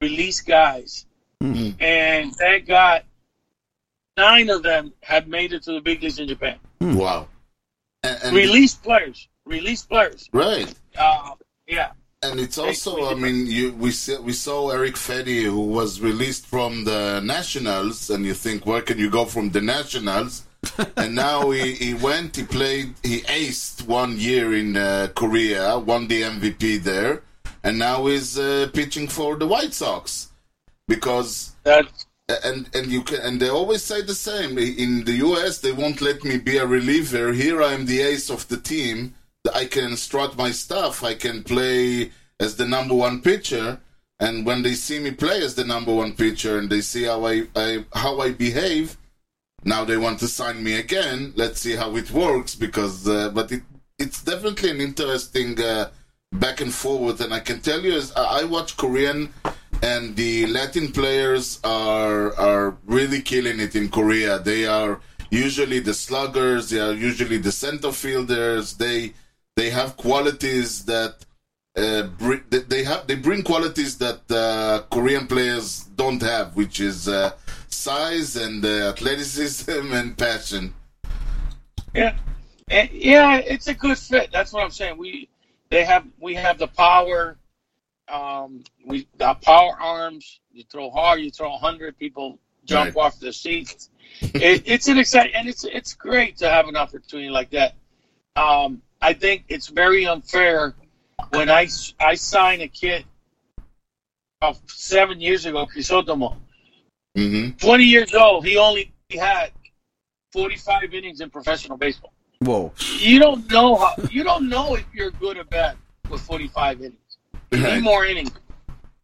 release 0.00 0.40
guys, 0.40 1.06
Mhm. 1.42 1.74
and 1.82 2.34
thank 2.36 2.66
God, 2.66 3.02
nine 4.16 4.48
of 4.48 4.62
them 4.62 4.92
have 5.02 5.26
made 5.26 5.52
it 5.52 5.64
to 5.64 5.72
the 5.72 5.80
big 5.80 6.02
leagues 6.02 6.18
in 6.20 6.28
Japan. 6.28 6.58
Wow. 6.80 7.28
And, 8.04 8.22
and 8.22 8.36
Release 8.36 8.74
players, 8.76 9.28
release 9.44 9.82
players. 9.82 10.28
right. 10.32 10.72
Uh, 10.96 11.34
yeah. 11.66 11.92
And 12.22 12.38
it's 12.38 12.58
also, 12.58 13.10
I 13.10 13.14
mean, 13.14 13.46
you 13.46 13.72
we 13.72 13.92
saw, 13.92 14.20
we 14.20 14.34
saw 14.34 14.68
Erick 14.68 14.96
Fedde, 14.96 15.44
who 15.44 15.62
was 15.62 16.02
released 16.02 16.44
from 16.44 16.84
the 16.84 17.20
Nationals, 17.20 18.10
and 18.10 18.26
you 18.26 18.34
think, 18.34 18.66
where 18.66 18.82
can 18.82 18.98
you 18.98 19.08
go 19.08 19.24
from 19.24 19.50
the 19.50 19.62
Nationals? 19.62 20.42
and 20.98 21.14
now 21.14 21.48
he, 21.48 21.72
he 21.72 21.94
went, 21.94 22.36
he 22.36 22.42
played, 22.42 22.92
he 23.02 23.22
aced 23.22 23.86
one 23.86 24.18
year 24.18 24.54
in 24.54 24.76
uh, 24.76 25.08
Korea, 25.14 25.78
won 25.78 26.08
the 26.08 26.20
MVP 26.20 26.82
there, 26.82 27.22
and 27.64 27.78
now 27.78 28.04
he's 28.04 28.38
uh, 28.38 28.68
pitching 28.74 29.08
for 29.08 29.36
the 29.36 29.46
White 29.46 29.72
Sox. 29.72 30.28
Because 30.86 31.56
That 31.64 31.86
and 32.44 32.68
and 32.74 32.88
you 32.88 33.02
can 33.02 33.20
and 33.20 33.40
they 33.40 33.48
always 33.48 33.82
say 33.82 34.02
the 34.02 34.14
same. 34.14 34.58
In 34.58 35.04
the 35.04 35.16
US 35.28 35.58
they 35.60 35.72
won't 35.72 36.02
let 36.02 36.22
me 36.22 36.36
be 36.36 36.58
a 36.58 36.66
reliever. 36.66 37.32
Here 37.32 37.62
I 37.62 37.72
am 37.72 37.86
the 37.86 38.02
ace 38.02 38.28
of 38.28 38.46
the 38.48 38.58
team 38.58 39.14
I 39.54 39.64
can 39.64 39.96
strut 39.96 40.36
my 40.36 40.50
stuff 40.50 41.02
I 41.02 41.14
can 41.14 41.42
play 41.42 42.10
as 42.38 42.56
the 42.56 42.66
number 42.66 42.94
one 42.94 43.22
pitcher 43.22 43.80
and 44.18 44.44
when 44.44 44.62
they 44.62 44.74
see 44.74 44.98
me 44.98 45.12
play 45.12 45.42
as 45.42 45.54
the 45.54 45.64
number 45.64 45.94
one 45.94 46.12
pitcher 46.12 46.58
and 46.58 46.68
they 46.68 46.82
see 46.82 47.04
how 47.04 47.24
I, 47.26 47.44
I 47.56 47.84
how 47.94 48.20
I 48.20 48.32
behave 48.32 48.96
now 49.64 49.84
they 49.84 49.96
want 49.96 50.18
to 50.20 50.28
sign 50.28 50.62
me 50.62 50.78
again 50.78 51.32
let's 51.36 51.60
see 51.60 51.74
how 51.74 51.96
it 51.96 52.10
works 52.10 52.54
because 52.54 53.08
uh, 53.08 53.30
but 53.30 53.50
it 53.52 53.62
it's 53.98 54.22
definitely 54.22 54.70
an 54.70 54.80
interesting 54.80 55.60
uh, 55.60 55.90
back 56.32 56.60
and 56.60 56.72
forward 56.72 57.20
and 57.20 57.32
I 57.32 57.40
can 57.40 57.60
tell 57.60 57.80
you 57.80 57.94
as 57.94 58.12
I 58.12 58.40
I 58.40 58.44
watch 58.44 58.76
Korean 58.76 59.32
and 59.82 60.16
the 60.16 60.46
Latin 60.46 60.92
players 60.92 61.60
are 61.64 62.34
are 62.36 62.76
really 62.84 63.22
killing 63.22 63.60
it 63.60 63.74
in 63.74 63.88
Korea. 63.88 64.38
They 64.38 64.66
are 64.66 65.00
usually 65.30 65.80
the 65.80 65.94
sluggers. 65.94 66.70
They 66.70 66.80
are 66.80 66.92
usually 66.92 67.38
the 67.38 67.52
center 67.52 67.92
fielders. 67.92 68.74
They 68.74 69.14
they 69.56 69.70
have 69.70 69.96
qualities 69.96 70.84
that 70.86 71.24
uh, 71.76 72.02
br- 72.18 72.44
they 72.48 72.84
have 72.84 73.06
they 73.06 73.14
bring 73.14 73.42
qualities 73.42 73.98
that 73.98 74.20
uh, 74.30 74.82
Korean 74.90 75.26
players 75.26 75.84
don't 75.96 76.20
have, 76.22 76.56
which 76.56 76.80
is 76.80 77.08
uh, 77.08 77.32
size 77.68 78.36
and 78.36 78.64
uh, 78.64 78.90
athleticism 78.90 79.92
and 79.92 80.16
passion. 80.16 80.74
Yeah, 81.94 82.16
and, 82.68 82.90
yeah, 82.90 83.36
it's 83.38 83.68
a 83.68 83.74
good 83.74 83.98
fit. 83.98 84.30
That's 84.32 84.52
what 84.52 84.64
I'm 84.64 84.70
saying. 84.70 84.98
We 84.98 85.28
they 85.70 85.84
have 85.84 86.04
we 86.18 86.34
have 86.34 86.58
the 86.58 86.68
power. 86.68 87.36
Um, 88.08 88.64
we 88.84 89.06
got 89.18 89.40
power 89.40 89.76
arms. 89.80 90.40
You 90.52 90.64
throw 90.64 90.90
hard, 90.90 91.20
you 91.20 91.30
throw 91.30 91.56
hundred 91.56 91.96
people 91.98 92.38
jump 92.64 92.96
Right. 92.96 93.04
off 93.04 93.20
the 93.20 93.32
seats. 93.32 93.90
it, 94.20 94.62
it's 94.66 94.88
an 94.88 94.98
exciting 94.98 95.34
and 95.34 95.48
it's 95.48 95.64
it's 95.64 95.94
great 95.94 96.36
to 96.38 96.50
have 96.50 96.66
an 96.68 96.76
opportunity 96.76 97.30
like 97.30 97.50
that. 97.50 97.74
Um, 98.36 98.82
I 99.00 99.12
think 99.14 99.44
it's 99.48 99.68
very 99.68 100.06
unfair 100.06 100.74
when 101.30 101.50
I 101.50 101.68
I 101.98 102.14
sign 102.14 102.60
a 102.60 102.68
kid 102.68 103.04
of 104.42 104.58
seven 104.66 105.20
years 105.20 105.46
ago, 105.46 105.66
Crisotomo. 105.66 106.36
hmm 107.16 107.50
20 107.50 107.84
years 107.84 108.14
old, 108.14 108.46
he 108.46 108.56
only 108.56 108.92
had 109.12 109.50
45 110.32 110.94
innings 110.94 111.20
in 111.20 111.30
professional 111.30 111.76
baseball. 111.76 112.12
Whoa. 112.40 112.72
You 112.98 113.18
don't 113.18 113.50
know 113.50 113.76
how 113.76 113.94
you 114.10 114.22
don't 114.24 114.48
know 114.48 114.74
if 114.74 114.84
you're 114.94 115.10
good 115.10 115.36
or 115.36 115.44
bad 115.44 115.76
with 116.08 116.20
45 116.22 116.80
innings. 116.80 116.96
You 117.50 117.62
Right. 117.62 117.74
need 117.74 117.82
more 117.82 118.06
innings, 118.06 118.30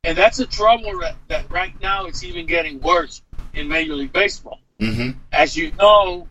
and 0.04 0.16
that's 0.16 0.38
a 0.38 0.46
trouble 0.46 0.98
that, 1.00 1.16
that 1.28 1.50
right 1.50 1.78
now 1.82 2.06
it's 2.06 2.22
even 2.22 2.46
getting 2.46 2.80
worse 2.80 3.22
in 3.54 3.68
Major 3.68 3.94
League 3.94 4.12
Baseball. 4.12 4.60
hmm 4.78 5.10
As 5.32 5.56
you 5.56 5.72
know, 5.72 6.28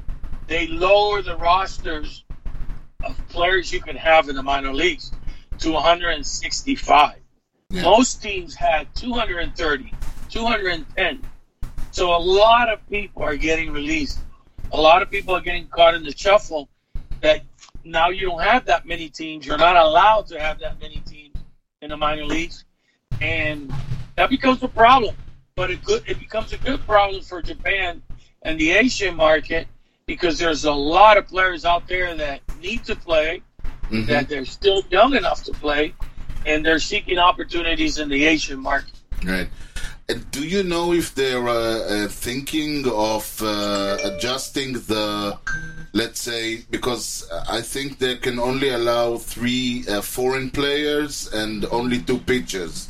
they 0.48 0.68
lower 0.68 1.22
the 1.22 1.36
rosters 1.38 2.25
of 3.06 3.28
players 3.30 3.72
you 3.72 3.82
can 3.82 3.96
have 3.96 4.30
in 4.30 4.36
the 4.36 4.44
minor 4.44 4.74
leagues 4.74 5.12
to 5.60 5.72
165. 5.72 7.16
Yeah. 7.70 7.82
Most 7.82 8.22
teams 8.22 8.56
had 8.56 8.94
230, 8.96 9.94
210. 10.30 11.22
So 11.92 12.16
a 12.16 12.20
lot 12.20 12.70
of 12.70 12.88
people 12.90 13.24
are 13.24 13.38
getting 13.38 13.72
released. 13.72 14.20
A 14.72 14.80
lot 14.80 15.02
of 15.02 15.10
people 15.10 15.36
are 15.36 15.42
getting 15.42 15.68
caught 15.68 15.94
in 15.94 16.04
the 16.04 16.16
shuffle 16.16 16.68
that 17.22 17.44
now 17.84 18.10
you 18.10 18.28
don't 18.28 18.42
have 18.42 18.66
that 18.66 18.86
many 18.86 19.10
teams. 19.10 19.46
You're 19.46 19.58
not 19.58 19.76
allowed 19.76 20.28
to 20.28 20.40
have 20.40 20.60
that 20.60 20.82
many 20.82 21.02
teams 21.06 21.36
in 21.82 21.90
the 21.90 21.98
minor 21.98 22.26
leagues. 22.26 22.66
And 23.22 23.74
that 24.16 24.30
becomes 24.30 24.62
a 24.64 24.68
problem. 24.68 25.16
But 25.56 25.72
it 25.72 25.84
good 25.84 26.04
it 26.06 26.20
becomes 26.20 26.52
a 26.52 26.58
good 26.58 26.86
problem 26.86 27.22
for 27.24 27.42
Japan 27.42 28.02
and 28.42 28.60
the 28.60 28.72
Asian 28.72 29.16
market 29.16 29.68
because 30.06 30.38
there's 30.38 30.66
a 30.66 30.74
lot 30.74 31.18
of 31.18 31.28
players 31.28 31.64
out 31.64 31.88
there 31.88 32.14
that 32.16 32.42
need 32.68 32.82
to 32.92 32.96
play, 32.96 33.42
hmm 33.90 34.06
that 34.12 34.24
they're 34.30 34.52
still 34.60 34.82
young 34.98 35.12
enough 35.22 35.42
to 35.48 35.54
play, 35.66 35.94
and 36.50 36.58
they're 36.66 36.86
seeking 36.94 37.20
opportunities 37.30 37.94
in 38.02 38.08
the 38.10 38.22
Asian 38.34 38.60
market. 38.60 38.98
Right. 39.24 39.50
And 40.08 40.20
do 40.30 40.42
you 40.54 40.62
know 40.62 40.94
if 40.94 41.08
they're 41.16 41.48
uh, 41.48 41.56
uh, 41.56 42.08
thinking 42.28 42.86
of 42.88 43.26
uh, 43.42 43.98
adjusting 44.04 44.74
the, 44.92 45.38
let's 45.94 46.22
say, 46.22 46.44
because 46.70 47.08
I 47.58 47.62
think 47.62 47.98
they 47.98 48.16
can 48.18 48.38
only 48.50 48.70
allow 48.70 49.18
three 49.18 49.84
uh, 49.90 50.02
foreign 50.02 50.52
players 50.52 51.14
and 51.34 51.66
only 51.72 52.00
two 52.02 52.20
pitchers. 52.20 52.88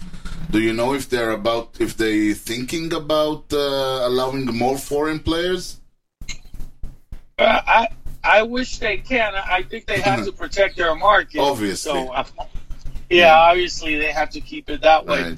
Do 0.51 0.59
you 0.59 0.73
know 0.73 0.93
if 0.93 1.09
they're 1.09 1.31
about 1.31 1.77
if 1.79 1.95
they 1.95 2.33
thinking 2.33 2.91
about 2.93 3.43
uh, 3.53 4.09
allowing 4.09 4.45
more 4.45 4.77
foreign 4.77 5.19
players? 5.19 5.79
Uh, 7.39 7.61
I 7.79 7.87
I 8.25 8.43
wish 8.43 8.79
they 8.79 8.97
can. 8.97 9.33
I 9.35 9.61
think 9.63 9.85
they 9.85 9.99
have 10.01 10.25
to 10.25 10.31
protect 10.43 10.77
their 10.77 10.95
market. 10.95 11.39
Obviously. 11.39 11.91
So, 11.93 12.11
uh, 12.11 12.23
yeah, 13.09 13.33
obviously 13.35 13.95
they 13.95 14.11
have 14.11 14.29
to 14.31 14.41
keep 14.41 14.69
it 14.69 14.81
that 14.81 15.05
way. 15.05 15.21
Right. 15.21 15.37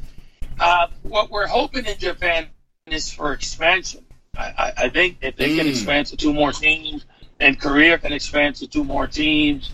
Uh, 0.59 0.87
what 1.03 1.29
we're 1.29 1.47
hoping 1.47 1.85
in 1.85 1.97
Japan 1.97 2.47
is 2.87 3.11
for 3.11 3.33
expansion. 3.33 4.05
I, 4.37 4.53
I, 4.57 4.73
I 4.85 4.89
think 4.89 5.17
if 5.21 5.35
they 5.35 5.55
can 5.55 5.65
Mm. 5.65 5.71
expand 5.71 6.07
to 6.07 6.17
two 6.17 6.33
more 6.33 6.51
teams, 6.51 7.05
and 7.39 7.59
Korea 7.59 7.97
can 7.97 8.13
expand 8.13 8.55
to 8.57 8.67
two 8.67 8.83
more 8.83 9.05
teams, 9.07 9.71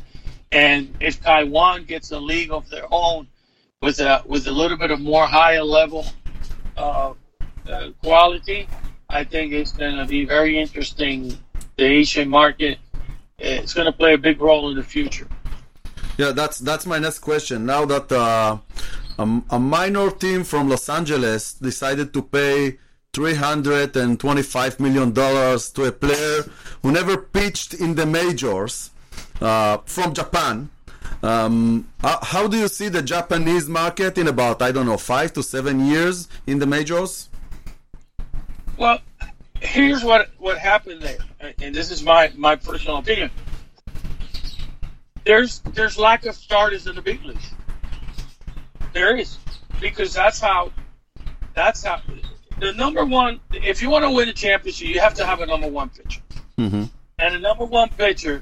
and 0.52 0.94
if 1.00 1.22
Taiwan 1.22 1.86
gets 1.86 2.12
a 2.12 2.20
league 2.20 2.52
of 2.52 2.70
their 2.70 2.86
own 2.92 3.28
with 3.82 4.00
a 4.00 4.24
with 4.26 4.48
a 4.48 4.52
little 4.52 4.78
bit 4.78 4.92
of 4.92 5.00
more 5.00 5.26
higher 5.28 5.64
level 5.64 6.06
uh, 6.78 7.14
uh, 7.70 7.90
quality, 8.02 8.68
I 9.10 9.24
think 9.24 9.54
it's 9.54 9.72
going 9.72 9.98
to 9.98 10.06
be 10.06 10.26
very 10.26 10.58
interesting. 10.60 11.38
The 11.78 11.86
Asian 11.86 12.30
market, 12.30 12.78
it's 13.44 13.74
going 13.74 13.86
to 13.86 13.92
play 13.92 14.14
a 14.14 14.18
big 14.18 14.42
role 14.42 14.70
in 14.70 14.76
the 14.76 14.84
future. 14.84 15.28
Yeah, 16.18 16.32
that's 16.32 16.60
that's 16.60 16.86
my 16.86 17.00
next 17.00 17.20
question. 17.20 17.66
Now 17.66 17.86
that 17.86 18.12
uh, 18.12 18.58
a, 19.18 19.42
a 19.50 19.60
minor 19.60 20.12
team 20.12 20.44
from 20.44 20.70
Los 20.70 20.88
Angeles 20.88 21.54
decided 21.54 22.14
to 22.14 22.22
pay 22.22 22.78
325 23.14 24.80
million 24.80 25.12
dollars 25.12 25.72
to 25.72 25.86
a 25.86 25.92
player 25.92 26.44
who 26.82 26.92
never 26.92 27.18
pitched 27.18 27.74
in 27.74 27.96
the 27.96 28.06
majors 28.06 28.92
uh, 29.42 29.78
from 29.86 30.14
Japan. 30.14 30.70
Um, 31.22 31.88
how, 32.02 32.20
how 32.22 32.48
do 32.48 32.58
you 32.58 32.68
see 32.68 32.90
the 32.90 33.02
Japanese 33.02 33.70
market 33.70 34.18
in 34.18 34.28
about 34.28 34.62
I 34.62 34.72
don't 34.72 34.86
know 34.86 34.98
five 34.98 35.32
to 35.34 35.44
seven 35.44 35.86
years 35.86 36.28
in 36.48 36.60
the 36.60 36.66
majors? 36.66 37.30
Well, 38.78 39.00
here's 39.62 40.04
what 40.04 40.30
what 40.38 40.58
happened 40.58 41.02
there, 41.02 41.20
and 41.62 41.74
this 41.76 41.92
is 41.92 42.04
my 42.04 42.32
my 42.36 42.56
personal 42.56 42.98
opinion. 42.98 43.30
There's 45.26 45.60
there's 45.74 45.98
lack 45.98 46.26
of 46.26 46.36
starters 46.36 46.88
in 46.88 46.96
the 46.96 47.02
big 47.02 47.24
leagues. 47.24 47.52
There 48.94 49.16
is 49.16 49.38
because 49.80 50.14
that's 50.14 50.40
how 50.40 50.72
that's 51.56 51.84
how 51.84 52.02
the 52.60 52.74
number 52.74 53.06
one. 53.06 53.40
If 53.52 53.82
you 53.82 53.90
want 53.90 54.04
to 54.06 54.12
win 54.12 54.30
a 54.30 54.34
championship, 54.34 54.88
you 54.88 55.00
have 55.00 55.14
to 55.16 55.26
have 55.26 55.40
a 55.42 55.46
number 55.46 55.68
one 55.68 55.90
pitcher, 55.90 56.22
Mhm. 56.58 56.90
and 57.20 57.36
a 57.36 57.40
number 57.40 57.66
one 57.66 57.90
pitcher. 57.90 58.42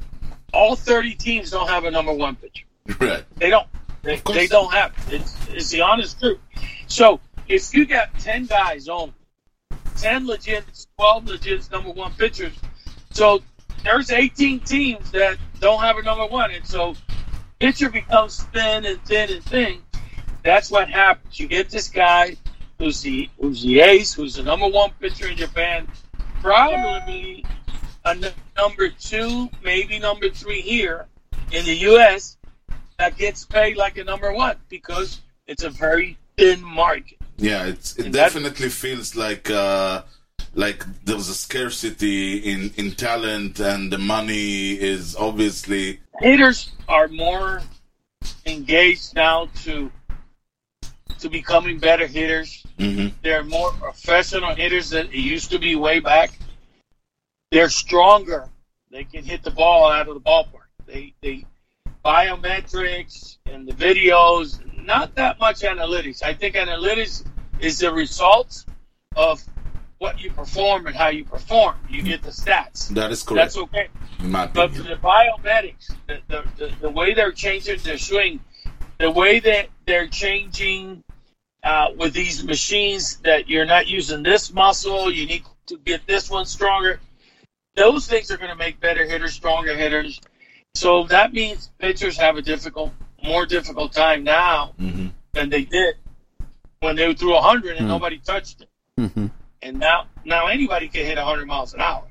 All 0.53 0.75
30 0.75 1.15
teams 1.15 1.51
don't 1.51 1.69
have 1.69 1.85
a 1.85 1.91
number 1.91 2.11
one 2.11 2.35
pitcher. 2.35 2.65
Right. 2.99 3.23
They 3.37 3.49
don't. 3.49 3.67
They, 4.01 4.17
they 4.17 4.47
don't 4.47 4.73
have. 4.73 4.93
It's, 5.09 5.33
it's 5.49 5.69
the 5.69 5.81
honest 5.81 6.19
truth. 6.19 6.39
So 6.87 7.19
if 7.47 7.73
you 7.73 7.85
got 7.85 8.13
ten 8.19 8.47
guys 8.47 8.89
on, 8.89 9.13
ten 9.95 10.25
legit, 10.27 10.65
twelve 10.97 11.25
legit 11.27 11.69
number 11.71 11.91
one 11.91 12.11
pitchers, 12.13 12.53
so 13.11 13.41
there's 13.83 14.11
18 14.11 14.61
teams 14.61 15.11
that 15.11 15.37
don't 15.59 15.81
have 15.81 15.97
a 15.97 16.03
number 16.03 16.25
one, 16.27 16.51
and 16.51 16.65
so 16.65 16.95
pitcher 17.59 17.89
becomes 17.89 18.43
thin 18.45 18.85
and 18.85 19.03
thin 19.05 19.31
and 19.31 19.43
thin. 19.43 19.79
That's 20.43 20.71
what 20.71 20.89
happens. 20.89 21.39
You 21.39 21.47
get 21.47 21.69
this 21.69 21.87
guy 21.87 22.35
who's 22.79 23.01
the 23.01 23.29
who's 23.39 23.61
the 23.61 23.79
ace, 23.81 24.13
who's 24.13 24.35
the 24.35 24.43
number 24.43 24.67
one 24.67 24.91
pitcher 24.99 25.27
in 25.27 25.37
Japan, 25.37 25.87
probably 26.41 27.45
a 28.05 28.09
n- 28.09 28.33
number 28.57 28.89
two, 28.89 29.49
maybe 29.63 29.99
number 29.99 30.29
three 30.29 30.61
here 30.61 31.05
in 31.51 31.65
the 31.65 31.75
U.S. 31.91 32.37
that 32.97 33.17
gets 33.17 33.45
paid 33.45 33.77
like 33.77 33.97
a 33.97 34.03
number 34.03 34.33
one 34.33 34.55
because 34.69 35.21
it's 35.47 35.63
a 35.63 35.69
very 35.69 36.17
thin 36.37 36.63
market. 36.63 37.17
Yeah, 37.37 37.65
it's, 37.65 37.97
it 37.97 38.11
definitely 38.11 38.69
feels 38.69 39.15
like 39.15 39.49
uh, 39.49 40.03
like 40.53 40.85
there's 41.05 41.29
a 41.29 41.33
scarcity 41.33 42.37
in, 42.37 42.71
in 42.75 42.91
talent, 42.91 43.59
and 43.59 43.91
the 43.91 43.97
money 43.97 44.71
is 44.73 45.15
obviously 45.15 45.99
Hitters 46.19 46.71
are 46.87 47.07
more 47.07 47.61
engaged 48.45 49.15
now 49.15 49.49
to 49.63 49.91
to 51.19 51.29
becoming 51.29 51.77
better 51.77 52.07
hitters. 52.07 52.63
Mhm. 52.77 53.13
They're 53.21 53.43
more 53.43 53.71
professional 53.73 54.55
hitters 54.55 54.89
than 54.89 55.07
it 55.07 55.15
used 55.15 55.51
to 55.51 55.59
be 55.59 55.75
way 55.75 55.99
back. 55.99 56.31
They're 57.51 57.69
stronger. 57.69 58.49
They 58.89 59.03
can 59.03 59.23
hit 59.23 59.43
the 59.43 59.51
ball 59.51 59.91
out 59.91 60.07
of 60.07 60.15
the 60.15 60.21
ballpark. 60.21 60.69
They 60.85 61.13
they 61.21 61.45
biometrics 62.03 63.37
and 63.45 63.67
the 63.67 63.73
videos, 63.73 64.59
not 64.83 65.15
that 65.15 65.39
much 65.39 65.61
analytics. 65.61 66.23
I 66.23 66.33
think 66.33 66.55
analytics 66.55 67.23
is 67.59 67.79
the 67.79 67.93
result 67.93 68.65
of 69.15 69.43
what 70.01 70.19
you 70.19 70.31
perform 70.31 70.87
and 70.87 70.95
how 70.95 71.09
you 71.09 71.23
perform. 71.23 71.75
You 71.87 72.01
get 72.01 72.23
the 72.23 72.31
stats. 72.31 72.87
that 72.95 73.11
is 73.11 73.21
correct. 73.21 73.53
That's 73.53 73.57
okay. 73.57 73.87
But 74.19 74.73
the 74.73 74.97
biomedics, 74.99 75.93
the, 76.07 76.17
the, 76.27 76.43
the, 76.57 76.71
the 76.81 76.89
way 76.89 77.13
they're 77.13 77.31
changing 77.31 77.77
their 77.83 77.99
swing, 77.99 78.39
the 78.97 79.11
way 79.11 79.39
that 79.41 79.67
they're 79.85 80.07
changing 80.07 81.03
uh, 81.63 81.89
with 81.95 82.13
these 82.13 82.43
machines 82.43 83.17
that 83.17 83.47
you're 83.47 83.67
not 83.67 83.85
using 83.87 84.23
this 84.23 84.51
muscle, 84.51 85.11
you 85.11 85.27
need 85.27 85.43
to 85.67 85.77
get 85.77 86.07
this 86.07 86.31
one 86.31 86.45
stronger. 86.45 86.99
Those 87.75 88.07
things 88.07 88.31
are 88.31 88.37
going 88.37 88.49
to 88.49 88.55
make 88.55 88.79
better 88.79 89.05
hitters, 89.05 89.33
stronger 89.33 89.75
hitters. 89.77 90.19
So 90.73 91.03
that 91.09 91.31
means 91.31 91.69
pitchers 91.77 92.17
have 92.17 92.37
a 92.37 92.41
difficult, 92.41 92.91
more 93.23 93.45
difficult 93.45 93.93
time 93.93 94.23
now 94.23 94.73
Mhm. 94.79 95.11
than 95.33 95.49
they 95.51 95.63
did 95.65 95.93
when 96.79 96.95
they 96.95 97.13
threw 97.13 97.35
100 97.35 97.77
and 97.77 97.87
nobody 97.87 98.17
touched 98.17 98.61
it. 98.61 98.69
Mhm. 98.99 99.29
And 99.61 99.79
now, 99.79 100.07
now 100.25 100.47
anybody 100.47 100.87
can 100.87 101.05
hit 101.05 101.17
100 101.17 101.45
miles 101.45 101.73
an 101.73 101.81
hour. 101.81 102.03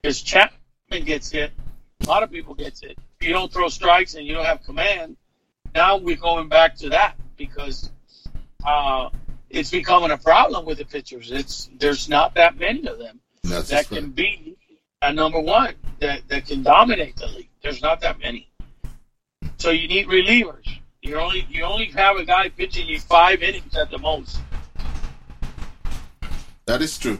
Because 0.00 0.22
Chapman 0.22 1.04
gets 1.04 1.30
hit, 1.30 1.52
a 2.02 2.06
lot 2.06 2.22
of 2.22 2.30
people 2.30 2.54
gets 2.54 2.80
hit. 2.80 2.98
If 3.20 3.26
you 3.26 3.32
don't 3.32 3.52
throw 3.52 3.68
strikes 3.68 4.14
and 4.14 4.26
you 4.26 4.34
don't 4.34 4.46
have 4.46 4.62
command, 4.64 5.16
now 5.74 5.96
we're 5.96 6.16
going 6.16 6.48
back 6.48 6.76
to 6.76 6.90
that 6.90 7.16
because 7.36 7.90
uh, 8.66 9.10
it's 9.48 9.70
becoming 9.70 10.10
a 10.10 10.18
problem 10.18 10.64
with 10.64 10.78
the 10.78 10.84
pitchers. 10.84 11.30
It's 11.30 11.70
there's 11.78 12.08
not 12.08 12.34
that 12.34 12.58
many 12.58 12.86
of 12.86 12.98
them 12.98 13.20
That's 13.42 13.68
that 13.68 13.88
can 13.88 14.10
be 14.10 14.56
a 15.02 15.12
number 15.12 15.40
one 15.40 15.74
that, 16.00 16.26
that 16.28 16.46
can 16.46 16.62
dominate 16.62 17.16
the 17.16 17.26
league. 17.26 17.48
There's 17.62 17.82
not 17.82 18.00
that 18.00 18.18
many. 18.18 18.50
So 19.58 19.70
you 19.70 19.88
need 19.88 20.06
relievers. 20.08 20.66
You 21.02 21.18
only 21.18 21.46
you 21.50 21.64
only 21.64 21.86
have 21.86 22.16
a 22.16 22.24
guy 22.24 22.48
pitching 22.48 22.88
you 22.88 23.00
five 23.00 23.42
innings 23.42 23.76
at 23.76 23.90
the 23.90 23.98
most. 23.98 24.38
That 26.70 26.82
is 26.82 27.02
true. 27.02 27.18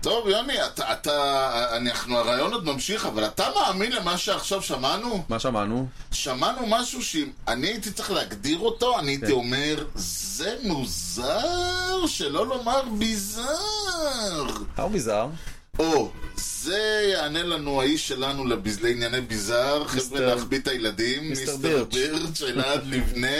טוב, 0.00 0.28
יוני, 0.28 0.66
אתה, 0.66 0.92
אתה, 0.92 1.76
אנחנו, 1.76 2.18
הרעיון 2.18 2.52
עוד 2.52 2.64
ממשיך, 2.64 3.06
אבל 3.06 3.24
אתה 3.24 3.44
מאמין 3.54 3.92
למה 3.92 4.18
שעכשיו 4.18 4.62
שמענו? 4.62 5.24
מה 5.28 5.38
שמענו? 5.38 5.88
שמענו 6.12 6.66
משהו 6.66 7.02
שאם 7.02 7.30
אני 7.48 7.66
הייתי 7.66 7.90
צריך 7.90 8.10
להגדיר 8.10 8.58
אותו, 8.58 8.98
אני 8.98 9.10
הייתי 9.10 9.26
כן. 9.26 9.32
אומר, 9.32 9.84
זה 9.94 10.56
מוזר, 10.62 12.06
שלא 12.06 12.46
לומר 12.46 12.82
ביזר. 12.98 14.46
How 14.76 14.80
bizarre. 14.80 15.78
או, 15.78 16.10
זה 16.36 17.10
יענה 17.12 17.42
לנו 17.42 17.80
האיש 17.80 18.08
שלנו 18.08 18.46
לביז... 18.46 18.80
לענייני 18.80 19.20
ביזר, 19.20 19.84
חבר'ה 19.86 20.20
להחביא 20.20 20.58
את 20.58 20.68
הילדים, 20.68 21.28
מיסטר. 21.28 21.84
בירץ', 21.84 22.42
אלעד 22.42 22.86
לבנה. 22.86 23.36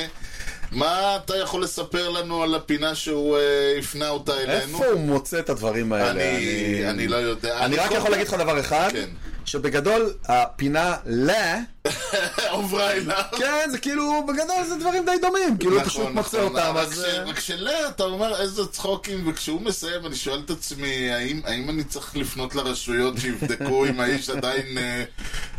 מה 0.73 1.17
אתה 1.25 1.37
יכול 1.37 1.63
לספר 1.63 2.09
לנו 2.09 2.43
על 2.43 2.55
הפינה 2.55 2.95
שהוא 2.95 3.37
אה, 3.39 3.43
הפנה 3.79 4.09
אותה 4.09 4.33
אלינו? 4.41 4.53
איפה 4.53 4.87
הוא 4.87 5.01
מוצא 5.01 5.39
את 5.39 5.51
הדברים 5.51 5.93
האלה? 5.93 6.11
אני, 6.11 6.83
אני 6.91 7.09
לא 7.09 7.17
יודע. 7.17 7.59
אני 7.59 7.77
רק 7.77 7.89
כל- 7.89 7.95
יכול 7.95 8.11
להגיד 8.11 8.27
לך 8.29 8.35
דבר 8.35 8.61
אחד, 8.61 8.89
כן. 8.93 9.09
שבגדול 9.45 10.13
הפינה 10.25 10.97
ל... 11.07 11.31
עוברה 12.51 12.93
אליו. 12.93 13.23
כן, 13.39 13.69
זה 13.71 13.79
כאילו, 13.79 14.27
בגדול 14.29 14.65
זה 14.69 14.77
דברים 14.77 15.05
די 15.05 15.13
דומים, 15.21 15.57
כאילו 15.59 15.77
הוא 15.79 15.85
פשוט 15.85 16.09
מוצא 16.11 16.43
אותם, 16.43 16.57
נכון, 16.57 16.77
רק 16.77 16.87
אז... 16.89 16.95
ש- 17.01 17.05
אה, 17.05 17.25
רק 17.25 17.41
שלאה, 17.41 17.89
אתה 17.89 18.03
אומר 18.05 18.41
איזה 18.41 18.67
צחוקים, 18.67 19.29
וכשהוא 19.29 19.61
מסיים, 19.61 20.07
אני 20.07 20.17
שואל 20.17 20.43
את 20.45 20.51
עצמי, 20.51 21.11
האם, 21.13 21.41
האם 21.45 21.71
אני 21.71 21.85
צריך 21.85 22.17
לפנות 22.17 22.55
לרשויות 22.55 23.15
שיבדקו 23.19 23.87
אם 23.87 24.01
האיש 24.01 24.31
עדיין, 24.31 24.79
אה, 24.79 25.05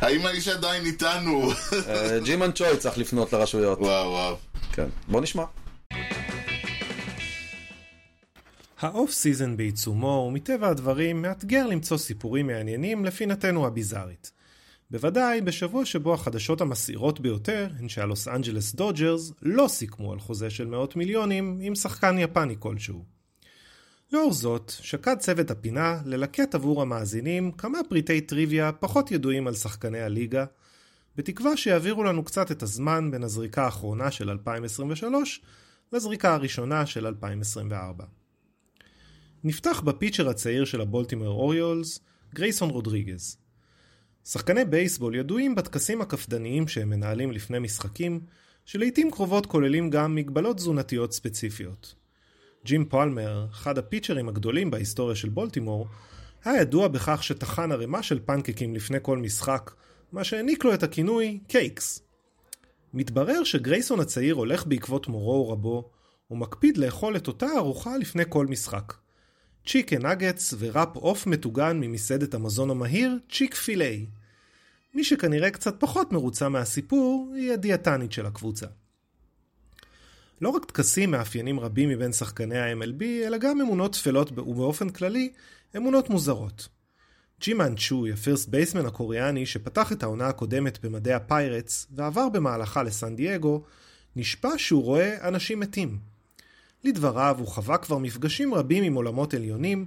האם 0.01 0.25
האיש 0.25 0.47
עדיין 0.47 0.85
איתנו? 0.85 1.51
אה, 1.87 2.19
ג'ימן 2.23 2.51
צ'וי 2.51 2.77
צריך 2.77 2.97
לפנות 2.97 3.33
לרשויות. 3.33 3.79
וואו, 3.79 4.09
וואו. 4.11 4.35
כן, 4.73 4.87
בוא 5.07 5.21
נשמע. 5.21 5.43
האוף 8.83 9.11
סיזן 9.11 9.57
בעיצומו, 9.57 10.25
ומטבע 10.27 10.69
הדברים 10.69 11.21
מאתגר 11.21 11.67
למצוא 11.67 11.97
סיפורים 11.97 12.47
מעניינים 12.47 13.05
לפינתנו 13.05 13.67
הביזארית. 13.67 14.31
בוודאי 14.91 15.41
בשבוע 15.41 15.85
שבו 15.85 16.13
החדשות 16.13 16.61
המסעירות 16.61 17.19
ביותר 17.19 17.67
הן 17.79 17.89
שהלוס 17.89 18.27
אנג'לס 18.27 18.75
דודג'רס 18.75 19.31
לא 19.41 19.67
סיכמו 19.67 20.13
על 20.13 20.19
חוזה 20.19 20.49
של 20.49 20.67
מאות 20.67 20.95
מיליונים 20.95 21.59
עם 21.61 21.75
שחקן 21.75 22.15
יפני 22.19 22.55
כלשהו. 22.59 23.05
לאור 24.11 24.33
זאת, 24.33 24.73
שקד 24.81 25.15
צוות 25.19 25.51
הפינה 25.51 26.01
ללקט 26.05 26.55
עבור 26.55 26.81
המאזינים 26.81 27.51
כמה 27.51 27.77
פריטי 27.89 28.21
טריוויה 28.21 28.71
פחות 28.71 29.11
ידועים 29.11 29.47
על 29.47 29.53
שחקני 29.53 30.01
הליגה, 30.01 30.45
בתקווה 31.15 31.57
שיעבירו 31.57 32.03
לנו 32.03 32.23
קצת 32.23 32.51
את 32.51 32.63
הזמן 32.63 33.11
בין 33.11 33.23
הזריקה 33.23 33.65
האחרונה 33.65 34.11
של 34.11 34.29
2023 34.29 35.41
לזריקה 35.93 36.33
הראשונה 36.33 36.85
של 36.85 37.07
2024. 37.07 38.22
נפתח 39.45 39.81
בפיצ'ר 39.81 40.29
הצעיר 40.29 40.65
של 40.65 40.81
הבולטימר 40.81 41.27
אוריולס, 41.27 41.99
גרייסון 42.35 42.69
רודריגז. 42.69 43.37
שחקני 44.25 44.65
בייסבול 44.65 45.15
ידועים 45.15 45.55
בטקסים 45.55 46.01
הקפדניים 46.01 46.67
שהם 46.67 46.89
מנהלים 46.89 47.31
לפני 47.31 47.59
משחקים, 47.59 48.19
שלעיתים 48.65 49.11
קרובות 49.11 49.45
כוללים 49.45 49.89
גם 49.89 50.15
מגבלות 50.15 50.57
תזונתיות 50.57 51.13
ספציפיות. 51.13 51.95
ג'ים 52.65 52.85
פולמר, 52.85 53.47
אחד 53.51 53.77
הפיצ'רים 53.77 54.29
הגדולים 54.29 54.71
בהיסטוריה 54.71 55.15
של 55.15 55.29
בולטימור, 55.29 55.87
היה 56.45 56.61
ידוע 56.61 56.87
בכך 56.87 57.23
שטחן 57.23 57.71
ערימה 57.71 58.03
של 58.03 58.19
פנקקים 58.25 58.75
לפני 58.75 58.97
כל 59.01 59.17
משחק, 59.17 59.71
מה 60.11 60.23
שהעניק 60.23 60.65
לו 60.65 60.73
את 60.73 60.83
הכינוי 60.83 61.39
קייקס. 61.47 62.01
מתברר 62.93 63.43
שגרייסון 63.43 63.99
הצעיר 63.99 64.35
הולך 64.35 64.67
בעקבות 64.67 65.07
מורו 65.07 65.47
ורבו, 65.47 65.89
ומקפיד 66.31 66.77
לאכול 66.77 67.15
את 67.15 67.27
אותה 67.27 67.47
ארוחה 67.57 67.97
לפני 67.97 68.23
כל 68.29 68.47
משחק. 68.47 69.02
צ'יקן 69.67 70.05
נגטס 70.05 70.53
וראפ 70.59 70.95
עוף 70.95 71.27
מטוגן 71.27 71.79
ממסעדת 71.79 72.33
המזון 72.33 72.69
המהיר 72.69 73.17
צ'יק 73.31 73.55
פיליי. 73.55 74.05
מי 74.93 75.03
שכנראה 75.03 75.49
קצת 75.51 75.75
פחות 75.79 76.11
מרוצה 76.11 76.49
מהסיפור 76.49 77.33
היא 77.35 77.51
הדיאטנית 77.51 78.11
של 78.11 78.25
הקבוצה. 78.25 78.65
לא 80.41 80.49
רק 80.49 80.65
טקסים 80.65 81.11
מאפיינים 81.11 81.59
רבים 81.59 81.89
מבין 81.89 82.13
שחקני 82.13 82.59
ה-MLB, 82.59 83.03
אלא 83.27 83.37
גם 83.37 83.61
אמונות 83.61 83.93
טפלות 83.93 84.31
ובאופן 84.31 84.89
כללי, 84.89 85.31
אמונות 85.77 86.09
מוזרות. 86.09 86.67
ג'ימן 87.41 87.73
צ'וי, 87.75 88.11
הפירסט 88.11 88.49
בייסמן 88.49 88.85
הקוריאני 88.85 89.45
שפתח 89.45 89.91
את 89.91 90.03
העונה 90.03 90.27
הקודמת 90.27 90.85
במדי 90.85 91.13
הפיירטס 91.13 91.87
ועבר 91.95 92.29
במהלכה 92.29 92.83
לסן 92.83 93.15
דייגו, 93.15 93.63
נשבע 94.15 94.49
שהוא 94.57 94.83
רואה 94.83 95.27
אנשים 95.27 95.59
מתים. 95.59 96.12
לדבריו, 96.83 97.35
הוא 97.39 97.47
חווה 97.47 97.77
כבר 97.77 97.97
מפגשים 97.97 98.53
רבים 98.53 98.83
עם 98.83 98.93
עולמות 98.93 99.33
עליונים, 99.33 99.85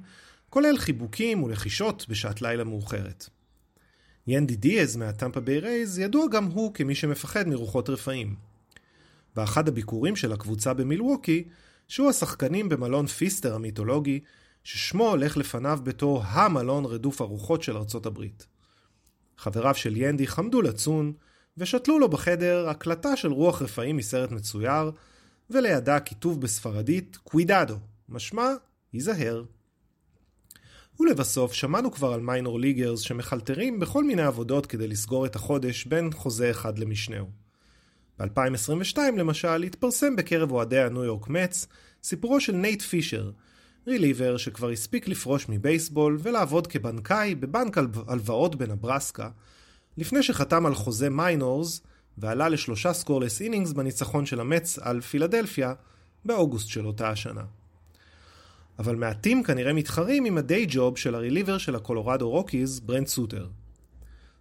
כולל 0.50 0.78
חיבוקים 0.78 1.42
ולחישות 1.42 2.06
בשעת 2.08 2.42
לילה 2.42 2.64
מאוחרת. 2.64 3.28
ינדי 4.26 4.56
דיאז 4.56 4.96
מהטמפה 4.96 5.40
ביי 5.40 5.58
רייז 5.58 5.98
ידוע 5.98 6.26
גם 6.32 6.44
הוא 6.44 6.74
כמי 6.74 6.94
שמפחד 6.94 7.48
מרוחות 7.48 7.90
רפאים. 7.90 8.34
באחד 9.36 9.68
הביקורים 9.68 10.16
של 10.16 10.32
הקבוצה 10.32 10.74
במילווקי, 10.74 11.44
שהוא 11.88 12.10
השחקנים 12.10 12.68
במלון 12.68 13.06
פיסטר 13.06 13.54
המיתולוגי, 13.54 14.20
ששמו 14.64 15.10
הולך 15.10 15.36
לפניו 15.36 15.78
בתור 15.82 16.22
המלון 16.24 16.84
רדוף 16.84 17.20
הרוחות 17.20 17.62
של 17.62 17.76
ארצות 17.76 18.06
הברית. 18.06 18.46
חבריו 19.38 19.74
של 19.74 19.96
ינדי 19.96 20.26
חמדו 20.26 20.62
לצון, 20.62 21.12
ושתלו 21.56 21.98
לו 21.98 22.08
בחדר 22.08 22.68
הקלטה 22.68 23.16
של 23.16 23.32
רוח 23.32 23.62
רפאים 23.62 23.96
מסרט 23.96 24.30
מצויר, 24.30 24.90
ולידה 25.50 26.00
כיתוב 26.00 26.40
בספרדית 26.40 27.16
קווידדו, 27.16 27.76
משמע 28.08 28.48
היזהר. 28.92 29.44
ולבסוף 31.00 31.52
שמענו 31.52 31.92
כבר 31.92 32.12
על 32.12 32.20
מיינור 32.20 32.60
ליגרס 32.60 33.00
שמחלטרים 33.00 33.80
בכל 33.80 34.04
מיני 34.04 34.22
עבודות 34.22 34.66
כדי 34.66 34.88
לסגור 34.88 35.26
את 35.26 35.36
החודש 35.36 35.84
בין 35.84 36.12
חוזה 36.12 36.50
אחד 36.50 36.78
למשנהו. 36.78 37.26
ב-2022 38.18 38.98
למשל 39.16 39.62
התפרסם 39.62 40.16
בקרב 40.16 40.52
אוהדי 40.52 40.78
הניו 40.78 41.04
יורק 41.04 41.28
מצ 41.28 41.66
סיפורו 42.02 42.40
של 42.40 42.52
נייט 42.52 42.82
פישר, 42.82 43.30
ריליבר 43.86 44.36
שכבר 44.36 44.70
הספיק 44.70 45.08
לפרוש 45.08 45.48
מבייסבול 45.48 46.18
ולעבוד 46.22 46.66
כבנקאי 46.66 47.34
בבנק 47.34 47.78
הלו- 47.78 48.04
הלוואות 48.08 48.54
בנברסקה, 48.54 49.30
לפני 49.98 50.22
שחתם 50.22 50.66
על 50.66 50.74
חוזה 50.74 51.10
מיינורס 51.10 51.80
ועלה 52.18 52.48
לשלושה 52.48 52.92
סקורלס 52.92 53.40
אינינגס 53.40 53.72
בניצחון 53.72 54.26
של 54.26 54.40
המץ 54.40 54.78
על 54.78 55.00
פילדלפיה 55.00 55.74
באוגוסט 56.24 56.68
של 56.68 56.86
אותה 56.86 57.10
השנה. 57.10 57.44
אבל 58.78 58.96
מעטים 58.96 59.42
כנראה 59.42 59.72
מתחרים 59.72 60.24
עם 60.24 60.38
הדיי 60.38 60.66
ג'וב 60.68 60.98
של 60.98 61.14
הריליבר 61.14 61.58
של 61.58 61.74
הקולורדו 61.74 62.30
רוקיז, 62.30 62.80
ברנט 62.80 63.06
סוטר. 63.06 63.48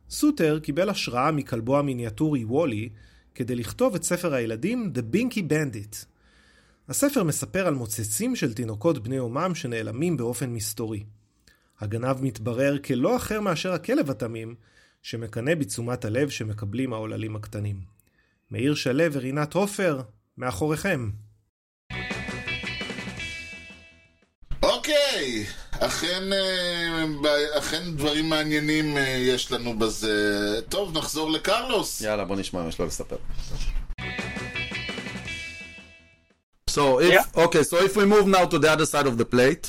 סוטר 0.09 0.59
קיבל 0.59 0.89
השראה 0.89 1.32
מכלבו 1.32 1.80
המיניאטורי 1.80 2.45
וולי 2.45 2.89
כדי 3.36 3.55
לכתוב 3.55 3.95
את 3.95 4.03
ספר 4.03 4.34
הילדים 4.34 4.91
The 4.95 5.15
Binky 5.15 5.39
Bandit. 5.39 6.05
הספר 6.89 7.23
מספר 7.23 7.67
על 7.67 7.73
מוצצים 7.73 8.36
של 8.36 8.53
תינוקות 8.53 9.03
בני 9.03 9.15
יומם 9.15 9.55
שנעלמים 9.55 10.17
באופן 10.17 10.49
מסתורי. 10.49 11.03
הגנב 11.80 12.21
מתברר 12.21 12.78
כלא 12.78 13.15
אחר 13.15 13.41
מאשר 13.41 13.73
הכלב 13.73 14.09
התמים, 14.09 14.55
שמקנא 15.06 15.56
בתשומת 15.56 16.06
הלב 16.06 16.30
שמקבלים 16.30 16.93
העוללים 16.93 17.36
הקטנים. 17.36 17.76
מאיר 18.51 18.76
שלו 18.76 19.14
ורינת 19.14 19.53
הופר, 19.53 20.01
מאחוריכם. 20.38 21.10
אוקיי, 24.64 25.45
אכן, 25.72 26.34
אה, 26.34 27.58
אכן 27.58 27.95
דברים 27.95 28.30
מעניינים 28.30 28.97
אה, 28.97 29.01
יש 29.01 29.51
לנו 29.51 29.80
בזה. 29.80 30.60
טוב, 30.70 30.97
נחזור 30.97 31.32
לקרלוס. 31.32 32.01
יאללה, 32.01 32.26
בוא 32.26 32.36
נשמע 32.36 32.64
מה 32.64 32.70
יש 32.70 32.80
לו 32.80 32.86
לספר. 32.86 33.18
So 36.70 36.99
if 36.99 37.14
Yeah. 37.14 37.45
okay, 37.45 37.64
so 37.64 37.76
if 37.88 37.95
we 37.95 38.06
move 38.06 38.28
now 38.28 38.45
to 38.53 38.58
the 38.60 38.70
other 38.76 38.88
side 38.93 39.08
of 39.12 39.18
the 39.22 39.28
plate, 39.36 39.66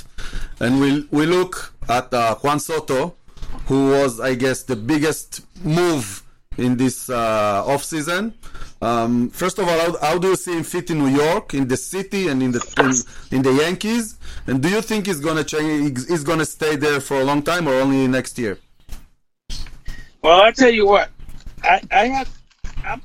and 0.63 0.73
we 0.81 0.89
we 1.19 1.25
look 1.37 1.55
at 1.89 2.09
uh, 2.15 2.35
Juan 2.43 2.59
Soto, 2.69 3.01
who 3.67 3.91
was, 3.91 4.21
I 4.21 4.35
guess, 4.35 4.63
the 4.63 4.77
biggest 4.77 5.45
move 5.65 6.23
in 6.57 6.77
this 6.77 7.11
uh, 7.11 7.63
off 7.67 7.85
season. 7.85 8.35
Um, 8.81 9.31
first 9.31 9.59
of 9.59 9.69
all, 9.69 9.79
how, 9.79 9.99
how 9.99 10.19
do 10.19 10.29
you 10.29 10.37
see 10.37 10.57
him 10.57 10.63
fit 10.63 10.91
in 10.91 10.99
New 10.99 11.09
York, 11.09 11.55
in 11.55 11.67
the 11.67 11.77
city, 11.77 12.29
and 12.29 12.43
in 12.43 12.53
the 12.53 13.05
in, 13.31 13.37
in 13.39 13.43
the 13.43 13.53
Yankees? 13.53 14.19
And 14.47 14.63
do 14.63 14.69
you 14.69 14.81
think 14.83 15.07
he's 15.07 15.21
gonna 15.21 15.45
change? 15.45 16.07
He's 16.07 16.25
gonna 16.25 16.45
stay 16.45 16.77
there 16.77 17.01
for 17.01 17.21
a 17.21 17.25
long 17.25 17.43
time, 17.43 17.67
or 17.69 17.75
only 17.75 18.07
next 18.07 18.39
year? 18.39 18.59
Well, 20.23 20.41
I 20.41 20.51
tell 20.51 20.71
you 20.71 20.87
what, 20.87 21.11
I, 21.63 21.81
I 21.91 22.07
have, 22.09 22.29
I'm, 22.85 23.03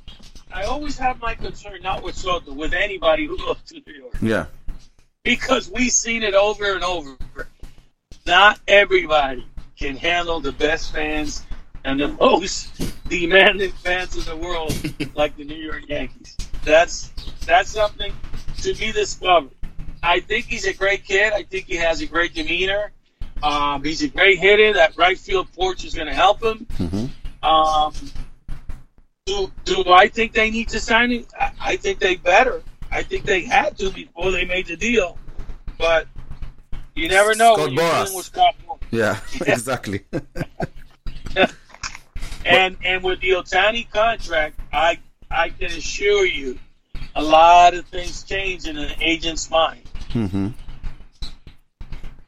I 0.51 0.64
always 0.64 0.97
have 0.97 1.22
my 1.22 1.36
concern 1.36 1.82
not 1.82 2.03
with 2.03 2.16
Soto, 2.16 2.51
with 2.53 2.74
anybody 2.74 3.26
who 3.26 3.38
goes 3.38 3.57
to 3.68 3.82
New 3.86 3.93
York, 3.93 4.14
Yeah. 4.22 4.45
because 5.24 5.70
we've 5.70 5.91
seen 5.91 6.24
it 6.24 6.34
over 6.34 6.74
and 6.74 6.84
over. 6.84 7.18
Not 8.26 8.59
everybody 8.68 9.45
can 9.82 9.98
handle 9.98 10.40
the 10.40 10.52
best 10.52 10.94
fans 10.94 11.44
and 11.84 12.00
the 12.00 12.08
most 12.08 12.70
demanding 13.10 13.72
fans 13.72 14.16
in 14.16 14.24
the 14.26 14.38
world, 14.38 14.72
like 15.16 15.36
the 15.36 15.44
New 15.44 15.56
York 15.56 15.90
Yankees. 15.90 16.38
That's 16.64 17.12
that's 17.46 17.72
something 17.72 18.14
to 18.62 18.76
be 18.76 18.92
discovered. 18.92 19.52
I 20.04 20.20
think 20.20 20.46
he's 20.46 20.66
a 20.66 20.74
great 20.74 21.04
kid. 21.04 21.34
I 21.34 21.44
think 21.44 21.66
he 21.66 21.76
has 21.78 22.02
a 22.02 22.06
great 22.06 22.36
demeanor. 22.36 22.92
Um, 23.42 23.84
he's 23.84 24.04
a 24.04 24.08
great 24.08 24.38
hitter. 24.38 24.74
That 24.74 24.96
right 24.98 25.18
field 25.18 25.52
porch 25.54 25.84
is 25.84 25.96
going 25.96 26.08
to 26.08 26.14
help 26.14 26.44
him. 26.44 26.68
Um, 27.42 27.94
do 29.26 29.52
do 29.66 29.84
I 29.88 30.08
think 30.08 30.34
they 30.34 30.52
need 30.52 30.70
to 30.70 30.80
sign 30.80 31.12
him? 31.12 31.26
I, 31.40 31.52
I 31.60 31.76
think 31.76 32.00
they 32.00 32.16
better. 32.16 32.62
I 32.92 33.02
think 33.02 33.26
they 33.26 33.42
had 33.42 33.80
to 33.80 33.90
before 33.90 34.30
they 34.32 34.46
made 34.46 34.68
the 34.68 34.78
deal. 34.78 35.18
But 35.80 36.08
you 36.94 37.08
never 37.08 37.34
know 37.34 37.56
Scott 37.56 37.66
when 37.66 37.74
you're 37.74 37.94
dealing 37.94 38.16
with 38.16 38.26
Scott 38.26 38.56
Boras. 38.68 38.71
Yeah. 39.00 39.20
exactly. 39.46 40.02
And 42.44 42.76
and 42.84 43.04
with 43.04 43.20
the 43.22 43.32
Ohtani 43.32 43.89
contract, 43.89 44.60
I 44.74 44.98
I 45.30 45.50
can 45.50 45.68
assure 45.68 46.26
you, 46.26 46.58
a 47.16 47.22
lot 47.22 47.74
of 47.76 47.86
things 47.86 48.24
change 48.24 48.68
in 48.68 48.78
an 48.78 48.92
agent's 49.00 49.50
mind. 49.50 49.84
Mm-hmm. 50.10 50.48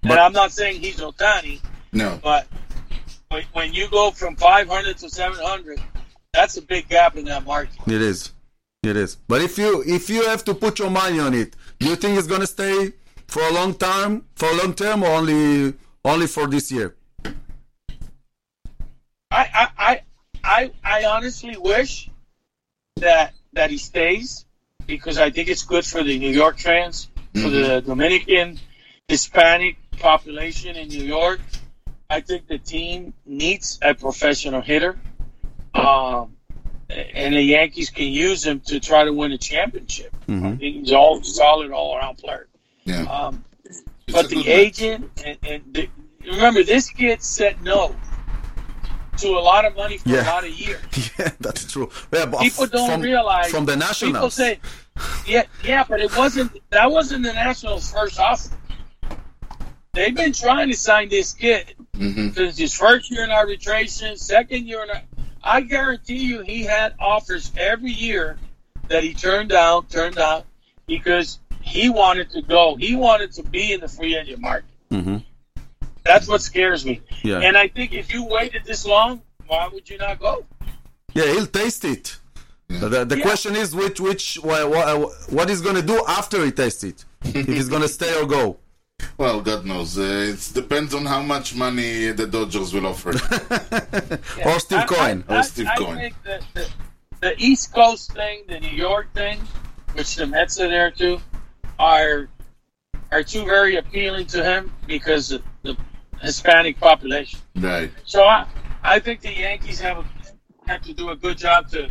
and 0.04 0.12
I'm 0.12 0.32
not 0.34 0.52
saying 0.52 0.82
he's 0.82 0.98
Ohtani, 1.00 1.62
No. 1.92 2.20
but 2.24 2.48
when, 3.30 3.44
when 3.54 3.74
you 3.74 3.90
go 3.90 4.12
from 4.12 4.36
500 4.36 4.98
to 5.00 5.10
700, 5.10 5.82
that's 6.32 6.56
a 6.58 6.62
big 6.62 6.88
gap 6.90 7.18
in 7.18 7.26
that 7.26 7.44
market. 7.46 7.76
It 7.88 8.02
is. 8.02 8.32
It 8.84 8.96
is. 8.96 9.16
But 9.28 9.42
if 9.42 9.58
you 9.58 9.84
if 9.86 10.10
you 10.10 10.26
have 10.28 10.44
to 10.46 10.54
put 10.54 10.78
your 10.78 10.92
money 10.92 11.20
on 11.20 11.34
it, 11.34 11.56
do 11.80 11.88
you 11.90 11.96
think 11.96 12.18
it's 12.20 12.28
gonna 12.28 12.48
stay 12.48 12.94
for 13.28 13.42
a 13.42 13.52
long 13.52 13.74
time 13.74 14.26
for 14.36 14.48
a 14.50 14.54
long 14.56 14.74
term 14.76 15.04
or 15.04 15.08
only 15.10 15.74
only 16.06 16.28
for 16.28 16.48
this 16.48 16.72
year? 16.72 16.96
I 19.32 19.70
I 19.78 20.02
I 20.44 20.72
I, 20.84 21.06
honestly 21.06 21.58
wish 21.58 22.10
that 22.98 23.34
that 23.54 23.72
he 23.72 23.78
stays 23.78 24.46
because 24.86 25.18
I 25.18 25.32
think 25.32 25.50
it's 25.50 25.64
good 25.64 25.86
for 25.86 26.04
the 26.04 26.20
New 26.20 26.30
York 26.30 26.60
fans, 26.60 27.10
for 27.34 27.50
the 27.50 27.82
Dominican, 27.82 28.60
Hispanic 29.08 29.78
population 30.00 30.76
in 30.76 30.90
New 30.90 31.04
York. 31.04 31.40
I 32.10 32.22
think 32.22 32.48
the 32.48 32.60
team 32.60 33.14
needs 33.26 33.80
a 33.82 33.96
professional 33.96 34.62
hitter. 34.62 35.00
Um, 35.74 36.36
and 36.90 37.34
the 37.34 37.42
Yankees 37.42 37.90
can 37.90 38.08
use 38.08 38.46
him 38.46 38.60
to 38.68 38.80
try 38.80 39.06
to 39.06 39.14
win 39.14 39.32
a 39.32 39.38
championship. 39.38 40.14
I 40.46 40.56
think 40.58 40.76
he's 40.76 40.92
all 40.92 41.24
solid 41.24 41.72
all 41.72 41.98
around 41.98 42.18
player. 42.18 42.48
Yeah. 42.84 43.04
Um, 43.04 43.44
It's 44.14 44.22
but 44.22 44.30
the 44.30 44.48
agent 44.48 45.10
and, 45.26 45.38
and 45.44 45.74
the, 45.74 45.90
remember 46.26 46.64
this 46.64 46.90
kid 46.90 47.22
said 47.24 47.62
no 47.64 47.96
to 49.18 49.28
a 49.30 49.40
lot 49.40 49.66
of 49.66 49.76
money 49.76 49.98
for 49.98 50.10
Yeah. 50.10 50.24
a 50.24 50.30
lot 50.30 50.44
of 50.44 50.52
years. 50.52 50.82
yeah, 51.20 51.32
that's 51.40 51.72
true. 51.72 51.90
Yeah, 52.12 52.26
but 52.26 52.42
People 52.42 52.68
don't 52.68 52.90
from, 52.90 53.02
realize 53.02 53.50
from 53.52 53.66
the 53.66 53.76
Nationals. 53.76 54.14
People 54.16 54.30
say, 54.30 54.60
yeah, 55.26 55.44
yeah, 55.64 55.84
but 55.88 56.00
it 56.02 56.16
wasn't. 56.18 56.52
That 56.70 56.92
wasn't 56.92 57.24
the 57.24 57.34
Nationals' 57.34 57.92
first 57.92 58.20
offer. 58.20 58.50
They've 59.94 60.16
been 60.16 60.34
trying 60.34 60.70
to 60.70 60.76
sign 60.78 61.10
this 61.10 61.34
kid 61.34 61.76
hmm 61.96 62.30
since 62.30 62.58
his 62.58 62.74
first 62.74 63.12
year 63.12 63.24
in 63.24 63.32
arbitration, 63.32 64.18
second 64.18 64.66
year 64.68 64.84
in. 64.84 64.90
I 65.44 65.62
guarantee 65.62 66.24
you, 66.24 66.42
he 66.42 66.64
had 66.64 66.96
offers 67.00 67.52
every 67.58 67.92
year 67.92 68.38
that 68.88 69.04
he 69.04 69.14
turned 69.14 69.50
down, 69.50 69.86
turned 69.88 70.16
down, 70.16 70.44
because 70.88 71.40
he 71.64 71.90
wanted 71.90 72.30
to 72.32 72.42
go. 72.42 72.76
He 72.76 72.96
wanted 72.96 73.32
to 73.38 73.44
be 73.44 73.74
in 73.74 73.80
the 73.80 73.88
free 73.88 74.16
agent 74.20 74.40
market. 74.50 74.70
hmm 74.92 75.18
That's 76.04 76.28
what 76.28 76.42
scares 76.42 76.86
me. 76.86 77.02
Yeah. 77.24 77.40
And 77.40 77.58
I 77.58 77.68
think 77.76 77.94
if 77.94 78.14
you 78.14 78.22
waited 78.26 78.62
this 78.66 78.86
long, 78.86 79.22
why 79.48 79.68
would 79.72 79.90
you 79.90 79.98
not 79.98 80.20
go? 80.20 80.46
Yeah, 81.14 81.28
he'll 81.34 81.48
taste 81.62 81.84
it. 81.86 82.06
The, 82.68 83.06
the 83.06 83.18
Yeah. 83.18 83.24
question 83.28 83.56
is 83.56 83.68
which 83.76 84.00
which 84.08 84.26
what, 84.48 84.62
what 85.38 85.46
he's 85.50 85.62
gonna 85.68 85.82
do 85.94 85.98
after 86.20 86.44
he 86.46 86.52
tastes 86.52 86.84
it. 86.84 87.06
if 87.24 87.46
he's 87.48 87.70
gonna 87.70 87.88
stay 88.00 88.14
or 88.22 88.26
go. 88.40 88.46
Well, 89.18 89.42
God 89.42 89.66
knows. 89.66 89.98
Uh, 89.98 90.32
it 90.34 90.52
depends 90.54 90.94
on 90.94 91.06
how 91.06 91.22
much 91.22 91.48
money 91.56 92.12
the 92.20 92.26
Dodgers 92.36 92.74
will 92.74 92.88
offer. 92.88 93.12
Or 94.50 94.60
Steve 94.60 94.80
I- 94.80 94.86
Cohen. 94.94 95.24
I, 95.28 95.32
Or 95.40 95.44
Steve 95.44 95.68
I 95.68 95.76
Cohen. 95.76 95.98
think 96.04 96.16
that 96.24 96.42
the, 96.54 96.64
the 97.26 97.34
East 97.38 97.74
Coast 97.74 98.14
thing, 98.14 98.38
the 98.48 98.60
New 98.60 98.76
York 98.88 99.08
thing, 99.14 99.38
which 99.94 100.16
the 100.16 100.26
Mets 100.26 100.60
are 100.60 100.70
there 100.70 100.90
too, 100.92 101.20
are 101.80 102.30
are 103.12 103.24
two 103.24 103.46
very 103.46 103.76
appealing 103.76 104.26
to 104.28 104.44
him 104.44 104.72
because 104.88 105.32
of 105.32 105.44
the 105.62 105.78
Hispanic 106.22 106.80
population. 106.80 107.40
Right. 107.56 107.92
So 108.06 108.24
I, 108.24 108.48
I 108.82 109.00
think 109.00 109.22
the 109.22 109.32
Yankees 109.32 109.80
have 109.82 110.00
a, 110.00 110.06
have 110.68 110.82
to 110.84 110.94
do 110.94 111.10
a 111.10 111.16
good 111.16 111.38
job 111.38 111.70
to 111.72 111.90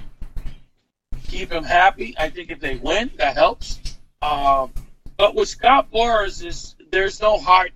keep 1.28 1.53
him 1.53 1.64
happy. 1.64 2.14
I 2.18 2.30
think 2.30 2.51
if 2.51 2.61
they 2.61 2.76
win, 2.76 3.11
that 3.18 3.37
helps. 3.37 3.80
Um, 4.20 4.72
but 5.16 5.35
with 5.35 5.49
Scott 5.49 5.91
Boras, 5.93 6.45
is 6.45 6.74
there's 6.91 7.20
no 7.20 7.39
heart 7.39 7.72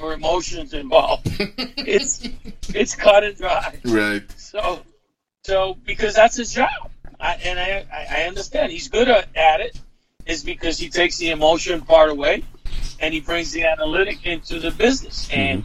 or 0.00 0.12
emotions 0.12 0.74
involved. 0.74 1.26
it's 1.78 2.28
it's 2.74 2.94
cut 2.94 3.24
and 3.24 3.36
dry. 3.36 3.78
Right. 3.84 4.22
So 4.36 4.80
so 5.44 5.76
because 5.84 6.14
that's 6.14 6.36
his 6.36 6.52
job, 6.52 6.90
I, 7.20 7.34
and 7.34 7.58
I 7.58 7.86
I 7.92 8.22
I 8.22 8.22
understand 8.24 8.72
he's 8.72 8.88
good 8.88 9.08
at, 9.08 9.28
at 9.36 9.60
it. 9.60 9.80
Is 10.26 10.42
because 10.42 10.78
he 10.78 10.88
takes 10.88 11.18
the 11.18 11.30
emotion 11.30 11.82
part 11.82 12.08
away, 12.10 12.44
and 12.98 13.12
he 13.12 13.20
brings 13.20 13.52
the 13.52 13.64
analytic 13.64 14.24
into 14.24 14.58
the 14.58 14.70
business, 14.70 15.28
and 15.30 15.64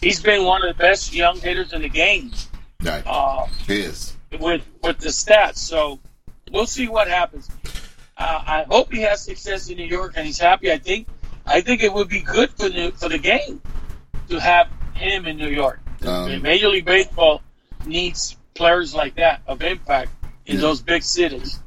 he's 0.00 0.22
been 0.22 0.44
one 0.44 0.62
of 0.62 0.68
the 0.76 0.80
best 0.80 1.12
young 1.12 1.40
hitters 1.40 1.72
in 1.72 1.82
the 1.82 1.88
game. 1.88 2.30
Right. 2.82 3.02
Uh, 3.04 3.46
He 3.66 3.80
is. 3.80 4.14
with 4.38 4.62
with 4.82 4.98
the 4.98 5.08
stats. 5.08 5.56
So 5.58 5.98
we'll 6.52 6.66
see 6.66 6.86
what 6.88 7.08
happens. 7.08 7.50
Uh, 8.16 8.42
I 8.46 8.64
hope 8.68 8.92
he 8.92 9.00
has 9.02 9.22
success 9.22 9.68
in 9.68 9.76
New 9.78 9.84
York 9.86 10.12
and 10.16 10.24
he's 10.26 10.38
happy. 10.38 10.70
I 10.70 10.78
think 10.78 11.08
I 11.44 11.60
think 11.60 11.82
it 11.82 11.92
would 11.92 12.08
be 12.08 12.20
good 12.20 12.50
for 12.50 12.68
the 12.68 12.92
for 12.92 13.08
the 13.08 13.18
game 13.18 13.60
to 14.28 14.38
have 14.40 14.68
him 14.94 15.26
in 15.26 15.36
New 15.38 15.48
York. 15.50 15.80
Um, 16.06 16.40
Major 16.42 16.68
League 16.68 16.84
Baseball 16.84 17.42
needs 17.84 18.36
players 18.54 18.94
like 18.94 19.16
that 19.16 19.40
of 19.46 19.60
impact 19.62 20.10
in 20.46 20.54
Yeah. 20.56 20.60
those 20.62 20.80
big 20.82 21.02
cities. 21.02 21.58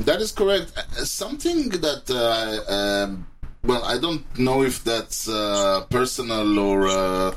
That 0.00 0.20
is 0.20 0.32
correct. 0.32 0.72
Uh, 0.76 1.04
Something 1.04 1.68
that, 1.68 2.10
uh, 2.10 2.72
um, 2.72 3.26
well, 3.62 3.84
I 3.84 3.98
don't 3.98 4.26
know 4.38 4.62
if 4.62 4.82
that's 4.82 5.28
uh, 5.28 5.84
personal 5.88 6.58
or. 6.58 6.88
Uh, 6.88 7.34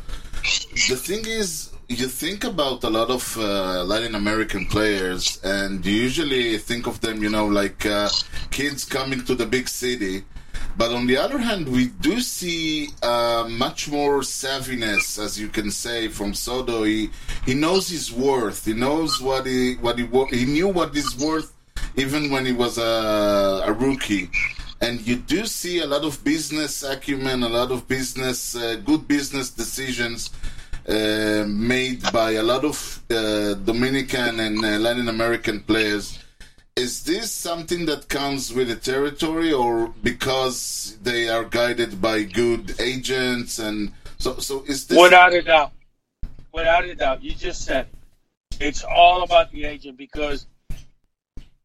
the 0.89 0.95
thing 0.95 1.26
is, 1.28 1.72
you 1.88 2.08
think 2.08 2.43
about 2.43 2.84
a 2.84 2.89
lot 2.89 3.10
of 3.10 3.38
uh, 3.38 3.84
Latin 3.84 4.16
American 4.16 4.66
players, 4.66 5.39
and 5.43 5.86
you 5.86 5.93
usually 5.93 6.58
think 6.58 6.88
of 6.88 6.99
them, 7.01 7.22
you 7.22 7.30
know, 7.30 7.45
like 7.45 7.86
uh, 7.86 8.10
kids 8.49 8.84
coming 8.86 9.24
to 9.26 9.36
the 9.36 9.45
big 9.45 9.68
city. 9.68 10.24
But 10.76 10.91
on 10.91 11.08
the 11.08 11.18
other 11.18 11.38
hand, 11.38 11.70
we 11.70 11.88
do 11.88 12.20
see 12.22 12.89
uh, 13.03 13.47
much 13.49 13.89
more 13.89 14.22
savviness, 14.22 15.24
as 15.24 15.39
you 15.39 15.47
can 15.47 15.70
say, 15.72 16.08
from 16.08 16.34
Soto. 16.34 16.84
He 16.84 17.10
he 17.45 17.53
knows 17.53 17.89
his 17.89 18.12
worth. 18.12 18.66
He 18.66 18.74
knows 18.74 19.22
what 19.22 19.45
he 19.45 19.76
what 19.76 19.97
he 19.99 20.05
he 20.32 20.45
knew 20.45 20.68
what 20.68 20.93
he's 20.93 21.16
worth 21.18 21.53
even 21.95 22.30
when 22.30 22.45
he 22.45 22.53
was 22.53 22.78
a, 22.78 23.63
a 23.65 23.73
rookie. 23.73 24.30
And 24.80 25.01
you 25.01 25.15
do 25.15 25.45
see 25.45 25.80
a 25.80 25.88
lot 25.88 26.03
of 26.03 26.23
business 26.23 26.84
acumen, 26.84 27.43
a 27.43 27.49
lot 27.49 27.71
of 27.71 27.88
business, 27.88 28.55
uh, 28.55 28.75
good 28.86 29.07
business 29.07 29.49
decisions 29.49 30.30
uh, 30.88 31.43
made 31.47 32.01
by 32.13 32.32
a 32.32 32.43
lot 32.43 32.63
of 32.63 33.03
uh, 33.09 33.55
Dominican 33.55 34.39
and 34.39 34.63
uh, 34.63 34.78
Latin 34.80 35.09
American 35.09 35.61
players. 35.61 36.19
Is 36.78 37.03
this 37.03 37.32
something 37.32 37.88
that 37.88 38.07
comes 38.07 38.53
with 38.53 38.67
the 38.67 38.75
territory, 38.75 39.51
or 39.51 39.88
because 40.03 40.97
they 41.01 41.28
are 41.28 41.43
guided 41.43 41.99
by 41.99 42.21
good 42.23 42.80
agents? 42.80 43.57
And 43.57 43.91
so, 44.19 44.38
so 44.38 44.63
is 44.67 44.86
this? 44.86 44.97
Without 44.97 45.34
a 45.34 45.41
doubt. 45.41 45.71
Without 46.53 46.86
a 46.86 46.93
doubt. 46.93 47.23
You 47.23 47.32
just 47.34 47.65
said 47.65 47.88
it. 48.51 48.65
it's 48.67 48.84
all 48.84 49.23
about 49.23 49.51
the 49.51 49.65
agent 49.65 49.97
because 49.97 50.45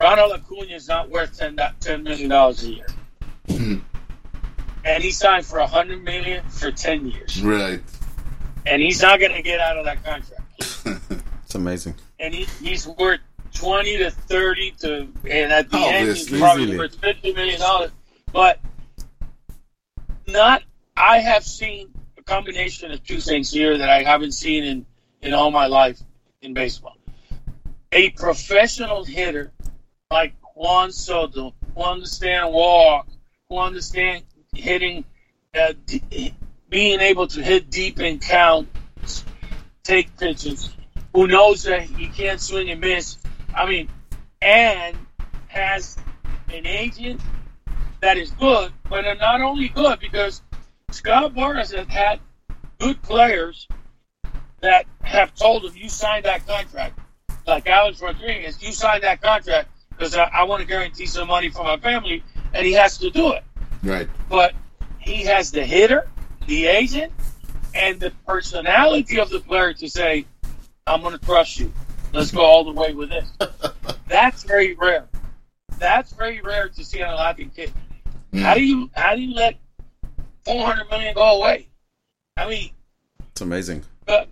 Ronald 0.03 0.33
Acuna 0.33 0.75
is 0.75 0.89
not 0.89 1.09
worth 1.11 1.39
$10, 1.39 1.57
$10 1.81 2.03
million 2.03 2.33
a 2.33 2.53
year. 2.53 2.87
Hmm. 3.49 3.79
And 4.85 5.03
he 5.03 5.13
signed 5.13 5.47
for 5.47 5.59
a 5.59 5.63
100 5.63 6.03
million 6.03 6.45
for 6.49 6.73
10 6.73 7.07
years. 7.07 7.41
right. 7.43 7.81
And 8.67 8.83
he's 8.83 9.01
not 9.03 9.21
going 9.21 9.33
to 9.33 9.43
get 9.43 9.61
out 9.61 9.77
of 9.79 9.85
that 9.85 10.05
contract. 10.05 11.19
It's 11.45 11.55
amazing. 11.57 11.95
And 12.19 12.33
he, 12.33 12.45
he's 12.67 12.87
worth 12.87 13.21
20 13.53 13.99
to 13.99 14.11
30 14.11 14.71
to, 14.81 15.09
and 15.29 15.53
at 15.53 15.71
the 15.71 15.77
end, 15.77 16.09
he's 16.09 16.23
Obviously. 16.23 16.39
probably 16.39 16.63
Easily. 16.63 16.79
worth 16.79 17.01
$50 17.01 17.35
million. 17.35 17.91
But 18.33 18.59
not, 20.27 20.63
I 20.97 21.19
have 21.19 21.45
seen 21.45 21.93
a 22.17 22.23
combination 22.23 22.91
of 22.91 23.05
two 23.05 23.21
things 23.21 23.51
here 23.53 23.77
that 23.77 23.91
I 23.91 24.03
haven't 24.03 24.33
seen 24.33 24.65
in, 24.65 24.87
in 25.21 25.35
all 25.35 25.51
my 25.51 25.67
life 25.67 26.01
in 26.41 26.55
baseball. 26.55 26.97
A 27.93 28.09
professional 28.11 29.05
hitter 29.05 29.53
like 30.13 30.35
Juan 30.55 30.93
Soto, 30.93 31.55
who 31.75 31.83
understand 31.83 32.53
walk, 32.53 33.09
who 33.49 33.59
understand 33.59 34.23
hitting, 34.55 35.05
uh, 35.59 35.73
d- 35.87 36.35
being 36.69 37.01
able 37.01 37.27
to 37.29 37.43
hit 37.43 37.71
deep 37.71 37.99
and 37.99 38.21
count, 38.21 38.69
take 39.83 40.15
pitches, 40.19 40.75
who 41.15 41.27
knows 41.27 41.63
that 41.63 41.83
he 41.83 42.09
can't 42.09 42.41
swing 42.41 42.71
and 42.71 42.81
miss. 42.81 43.19
I 43.55 43.67
mean, 43.67 43.89
and 44.43 44.97
has 45.49 45.97
an 46.53 46.67
agent 46.67 47.21
that 48.01 48.19
is 48.19 48.31
good, 48.33 48.71
but 48.91 49.05
not 49.19 49.41
only 49.41 49.69
good 49.69 49.99
because 49.99 50.43
Scott 50.91 51.35
Boras 51.35 51.75
has 51.75 51.87
had 51.89 52.21
good 52.79 53.01
players 53.01 53.67
that 54.61 54.85
have 55.03 55.35
told 55.35 55.65
him, 55.65 55.73
"You 55.75 55.89
signed 55.89 56.27
that 56.27 56.47
contract." 56.47 56.99
Like 57.47 57.67
Alex 57.67 58.01
Rodriguez, 58.01 58.63
you 58.63 58.73
signed 58.73 59.03
that 59.05 59.21
contract 59.21 59.72
because 60.03 60.17
I, 60.17 60.25
I 60.25 60.43
want 60.43 60.61
to 60.61 60.67
guarantee 60.67 61.07
some 61.07 61.29
money 61.29 61.49
for 61.49 61.63
my 61.63 61.77
family, 61.77 62.25
and 62.55 62.67
he 62.67 62.73
has 62.73 62.99
to 62.99 63.11
do 63.11 63.33
it. 63.35 63.45
Right. 63.85 64.09
But 64.29 64.53
he 64.99 65.23
has 65.25 65.53
the 65.53 65.65
hitter, 65.65 66.09
the 66.49 66.67
agent, 66.67 67.13
and 67.73 68.01
the 68.01 68.11
personality 68.27 69.21
of 69.21 69.31
the 69.31 69.39
player 69.39 69.73
to 69.75 69.89
say, 69.89 70.27
"I'm 70.89 71.03
going 71.03 71.17
to 71.17 71.25
trust 71.25 71.61
you. 71.61 71.73
Let's 72.13 72.33
go 72.33 72.41
all 72.43 72.65
the 72.65 72.73
way 72.73 72.95
with 72.95 73.11
this." 73.11 73.29
That's 74.09 74.43
very 74.43 74.75
rare. 74.75 75.07
That's 75.79 76.13
very 76.13 76.41
rare 76.41 76.69
to 76.69 76.85
see 76.85 77.01
on 77.01 77.13
a 77.13 77.17
Latin 77.17 77.51
kid. 77.55 77.73
How 78.35 78.55
do 78.55 78.65
you 78.65 78.91
how 78.95 79.15
do 79.15 79.23
you 79.23 79.35
let 79.35 79.57
400 80.45 80.91
million 80.91 81.15
go 81.15 81.39
away? 81.41 81.69
I 82.37 82.49
mean, 82.49 82.71
It's 83.31 83.41
amazing. 83.41 83.85
but 84.07 84.29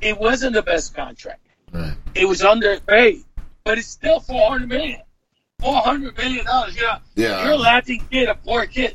it 0.00 0.18
wasn't 0.18 0.54
the 0.54 0.62
best 0.62 0.94
contract. 0.96 1.46
Right. 1.72 1.94
It 2.14 2.24
was 2.26 2.42
underpaid, 2.42 3.24
but 3.66 3.78
it's 3.78 3.88
still 3.88 4.20
400 4.20 4.68
million. 4.68 5.00
400 5.60 6.16
million 6.16 6.44
dollars. 6.46 6.76
Yeah, 6.80 6.98
Yeah. 7.16 7.42
you're 7.44 7.54
a 7.54 7.56
Latin 7.56 7.98
kid, 8.10 8.28
a 8.28 8.36
poor 8.36 8.64
kid. 8.66 8.94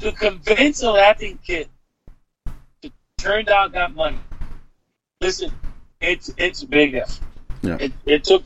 To 0.00 0.12
convince 0.12 0.82
a 0.82 0.90
Latin 0.92 1.38
kid 1.44 1.68
to 2.82 2.92
turn 3.18 3.44
down 3.46 3.72
that 3.72 3.94
money, 3.94 4.18
listen, 5.20 5.50
it's 6.00 6.30
it's 6.36 6.62
big 6.62 6.94
effort. 6.94 7.18
Yeah. 7.62 7.78
It, 7.80 7.92
it 8.04 8.22
took 8.24 8.44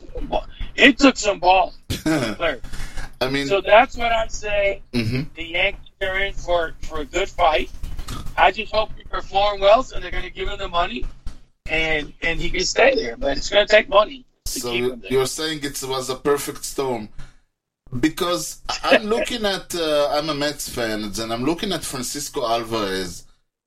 it 0.76 0.98
took 0.98 1.16
some 1.18 1.38
balls. 1.40 1.76
I 2.06 3.28
mean, 3.30 3.46
So 3.48 3.60
that's 3.60 3.96
what 3.96 4.12
I'd 4.12 4.32
say. 4.32 4.80
mhm. 4.94 5.26
The 5.34 5.44
Yankees 5.44 5.90
are 6.00 6.18
in 6.20 6.32
for, 6.32 6.72
for 6.82 7.00
a 7.00 7.04
good 7.04 7.28
fight. 7.28 7.70
I 8.38 8.52
just 8.52 8.72
hope 8.72 8.90
he 8.96 9.02
perform 9.04 9.60
well, 9.60 9.82
so 9.82 10.00
they're 10.00 10.10
going 10.10 10.22
to 10.22 10.30
give 10.30 10.48
him 10.48 10.56
the 10.58 10.68
money, 10.68 11.04
and 11.68 12.12
and 12.22 12.40
he 12.40 12.48
can 12.48 12.64
stay 12.64 12.94
there. 12.94 13.16
But 13.18 13.36
it's 13.36 13.50
going 13.50 13.66
to 13.66 13.70
take 13.70 13.88
money 13.90 14.24
So 14.46 14.72
keep 14.72 14.84
him 14.84 15.00
there. 15.00 15.12
you're 15.12 15.26
saying 15.26 15.60
it 15.62 15.82
was 15.82 16.10
a 16.10 16.16
perfect 16.16 16.64
storm 16.64 17.08
because 17.98 18.62
I'm 18.84 19.04
looking 19.04 19.44
at 19.44 19.74
uh, 19.74 20.08
I'm 20.12 20.28
a 20.28 20.34
Mets 20.34 20.68
fan 20.68 21.04
and 21.04 21.32
I'm 21.32 21.44
looking 21.44 21.72
at 21.72 21.84
Francisco 21.84 22.46
Alvarez 22.46 23.26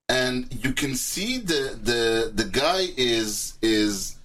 and 0.10 0.48
you 0.64 0.74
can 0.74 0.96
see 0.96 1.38
the 1.40 1.78
the 1.82 2.32
the 2.34 2.46
guy 2.50 2.88
is 2.98 3.58
is 3.62 4.18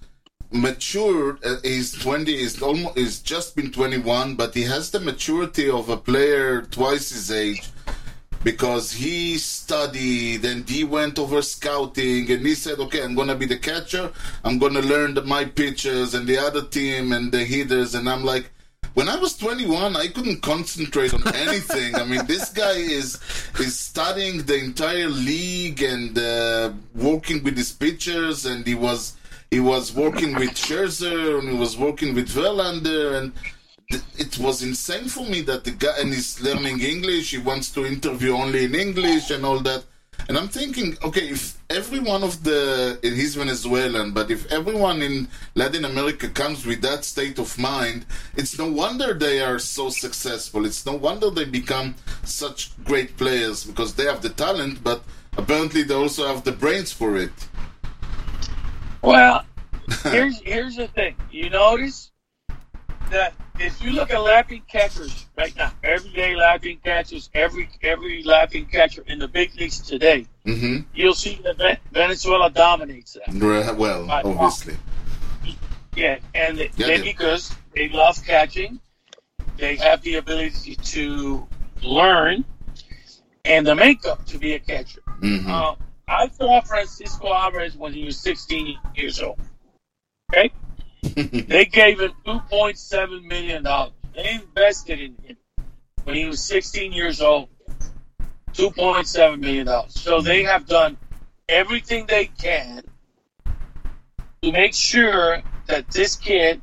matured. 0.51 1.37
uh, 1.45 1.57
he's 1.63 1.91
20 1.93 2.33
is 2.33 2.61
almost 2.61 2.97
He's 2.97 3.19
just 3.19 3.55
been 3.55 3.71
21 3.71 4.35
but 4.35 4.53
he 4.55 4.63
has 4.63 4.89
the 4.91 4.99
maturity 4.99 5.69
of 5.69 5.89
a 5.89 5.97
player 5.97 6.63
twice 6.63 7.09
his 7.11 7.31
age 7.31 7.69
because 8.43 8.91
he 8.91 9.37
studied 9.37 10.45
and 10.45 10.67
he 10.69 10.83
went 10.83 11.19
over 11.19 11.41
scouting 11.41 12.29
and 12.31 12.45
he 12.45 12.55
said, 12.55 12.79
okay, 12.79 13.03
I'm 13.03 13.15
going 13.15 13.27
to 13.27 13.35
be 13.35 13.45
the 13.45 13.57
catcher. 13.57 14.11
I'm 14.43 14.59
going 14.59 14.73
to 14.73 14.81
learn 14.81 15.13
the, 15.13 15.23
my 15.23 15.45
pitchers 15.45 16.13
and 16.13 16.27
the 16.27 16.37
other 16.37 16.63
team 16.63 17.11
and 17.11 17.31
the 17.31 17.43
hitters. 17.43 17.95
And 17.95 18.09
I'm 18.09 18.23
like, 18.23 18.49
when 18.93 19.07
I 19.07 19.17
was 19.17 19.37
21, 19.37 19.95
I 19.95 20.07
couldn't 20.07 20.41
concentrate 20.41 21.13
on 21.13 21.21
anything. 21.35 21.95
I 21.95 22.03
mean, 22.03 22.25
this 22.25 22.49
guy 22.49 22.73
is 22.73 23.19
is 23.59 23.77
studying 23.77 24.43
the 24.43 24.57
entire 24.57 25.07
league 25.07 25.81
and 25.83 26.17
uh, 26.17 26.71
working 26.95 27.43
with 27.43 27.55
his 27.55 27.71
pitchers, 27.71 28.45
and 28.45 28.65
he 28.65 28.75
was 28.75 29.15
he 29.51 29.59
was 29.59 29.93
working 29.93 30.35
with 30.35 30.51
Scherzer 30.51 31.39
and 31.39 31.49
he 31.49 31.57
was 31.57 31.77
working 31.77 32.13
with 32.13 32.29
Verlander 32.29 33.19
and 33.19 33.33
it 34.19 34.37
was 34.37 34.61
insane 34.61 35.07
for 35.07 35.25
me 35.25 35.41
that 35.41 35.63
the 35.63 35.71
guy 35.71 35.95
and 35.99 36.13
he's 36.13 36.41
learning 36.41 36.81
English. 36.81 37.31
He 37.31 37.37
wants 37.37 37.71
to 37.71 37.85
interview 37.85 38.33
only 38.33 38.65
in 38.65 38.75
English 38.75 39.31
and 39.31 39.45
all 39.45 39.59
that. 39.61 39.83
And 40.27 40.37
I'm 40.37 40.49
thinking, 40.49 40.97
okay, 41.03 41.29
if 41.29 41.57
every 41.69 41.99
one 41.99 42.23
of 42.23 42.43
the 42.43 42.99
he's 43.01 43.35
Venezuelan, 43.35 44.11
but 44.11 44.29
if 44.29 44.51
everyone 44.51 45.01
in 45.01 45.27
Latin 45.55 45.85
America 45.85 46.27
comes 46.27 46.65
with 46.65 46.81
that 46.81 47.05
state 47.05 47.39
of 47.39 47.57
mind, 47.57 48.05
it's 48.35 48.59
no 48.59 48.69
wonder 48.69 49.13
they 49.13 49.41
are 49.41 49.57
so 49.57 49.89
successful. 49.89 50.65
It's 50.65 50.85
no 50.85 50.95
wonder 50.95 51.31
they 51.31 51.45
become 51.45 51.95
such 52.25 52.71
great 52.83 53.17
players 53.17 53.63
because 53.63 53.95
they 53.95 54.05
have 54.05 54.21
the 54.21 54.29
talent, 54.29 54.83
but 54.83 55.01
apparently 55.37 55.83
they 55.83 55.95
also 55.95 56.27
have 56.27 56.43
the 56.43 56.51
brains 56.51 56.91
for 56.91 57.17
it. 57.17 57.33
Well, 59.01 59.45
here's 60.03 60.39
here's 60.41 60.75
the 60.75 60.89
thing. 60.89 61.15
You 61.31 61.49
notice 61.49 62.11
that 63.09 63.33
if 63.61 63.81
you 63.81 63.91
look 63.91 64.11
at 64.11 64.21
laughing 64.21 64.61
catchers 64.67 65.25
right 65.37 65.55
now, 65.55 65.71
everyday 65.83 66.35
laughing 66.35 66.79
catchers, 66.83 67.29
every 67.33 67.69
every 67.83 68.23
Latin 68.23 68.65
catcher 68.65 69.03
in 69.07 69.19
the 69.19 69.27
big 69.27 69.53
leagues 69.55 69.79
today, 69.79 70.25
hmm 70.45 70.77
you'll 70.93 71.13
see 71.13 71.39
that 71.43 71.79
Venezuela 71.91 72.49
dominates 72.49 73.13
that. 73.13 73.75
Well, 73.77 74.05
By 74.07 74.23
far. 74.23 74.31
obviously. 74.33 74.77
Yeah, 75.95 76.19
and 76.35 76.57
they, 76.57 76.69
Yeah, 76.75 76.87
they- 76.87 76.97
they- 76.97 77.03
because 77.03 77.55
they 77.75 77.89
love 77.89 78.23
catching, 78.25 78.79
they 79.57 79.75
have 79.77 80.01
the 80.01 80.15
ability 80.15 80.75
to 80.75 81.47
learn 81.81 82.45
and 83.45 83.65
the 83.65 83.75
makeup 83.75 84.25
to 84.27 84.37
be 84.37 84.53
a 84.53 84.59
catcher. 84.59 85.01
hmm 85.19 85.49
Uh, 85.49 85.75
I 86.07 86.27
saw 86.29 86.61
Francisco 86.61 87.33
Alvarez 87.33 87.75
when 87.75 87.93
he 87.93 88.03
was 88.05 88.19
16 88.19 88.77
years 88.95 89.21
old. 89.21 89.39
Okay, 90.31 90.51
they 91.03 91.65
gave 91.65 91.99
him 91.99 92.11
2.7 92.25 93.23
million 93.23 93.63
dollars. 93.63 93.93
They 94.15 94.33
invested 94.33 94.99
in 94.99 95.15
him 95.23 95.37
when 96.03 96.15
he 96.15 96.25
was 96.25 96.41
16 96.43 96.91
years 96.91 97.21
old. 97.21 97.49
2.7 98.53 99.39
million 99.39 99.67
dollars. 99.67 99.93
So 99.93 100.21
they 100.21 100.43
have 100.43 100.65
done 100.65 100.97
everything 101.47 102.05
they 102.07 102.25
can 102.25 102.83
to 104.41 104.51
make 104.51 104.73
sure 104.73 105.41
that 105.67 105.89
this 105.91 106.15
kid 106.15 106.61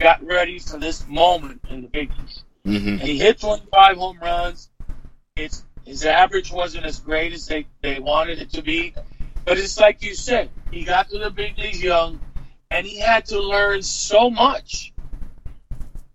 got 0.00 0.22
ready 0.24 0.58
for 0.58 0.78
this 0.78 1.06
moment 1.06 1.60
in 1.70 1.82
the 1.82 1.88
big 1.88 2.10
leagues. 2.18 2.42
hmm 2.64 2.96
he 2.96 3.18
hit 3.18 3.40
25 3.40 3.96
home 3.96 4.18
runs. 4.20 4.68
It's 5.36 5.64
his 5.84 6.04
average 6.04 6.52
wasn't 6.52 6.84
as 6.84 7.00
great 7.00 7.32
as 7.32 7.46
they, 7.46 7.66
they 7.82 7.98
wanted 7.98 8.40
it 8.40 8.50
to 8.52 8.62
be, 8.62 8.94
but 9.44 9.58
it's 9.58 9.78
like 9.78 10.02
you 10.02 10.14
said, 10.14 10.50
he 10.70 10.84
got 10.84 11.08
to 11.10 11.18
the 11.18 11.30
big 11.30 11.58
leagues 11.58 11.82
young, 11.82 12.20
and 12.70 12.86
he 12.86 12.98
had 12.98 13.26
to 13.26 13.40
learn 13.40 13.82
so 13.82 14.30
much. 14.30 14.92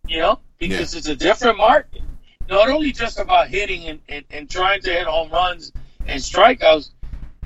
You 0.08 0.20
know, 0.20 0.39
because 0.60 0.93
it's 0.93 1.08
a 1.08 1.16
different 1.16 1.58
market. 1.58 2.01
Not 2.47 2.70
only 2.70 2.91
just 2.91 3.20
about 3.20 3.47
hitting 3.47 3.86
and, 3.88 3.99
and, 4.08 4.24
and 4.30 4.49
trying 4.49 4.82
to 4.82 4.91
hit 4.91 5.08
home 5.08 5.32
runs 5.32 5.72
and 6.06 6.22
strikeouts, 6.22 6.91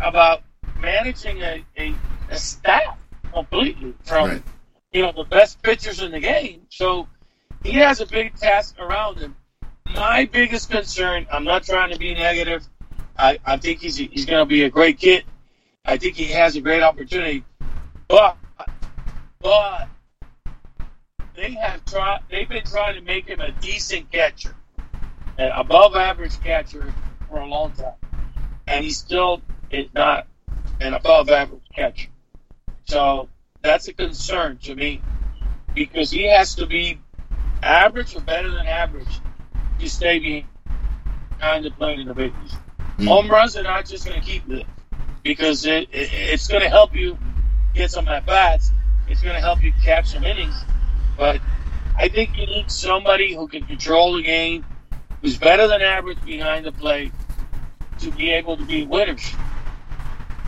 about 0.02 0.44
managing 0.80 1.42
a, 1.42 1.64
a, 1.78 1.94
a 2.30 2.38
staff 2.38 2.98
completely 3.34 3.94
from 4.04 4.30
Right. 4.30 4.44
you 4.92 5.02
know 5.02 5.12
the 5.12 5.24
best 5.24 5.62
pitchers 5.62 6.02
in 6.02 6.12
the 6.12 6.20
game. 6.20 6.62
So 6.70 7.08
he 7.64 7.74
has 7.74 8.02
a 8.02 8.06
big 8.06 8.36
task 8.36 8.80
around 8.80 9.18
him. 9.20 9.36
My 9.94 10.26
biggest 10.26 10.70
concern, 10.70 11.28
I'm 11.32 11.44
not 11.44 11.64
trying 11.64 11.92
to 11.92 12.00
be 12.00 12.14
negative. 12.14 12.66
I, 13.18 13.40
I 13.46 13.58
think 13.58 13.82
he's 13.82 13.98
he's 13.98 14.26
going 14.26 14.40
to 14.42 14.46
be 14.46 14.64
a 14.64 14.70
great 14.70 15.00
kid. 15.00 15.26
I 15.86 15.98
think 15.98 16.16
he 16.16 16.26
has 16.26 16.56
a 16.56 16.62
great 16.62 16.84
opportunity, 16.84 17.44
but 18.08 18.38
but 19.42 19.88
they 21.36 21.52
have 21.52 21.86
tried. 21.86 22.20
They've 22.30 22.50
been 22.50 22.66
trying 22.66 22.96
to 22.96 23.02
make 23.02 23.28
him 23.28 23.40
a 23.40 23.52
decent 23.52 24.12
catcher, 24.12 24.56
an 25.38 25.52
above 25.56 25.96
average 25.96 26.40
catcher 26.42 26.94
for 27.30 27.40
a 27.40 27.46
long 27.46 27.72
time, 27.72 27.94
and 28.68 28.84
he 28.84 28.92
still 28.92 29.42
is 29.72 29.88
not 29.94 30.28
an 30.82 30.94
above 30.94 31.30
average 31.30 31.64
catcher. 31.74 32.10
So 32.86 33.30
that's 33.62 33.88
a 33.88 33.94
concern 33.94 34.58
to 34.64 34.76
me 34.76 35.02
because 35.74 36.12
he 36.12 36.24
has 36.30 36.56
to 36.56 36.66
be 36.66 37.00
average 37.62 38.16
or 38.16 38.22
better 38.22 38.50
than 38.50 38.68
average 38.68 39.20
to 39.80 39.90
stay 39.90 40.46
behind 41.40 41.66
the 41.66 41.72
plate 41.72 42.00
in 42.00 42.08
the 42.08 42.14
big 42.14 42.34
leagues. 42.36 42.54
Hmm. 42.98 43.08
Home 43.08 43.30
runs 43.30 43.56
are 43.56 43.64
not 43.64 43.86
just 43.86 44.06
going 44.06 44.20
to 44.20 44.26
keep 44.26 44.50
it 44.50 44.66
because 45.24 45.66
it, 45.66 45.90
it 45.92 46.10
it's 46.12 46.48
going 46.48 46.62
to 46.62 46.70
help 46.70 46.96
you 46.96 47.18
get 47.74 47.92
some 47.92 48.08
at 48.08 48.26
bats. 48.26 48.72
It's 49.10 49.22
going 49.22 49.36
to 49.36 49.42
help 49.42 49.64
you 49.64 49.74
catch 49.84 50.08
some 50.08 50.24
innings. 50.24 50.56
But 51.18 51.42
I 51.98 52.08
think 52.08 52.38
you 52.38 52.46
need 52.46 52.72
somebody 52.72 53.36
who 53.36 53.48
can 53.48 53.66
control 53.66 54.16
the 54.16 54.24
game, 54.24 54.66
who's 55.22 55.38
better 55.38 55.68
than 55.68 55.82
average 55.82 56.24
behind 56.24 56.66
the 56.66 56.72
plate, 56.72 57.12
to 58.00 58.12
be 58.12 58.32
able 58.32 58.56
to 58.58 58.66
be 58.66 58.86
winners. 58.86 59.34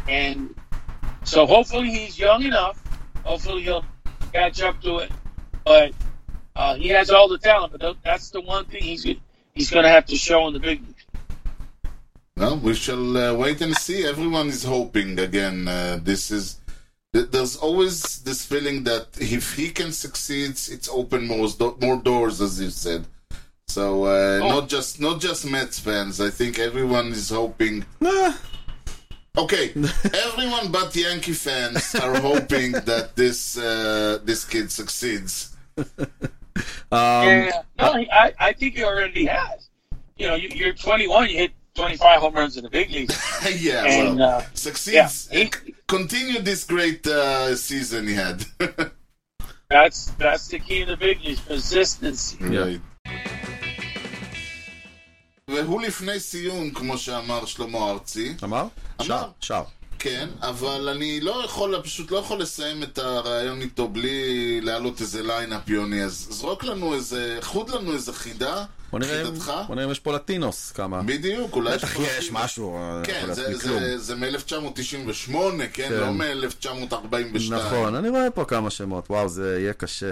And 0.07 0.55
so 1.23 1.45
hopefully 1.45 1.89
he's 1.89 2.17
young 2.17 2.43
enough. 2.43 2.81
Hopefully 3.23 3.63
he'll 3.63 3.85
catch 4.31 4.61
up 4.61 4.81
to 4.81 4.99
it. 4.99 5.11
But 5.65 5.93
uh, 6.55 6.75
he 6.75 6.89
has 6.89 7.09
all 7.09 7.27
the 7.27 7.37
talent. 7.37 7.73
But 7.77 7.97
that's 8.03 8.29
the 8.29 8.41
one 8.41 8.65
thing 8.65 8.83
he's 8.83 9.05
he's 9.53 9.69
going 9.69 9.83
to 9.83 9.89
have 9.89 10.05
to 10.05 10.15
show 10.15 10.47
in 10.47 10.53
the 10.53 10.59
big 10.59 10.81
leagues. 10.81 11.05
Well, 12.37 12.57
we 12.57 12.73
shall 12.73 13.17
uh, 13.17 13.33
wait 13.33 13.61
and 13.61 13.75
see. 13.75 14.05
Everyone 14.05 14.47
is 14.47 14.63
hoping 14.63 15.19
again. 15.19 15.67
Uh, 15.67 15.99
this 16.01 16.31
is 16.31 16.60
there's 17.13 17.57
always 17.57 18.19
this 18.23 18.45
feeling 18.45 18.83
that 18.85 19.07
if 19.19 19.55
he 19.55 19.69
can 19.69 19.91
succeed, 19.91 20.51
it's 20.51 20.89
open 20.89 21.27
more 21.27 21.47
more 21.81 21.97
doors, 21.97 22.41
as 22.41 22.59
you 22.61 22.69
said. 22.69 23.05
So 23.67 24.05
uh, 24.05 24.39
Oh. 24.43 24.49
not 24.49 24.69
just 24.69 24.99
not 24.99 25.19
just 25.19 25.45
Mets 25.45 25.79
fans. 25.79 26.19
I 26.21 26.29
think 26.29 26.59
everyone 26.59 27.07
is 27.11 27.29
hoping. 27.29 27.85
Nah, 27.99 28.33
Okay, 29.37 29.71
everyone 30.27 30.71
but 30.71 30.93
Yankee 30.95 31.31
fans 31.33 31.95
are 31.95 32.19
hoping 32.19 32.71
that 32.89 33.15
this 33.15 33.57
uh, 33.57 34.19
this 34.23 34.43
kid 34.45 34.71
succeeds. 34.71 35.55
um, 35.77 35.87
yeah, 36.91 37.61
no, 37.79 37.93
I 38.11 38.33
I 38.39 38.53
think 38.53 38.75
he 38.75 38.83
already 38.83 39.25
has. 39.25 39.69
You 40.17 40.27
know, 40.27 40.35
you, 40.35 40.49
you're 40.49 40.73
21, 40.73 41.29
you 41.29 41.37
hit 41.37 41.51
25 41.74 42.20
home 42.20 42.34
runs 42.34 42.56
in 42.56 42.62
the 42.64 42.70
big 42.70 42.90
leagues, 42.90 43.16
yeah, 43.60 43.84
and 43.84 44.18
well, 44.18 44.38
uh, 44.38 44.42
succeeds. 44.54 45.28
yeah, 45.30 45.44
he- 45.44 45.74
Continue 45.86 46.40
this 46.40 46.64
great 46.64 47.06
uh, 47.06 47.54
season 47.54 48.06
he 48.08 48.14
had. 48.14 48.44
that's 49.70 50.06
that's 50.18 50.48
the 50.48 50.58
key 50.58 50.80
in 50.82 50.88
the 50.88 50.96
big 50.96 51.20
leagues: 51.24 51.40
consistency. 51.46 52.36
Right. 52.40 52.80
והוא 55.50 55.80
לפני 55.82 56.20
סיום, 56.20 56.70
כמו 56.70 56.98
שאמר 56.98 57.44
שלמה 57.46 57.90
ארצי. 57.90 58.34
אמר? 58.44 58.66
אמר. 59.00 59.06
שר, 59.06 59.28
שר. 59.40 59.62
כן, 60.03 60.27
אבל 60.41 60.89
אני 60.89 61.19
לא 61.19 61.41
יכול, 61.45 61.81
פשוט 61.83 62.11
לא 62.11 62.17
יכול 62.17 62.41
לסיים 62.41 62.83
את 62.83 62.97
הרעיון 62.97 63.61
איתו 63.61 63.87
בלי 63.87 64.21
להעלות 64.61 65.01
איזה 65.01 65.23
ליינאפ 65.23 65.69
יוני, 65.69 66.03
אז 66.03 66.27
זרוק 66.29 66.63
לנו 66.63 66.93
איזה, 66.93 67.37
חוד 67.41 67.69
לנו 67.69 67.93
איזה 67.93 68.13
חידה, 68.13 68.65
בוא 68.91 68.99
נראה 68.99 69.25
חידתך. 69.25 69.51
בוא 69.67 69.75
נראה 69.75 69.85
אם 69.85 69.91
יש 69.91 69.99
פה 69.99 70.13
לטינוס 70.13 70.71
כמה. 70.71 71.01
בדיוק, 71.01 71.53
אולי 71.55 71.73
בטח 71.77 71.93
פה 71.97 72.03
יש 72.03 72.27
חידה. 72.27 72.39
משהו, 72.43 72.75
אה, 72.77 73.01
כן, 73.03 73.33
זה. 73.33 73.57
זה, 73.57 73.97
זה 73.99 74.15
מ-1998, 74.15 75.31
כן? 75.73 75.89
כן. 75.89 75.91
לא 75.93 76.11
מ-1942. 76.11 77.51
נכון, 77.53 77.95
אני 77.95 78.09
רואה 78.09 78.31
פה 78.31 78.45
כמה 78.45 78.69
שמות, 78.69 79.05
וואו, 79.09 79.29
זה 79.29 79.57
יהיה 79.59 79.73
קשה. 79.73 80.11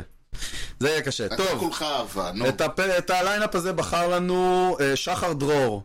זה 0.80 0.90
יהיה 0.90 1.02
קשה. 1.02 1.26
אתה 1.26 1.38
טוב, 1.38 1.60
כולך 1.60 1.82
אהבה, 1.82 2.32
נו, 2.36 2.50
את 2.50 2.62
הפ- 2.62 2.80
את 2.80 3.10
הליינאפ 3.10 3.56
הזה 3.56 3.74
בחר 3.74 4.08
לנו 4.08 4.78
אה, 4.82 4.96
שחר 4.96 5.34
דרור. 5.34 5.84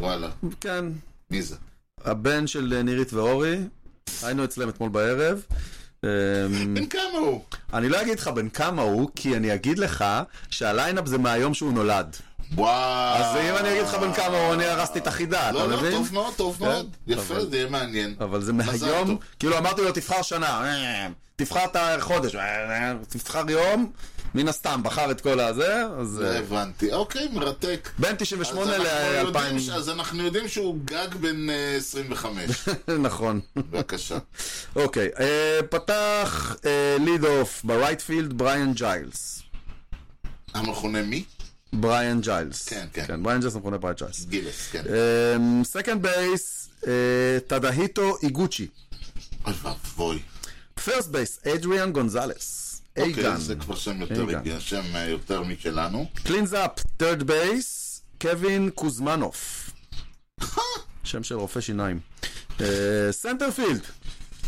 וואלה, 0.00 0.28
כן, 0.60 0.84
מי 1.30 1.42
זה? 1.42 1.56
הבן 2.04 2.46
של 2.46 2.74
אה, 2.76 2.82
נירית 2.82 3.12
ואורי. 3.12 3.58
היינו 4.22 4.44
אצלם 4.44 4.68
אתמול 4.68 4.88
בערב. 4.88 5.42
אמ, 6.04 6.74
בן 6.74 6.86
כמה 6.86 7.18
הוא? 7.18 7.40
אני 7.72 7.88
לא 7.88 8.02
אגיד 8.02 8.18
לך 8.18 8.28
בן 8.28 8.48
כמה 8.48 8.82
הוא, 8.82 9.10
כי 9.16 9.36
אני 9.36 9.54
אגיד 9.54 9.78
לך 9.78 10.04
שהליינאפ 10.50 11.06
זה 11.06 11.18
מהיום 11.18 11.54
שהוא 11.54 11.72
נולד. 11.72 12.16
וואו. 12.54 13.16
אז 13.16 13.36
אם 13.36 13.56
אני 13.56 13.72
אגיד 13.72 13.82
לך 13.82 13.94
בן 13.94 14.12
כמה 14.12 14.36
הוא, 14.36 14.54
אני 14.54 14.64
הרסתי 14.64 14.98
את 14.98 15.06
החידה, 15.06 15.50
אתה 15.50 15.58
לא, 15.58 15.70
לא, 15.70 15.76
מבין? 15.76 15.92
טוב 15.92 16.10
מאוד, 16.12 16.34
טוב 16.34 16.56
כן, 16.58 16.64
מאוד. 16.64 16.96
יפה, 17.06 17.44
זה 17.44 17.56
יהיה 17.56 17.68
מעניין. 17.68 18.14
אבל 18.20 18.42
זה 18.42 18.52
מהיום. 18.52 19.18
כאילו 19.38 19.58
אמרתי 19.58 19.82
לו 19.82 19.92
תבחר 19.92 20.22
שנה, 20.22 20.64
אה, 20.64 21.08
תבחר 21.36 21.64
את 21.64 21.76
החודש, 21.76 22.34
אה, 22.34 22.94
תבחר 23.08 23.50
יום, 23.50 23.92
מן 24.34 24.48
הסתם 24.48 24.80
בחר 24.82 25.10
את 25.10 25.20
כל 25.20 25.40
הזה, 25.40 25.84
אז 26.00 26.22
אה, 26.22 26.38
הבנתי. 26.38 26.92
אוקיי, 26.92 27.28
מרתק. 27.32 27.90
בין 27.98 28.10
אז 28.10 28.16
98 28.18 28.76
אנחנו 28.76 28.84
יודעים 29.28 29.58
ש- 29.60 29.68
ל-2000, 29.68 29.74
אז 29.76 29.88
אנחנו 29.90 30.22
יודעים 30.24 30.48
שהוא 30.48 30.78
גג 30.84 31.08
בן 31.20 31.50
אה, 31.50 31.76
25. 31.76 32.50
נכון. 33.08 33.40
בבקשה. 33.56 34.18
אוקיי, 34.76 35.08
אה, 35.20 35.60
פתח 35.70 36.56
ליד 37.00 37.24
אוף 37.24 37.64
ברייט 37.64 38.00
פילד 38.00 38.38
בריאן 38.38 38.72
ג'יילס. 38.74 39.42
המכונה 40.54 41.02
מי? 41.02 41.24
בריאן 41.72 42.20
ג'יילס. 42.20 42.68
כן, 42.68 42.86
כן. 42.92 43.04
כן, 43.06 43.22
בריאן 43.22 43.40
ג'יילס 43.40 43.54
מכונה 43.56 43.78
בריאן 43.78 43.96
ג'יילס. 43.96 44.24
גילס, 44.24 44.68
כן. 44.72 44.82
סקנד 45.64 46.02
בייס, 46.02 46.68
טדהיטו 47.46 48.16
איגוצ'י. 48.22 48.66
אוי 49.46 49.54
ואבוי. 49.62 50.18
פרסט 50.84 51.08
בייס, 51.08 51.38
אדריאן 51.54 51.92
גונזלס. 51.92 52.59
אוקיי, 52.98 53.14
אייגן. 53.14 53.36
זה 53.36 53.54
כבר 53.56 53.74
שם 53.74 54.00
יותר 54.00 54.26
שם 54.58 54.82
אה, 54.94 55.04
יותר 55.08 55.42
משלנו. 55.42 56.06
קלינס 56.24 56.52
אפ, 56.52 56.70
third 57.02 57.24
בייס, 57.24 58.02
קווין 58.20 58.70
קוזמנוף. 58.74 59.70
שם 61.04 61.22
של 61.22 61.34
רופא 61.34 61.60
שיניים. 61.60 62.00
סנטרפילד, 63.10 63.86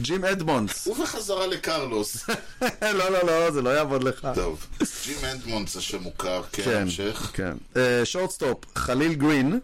ג'ים 0.00 0.24
אדמונדס. 0.24 0.86
ובחזרה 0.86 1.46
לקרלוס. 1.46 2.16
לא, 2.82 3.10
לא, 3.10 3.26
לא, 3.26 3.50
זה 3.50 3.62
לא 3.62 3.70
יעבוד 3.70 4.02
לך. 4.02 4.28
טוב, 4.34 4.66
ג'ים 5.06 5.18
אנדמונד 5.24 5.68
זה 5.68 5.80
שם 5.80 6.02
מוכר, 6.02 6.42
כן, 6.52 6.62
כן, 6.62 6.82
המשך. 6.82 7.30
כן. 7.34 7.56
שורטסטופ, 8.04 8.64
חליל 8.74 9.14
גרין. 9.14 9.60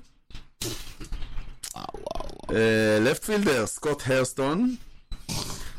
אה, 1.76 1.82
וואו. 1.94 2.46
לפט 3.00 3.24
פילדר, 3.24 3.66
סקוט 3.66 4.02
הרסטון. 4.06 4.76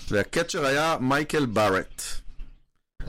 והקצ'ר 0.10 0.66
היה 0.66 0.98
מייקל 1.00 1.46
בארט. 1.46 2.04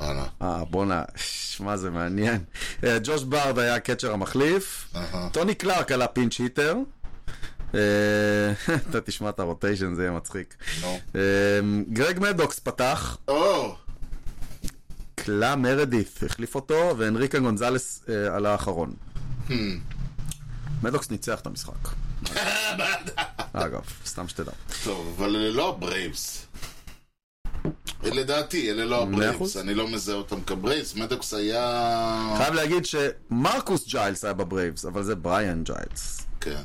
וואלה. 0.01 0.25
אה, 0.43 0.65
בואנה, 0.65 1.03
שמע, 1.17 1.77
זה 1.77 1.91
מעניין. 1.91 2.45
אה, 2.85 2.99
ג'וש 3.05 3.25
בארד 3.25 3.59
היה 3.59 3.75
הקצ'ר 3.75 4.13
המחליף. 4.13 4.95
טוני 5.33 5.55
קלארק 5.55 5.93
עלה 5.93 6.07
פינץ' 6.07 6.39
היטר. 6.39 6.77
אה, 7.75 7.81
אתה 8.91 9.01
תשמע 9.01 9.29
את 9.29 9.41
הרוטיישן, 9.41 9.95
זה 9.95 10.03
יהיה 10.03 10.13
מצחיק. 10.13 10.55
אה, 11.15 11.21
גרג 11.93 12.19
מדוקס 12.21 12.59
פתח, 12.59 13.19
קלה 15.15 15.57
מרדית 15.57 16.21
החליף 16.27 16.55
אותו, 16.55 16.95
והנריקה 16.99 17.39
גונזלס 17.39 18.05
עלה 18.35 18.53
האחרון. 18.53 18.95
Hmm. 19.49 19.53
מדוקס 20.83 21.11
ניצח 21.11 21.41
את 21.41 21.47
המשחק. 21.47 21.89
אגב, 23.53 23.83
סתם 24.07 24.29
שתדע. 24.29 24.53
טוב, 24.85 25.15
אבל 25.17 25.31
לא 25.31 25.69
הברייבס. 25.69 26.47
לדעתי, 28.03 28.71
אלה 28.71 28.85
לא 28.85 29.03
הברייבס. 29.03 29.57
אני 29.57 29.75
לא 29.75 29.89
מזהה 29.89 30.17
אותם 30.17 30.41
כברייבס. 30.41 30.95
מדוקס 30.95 31.35
היה... 31.35 32.35
חייב 32.39 32.55
להגיד 32.55 32.85
שמרקוס 32.87 33.89
ג'יילס 33.89 34.25
היה 34.25 34.35
בברייבס, 34.35 34.85
אבל 34.85 35.03
זה 35.03 35.15
בריאן 35.15 35.65
ג'יילס. 35.65 36.27
כן. 36.41 36.63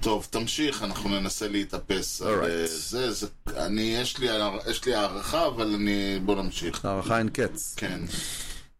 טוב, 0.00 0.26
תמשיך, 0.30 0.82
אנחנו 0.82 1.20
ננסה 1.20 1.48
להתאפס. 1.48 2.22
על, 2.22 2.40
Alright. 2.40 2.46
אה, 2.46 2.66
זה, 2.66 3.12
זה, 3.12 3.26
אני, 3.56 3.82
יש 3.82 4.18
לי, 4.18 4.28
יש 4.70 4.84
לי 4.84 4.94
הערכה, 4.94 5.46
אבל 5.46 5.74
אני... 5.74 6.18
בוא 6.24 6.42
נמשיך. 6.42 6.84
הערכה 6.84 7.18
אין 7.18 7.28
קץ. 7.28 7.74
כן. 7.76 8.00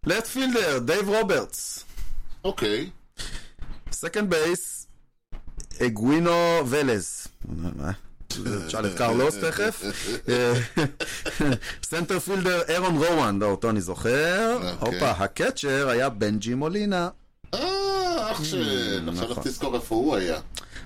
לט 0.07 0.27
פילדר, 0.27 0.79
דייב 0.79 1.09
רוברטס. 1.09 1.85
אוקיי. 2.45 2.91
סקנד 3.93 4.31
בייס, 4.31 4.87
אגווינו 5.83 6.61
ולז. 6.67 7.27
תשאל 8.67 8.87
את 8.87 8.99
קרלוס 8.99 9.35
תכף. 9.35 9.83
סנטר 11.83 12.19
פילדר, 12.19 12.63
אירון 12.69 12.97
רואנד, 12.97 13.43
אותו 13.43 13.71
אני 13.71 13.81
זוכר. 13.81 14.57
אוקיי. 14.81 14.95
הופה, 14.95 15.11
הקצ'ר 15.11 15.89
היה 15.89 16.09
בנג'י 16.09 16.55
מולינה. 16.55 17.09
אה, 17.55 18.33
אח 18.33 18.45
של... 18.45 19.03
עכשיו 19.09 19.25
נכון. 19.25 19.39
לך 19.39 19.49
תזכור 19.49 19.75
איפה 19.75 19.95
הוא 19.95 20.17
היה. 20.17 20.41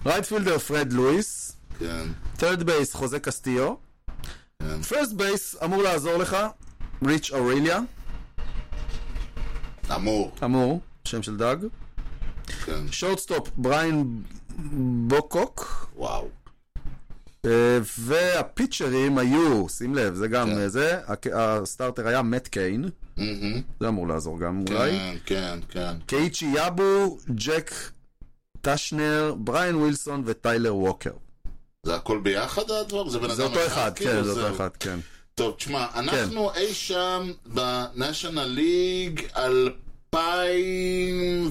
רייט 0.06 0.24
פילדר, 0.24 0.58
פרד 0.58 0.92
לואיס. 0.92 1.56
כן. 1.78 2.06
טרד 2.36 2.62
בייס, 2.62 2.94
חוזה 2.94 3.20
קסטיו. 3.20 3.74
כן. 4.62 4.82
פרסט 4.82 5.12
בייס, 5.12 5.56
אמור 5.64 5.82
לעזור 5.82 6.16
לך. 6.16 6.36
ריץ' 7.06 7.30
אוריליה. 7.32 7.80
אמור. 9.94 10.32
אמור, 10.44 10.80
שם 11.04 11.22
של 11.22 11.36
דאג. 11.36 11.66
כן. 12.64 12.92
שורטסטופ, 12.92 13.48
בריין 13.56 14.22
בוקוק. 15.06 15.86
וואו. 15.96 16.28
אה, 17.46 17.78
והפיצ'רים 17.98 19.18
היו, 19.18 19.68
שים 19.68 19.94
לב, 19.94 20.14
זה 20.14 20.28
גם 20.28 20.48
כן. 20.48 20.68
זה, 20.68 20.98
הסטארטר 21.34 22.08
היה 22.08 22.22
מאט 22.22 22.48
קיין, 22.48 22.88
מהמם. 23.16 23.62
זה 23.80 23.88
אמור 23.88 24.08
לעזור 24.08 24.40
גם 24.40 24.64
אולי. 24.68 24.90
כן, 24.90 25.16
כן, 25.26 25.58
כן. 25.70 25.92
קייצ'י 26.06 26.46
יאבו, 26.46 27.18
ג'ק 27.34 27.70
טשנר, 28.60 29.34
בריין 29.38 29.76
ווילסון 29.76 30.22
וטיילר 30.26 30.76
ווקר. 30.76 31.10
זה 31.82 31.94
הכל 31.94 32.20
ביחד 32.22 32.70
הדבר? 32.70 33.08
זה 33.08 33.18
בן 33.18 33.24
אדם 33.24 33.34
זה 33.34 33.42
אותו 33.42 33.66
אחד, 33.66 33.92
כאילו, 33.94 34.10
כן, 34.10 34.22
זה 34.22 34.34
זהו. 34.34 34.44
אותו 34.44 34.56
אחד, 34.56 34.68
כן. 34.80 34.98
טוב, 35.34 35.54
תשמע, 35.56 35.86
אנחנו 35.94 36.54
אי 36.54 36.74
שם 36.74 37.32
בניישנל 37.46 38.44
ליג 38.44 39.22
2000 40.14 41.50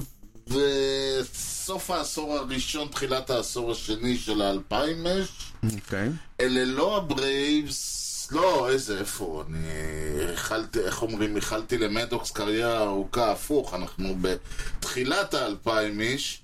וסוף 1.70 1.90
העשור 1.90 2.36
הראשון, 2.36 2.88
תחילת 2.88 3.30
העשור 3.30 3.72
השני 3.72 4.18
של 4.18 4.42
האלפיים 4.42 5.06
אש. 5.06 5.28
אוקיי. 5.74 6.08
אלה 6.40 6.64
לא 6.64 6.96
הברייבס, 6.96 8.28
לא, 8.32 8.70
איזה, 8.70 8.98
איפה, 8.98 9.44
אני 9.48 9.68
איחלתי, 10.30 10.80
איך 10.80 11.02
אומרים, 11.02 11.36
איחלתי 11.36 11.78
למדוקס 11.78 12.30
קריירה 12.30 12.82
ארוכה, 12.82 13.32
הפוך, 13.32 13.74
אנחנו 13.74 14.16
בתחילת 14.20 15.34
האלפיים 15.34 16.00
איש. 16.00 16.42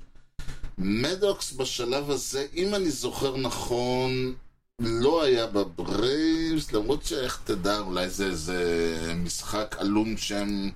מדוקס 0.79 1.53
בשלב 1.53 2.11
הזה, 2.11 2.47
אם 2.55 2.75
אני 2.75 2.91
זוכר 2.91 3.37
נכון, 3.37 4.35
לא 4.81 5.23
היה 5.23 5.47
בברייבס, 5.47 6.73
למרות 6.73 7.05
שאיך 7.05 7.41
תדע, 7.45 7.79
אולי 7.79 8.09
זה 8.09 8.27
איזה 8.27 9.13
משחק 9.17 9.77
עלום 9.79 10.17
שם... 10.17 10.69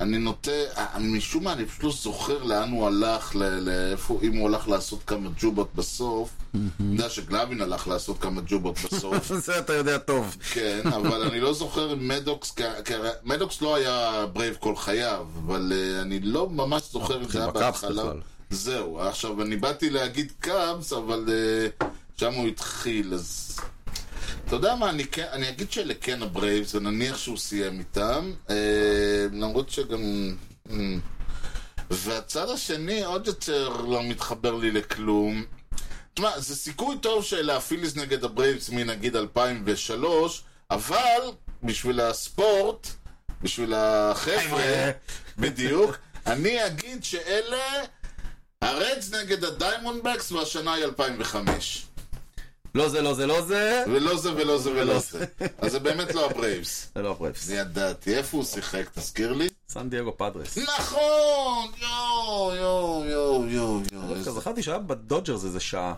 אני 0.00 0.18
נוטה, 0.18 0.50
אה, 0.76 0.98
משום 0.98 1.44
מה 1.44 1.52
אני 1.52 1.66
פשוט 1.66 1.82
לא 1.84 1.90
זוכר 1.92 2.42
לאן 2.42 2.70
הוא 2.70 2.86
הלך, 2.86 3.34
לאיפה, 3.36 4.18
אם 4.22 4.36
הוא 4.36 4.48
הלך 4.48 4.68
לעשות 4.68 5.00
כמה 5.06 5.30
ג'ובות 5.40 5.74
בסוף. 5.74 6.30
אני 6.54 6.62
יודע 6.92 7.08
שגלאבין 7.08 7.60
הלך 7.60 7.88
לעשות 7.88 8.18
כמה 8.20 8.40
ג'ובות 8.46 8.78
בסוף. 8.84 9.32
זה 9.46 9.58
אתה 9.58 9.72
יודע 9.72 9.98
טוב. 9.98 10.36
כן, 10.52 10.80
אבל 10.96 11.22
אני 11.22 11.40
לא 11.40 11.52
זוכר 11.52 11.92
אם 11.92 12.08
מדוקס, 12.08 12.52
כ- 12.56 12.62
כ- 12.84 12.92
מדוקס 13.24 13.62
לא 13.62 13.74
היה 13.74 14.26
ברייב 14.32 14.56
כל 14.60 14.76
חייו, 14.76 15.26
אבל 15.46 15.72
אה, 15.74 16.02
אני 16.02 16.20
לא 16.20 16.48
ממש 16.50 16.82
זוכר 16.92 17.18
אם 17.22 17.28
זה 17.28 17.38
היה 17.38 17.50
בהתחלה. 17.50 18.02
זהו, 18.50 19.00
עכשיו 19.00 19.42
אני 19.42 19.56
באתי 19.56 19.90
להגיד 19.90 20.32
קאבס, 20.40 20.92
אבל 20.92 21.24
אה, 21.28 21.86
שם 22.16 22.32
הוא 22.34 22.46
התחיל, 22.48 23.14
אז... 23.14 23.56
אתה 24.46 24.56
יודע 24.56 24.74
מה, 24.74 24.90
אני, 24.90 25.04
כן, 25.04 25.26
אני 25.32 25.48
אגיד 25.48 25.72
שאלה 25.72 25.94
כן 26.00 26.22
הברייבס, 26.22 26.74
ונניח 26.74 27.18
שהוא 27.18 27.38
סיים 27.38 27.78
איתם, 27.78 28.32
אה, 28.50 29.26
למרות 29.32 29.70
שגם... 29.70 30.34
אה, 30.70 30.76
והצד 31.90 32.48
השני 32.50 33.04
עוד 33.04 33.26
יותר 33.26 33.68
לא 33.68 34.02
מתחבר 34.02 34.54
לי 34.54 34.70
לכלום. 34.70 35.44
תשמע, 36.14 36.38
זה 36.40 36.56
סיכוי 36.56 36.96
טוב 37.00 37.24
של 37.24 37.50
הפיליס 37.50 37.96
נגד 37.96 38.24
הברייבס 38.24 38.70
מנגיד 38.70 39.16
2003, 39.16 40.42
אבל 40.70 41.20
בשביל 41.62 42.00
הספורט, 42.00 42.88
בשביל 43.42 43.74
החבר'ה, 43.74 44.90
בדיוק, 45.38 45.96
אני 46.26 46.66
אגיד 46.66 47.04
שאלה 47.04 47.82
הרדס 48.62 49.12
נגד 49.12 49.44
הדיימונדבקס 49.44 50.32
והשנה 50.32 50.72
היא 50.72 50.84
2005. 50.84 51.86
לא 52.74 52.88
זה, 52.88 53.02
לא 53.02 53.14
זה, 53.14 53.26
לא 53.26 53.42
זה. 53.42 53.84
ולא 53.86 54.16
זה 54.16 54.34
ולא 54.34 54.58
זה 54.58 54.70
ולא 54.70 54.98
זה. 54.98 55.24
אז 55.58 55.72
זה 55.72 55.78
באמת 55.78 56.14
לא 56.14 56.30
הברייבס. 56.30 56.90
זה 56.94 57.02
לא 57.02 57.10
הברייבס. 57.10 57.50
אני 57.50 57.58
ידעתי, 57.58 58.16
איפה 58.16 58.36
הוא 58.36 58.44
שיחק? 58.44 58.88
תזכיר 58.94 59.32
לי. 59.32 59.48
סן 59.68 59.90
דייגו 59.90 60.16
פאדרס. 60.16 60.58
נכון! 60.58 61.70
יואו, 61.80 62.54
יואו, 62.54 63.04
יואו, 63.04 63.46
יואו, 63.46 63.80
יואו. 63.92 64.22
זכרתי 64.22 64.62
שהיה 64.62 64.78
בדודג'רס 64.78 65.44
איזה 65.44 65.60
שעה. 65.60 65.94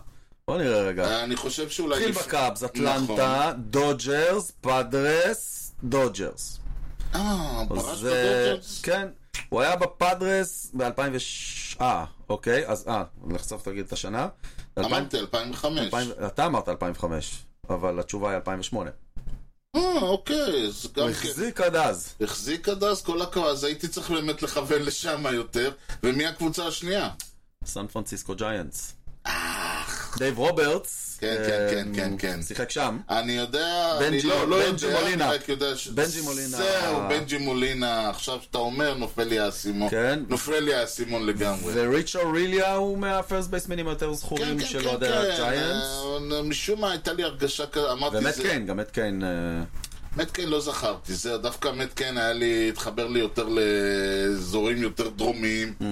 בוא 0.47 0.57
נראה 0.57 0.81
רגע. 0.81 1.23
אני 1.23 1.35
חושב 1.35 1.69
שאולי... 1.69 1.95
התחיל 1.95 2.11
בקאבס, 2.11 2.63
נכון. 2.63 2.87
אטלנטה, 2.87 3.53
דודג'רס, 3.57 4.51
פאדרס, 4.61 5.71
דודג'רס. 5.83 6.59
אה, 7.15 7.63
פרש 7.69 8.03
בדודג'רס? 8.03 8.81
כן, 8.81 9.07
הוא 9.49 9.61
היה 9.61 9.75
בפאדרס 9.75 10.71
ב-2000 10.73 11.81
אה, 11.81 12.05
אוקיי, 12.29 12.67
אז 12.67 12.87
אה, 12.87 13.03
לחשוף 13.29 13.63
תגיד 13.63 13.85
את 13.85 13.93
השנה. 13.93 14.27
אמרתי 14.85 15.19
2005. 15.19 15.79
2000 15.79 16.07
אתה 16.27 16.45
אמרת 16.45 16.69
2005, 16.69 17.37
אבל 17.69 17.99
התשובה 17.99 18.29
היא 18.29 18.35
2008. 18.35 18.91
אה, 19.75 20.01
אוקיי, 20.01 20.67
אז 20.67 20.87
גם 20.95 21.03
הוא 21.03 21.13
כן. 21.13 21.27
החזיק 21.29 21.61
עד 21.61 21.75
אז. 21.75 22.13
החזיק 22.21 22.69
עד 22.69 22.83
אז 22.83 23.01
כל 23.01 23.21
הכבוד, 23.21 23.47
אז 23.47 23.63
הייתי 23.63 23.87
צריך 23.87 24.11
באמת 24.11 24.43
לכוון 24.43 24.81
לשם 24.81 25.25
יותר. 25.33 25.71
ומי 26.03 26.25
הקבוצה 26.25 26.67
השנייה? 26.67 27.09
סן 27.65 27.87
פרנסיסקו 27.87 28.35
ג'יינטס. 28.35 28.93
דייב 30.17 30.37
רוברטס. 30.37 31.06
כן, 31.19 31.35
כן, 31.47 31.67
כן, 31.71 31.87
אה, 31.87 31.95
כן, 31.95 32.13
כן. 32.19 32.41
שיחק 32.41 32.69
שם. 32.69 32.97
אני 33.09 33.31
יודע, 33.31 33.97
אני 34.07 34.21
לא, 34.21 34.47
לא 34.47 34.55
יודע, 34.55 34.99
מולינה. 35.01 35.29
אני 35.29 35.35
רק 35.35 35.49
יודע 35.49 35.75
ש... 35.75 35.87
בנג'י 35.87 36.21
מולינה. 36.21 36.57
זהו, 36.57 37.01
בנג'י 37.09 37.37
מולינה. 37.37 38.09
עכשיו 38.09 38.39
שאתה 38.41 38.57
אומר, 38.57 38.93
נופל 38.93 39.23
לי 39.23 39.39
האסימון. 39.39 39.89
כן. 39.89 40.19
נופל 40.29 40.59
לי 40.59 40.73
האסימון 40.73 41.25
לגמרי. 41.25 41.73
וריץ' 41.75 42.15
אוריליה 42.15 42.75
הוא 42.75 42.97
מהפרסט 42.97 43.49
בייסמנים 43.49 43.87
היותר 43.87 44.13
זכורים 44.13 44.59
של 44.59 44.87
אוהדי 44.87 45.07
הג'יינטס. 45.07 46.01
אה, 46.31 46.41
משום 46.43 46.81
מה 46.81 46.91
הייתה 46.91 47.13
לי 47.13 47.23
הרגשה 47.23 47.65
כזאת, 47.65 47.91
אמרתי, 47.91 48.17
ומט 48.17 48.33
זה... 48.33 48.41
קיין, 48.41 48.65
גם 48.65 48.77
מט 48.77 48.91
קיין. 48.91 49.23
אה, 49.23 49.29
מת 50.17 50.31
קיין 50.31 50.49
לא 50.49 50.59
זכרתי, 50.59 51.13
זה 51.13 51.37
דווקא 51.37 51.71
מת 51.71 51.93
קיין 51.93 52.17
היה 52.17 52.33
לי, 52.33 52.69
התחבר 52.69 53.07
לי 53.07 53.19
יותר 53.19 53.47
לאזורים 53.49 54.77
יותר 54.77 55.09
דרומיים. 55.09 55.73
Mm. 55.81 55.83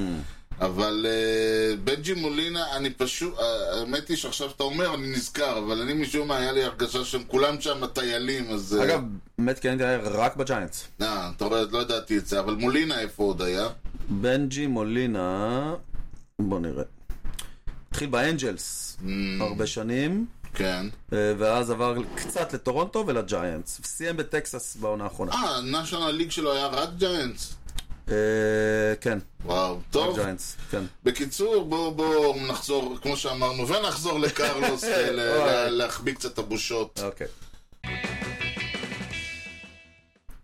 אבל 0.61 1.05
uh, 1.05 1.79
בנג'י 1.83 2.13
מולינה, 2.13 2.75
אני 2.75 2.89
פשוט, 2.89 3.33
אה, 3.39 3.45
האמת 3.79 4.07
היא 4.09 4.17
שעכשיו 4.17 4.49
אתה 4.55 4.63
אומר, 4.63 4.93
אני 4.95 5.07
נזכר, 5.07 5.57
אבל 5.57 5.81
אני 5.81 5.93
משום 5.93 6.27
מה 6.27 6.37
היה 6.37 6.51
לי 6.51 6.63
הרגשה 6.63 7.05
שהם 7.05 7.23
כולם 7.27 7.61
שם 7.61 7.85
טיילים, 7.93 8.49
אז... 8.51 8.77
אה, 8.79 8.83
אגב, 8.83 9.01
מט 9.37 9.59
קיין 9.59 9.81
היה 9.81 9.97
רק 10.03 10.35
בג'יינטס. 10.35 10.87
אה, 11.01 11.31
אתה 11.37 11.45
רואה, 11.45 11.61
לא 11.71 11.79
ידעתי 11.81 12.17
את 12.17 12.27
זה, 12.27 12.39
אבל 12.39 12.53
מולינה 12.55 12.99
איפה 12.99 13.23
עוד 13.23 13.41
היה? 13.41 13.67
בנג'י 14.09 14.67
מולינה, 14.67 15.73
בוא 16.39 16.59
נראה. 16.59 16.83
התחיל 17.91 18.09
באנג'לס 18.09 18.81
Mm. 19.01 19.07
הרבה 19.43 19.67
שנים. 19.67 20.25
כן. 20.53 20.85
ואז 21.11 21.69
עבר 21.71 21.95
קצת 22.15 22.53
לטורונטו 22.53 23.03
ולג'יינטס. 23.07 23.81
סיים 23.83 24.17
בטקסס 24.17 24.75
בעונה 24.75 25.03
האחרונה. 25.03 25.31
אה, 25.31 25.61
נשיונל 25.61 26.11
ליג 26.11 26.31
שלו 26.31 26.53
היה 26.53 26.67
רק 26.67 26.89
ג'יינטס? 26.97 27.53
אה, 28.11 28.15
כן, 29.01 29.17
וואו, 29.45 29.77
טוב. 29.91 30.15
ג'יינטס, 30.19 30.55
כן. 30.71 30.83
בקיצור, 31.03 31.65
בואו 31.65 31.91
בוא 31.91 32.35
נחזור, 32.47 32.97
כמו 33.01 33.17
שאמרנו, 33.17 33.67
ונחזור 33.67 34.19
לקרלוס. 34.19 34.83
להחביא 35.69 36.13
קצת 36.13 36.33
את 36.33 36.39
הבושות. 36.39 36.99
Okay. 36.99 37.85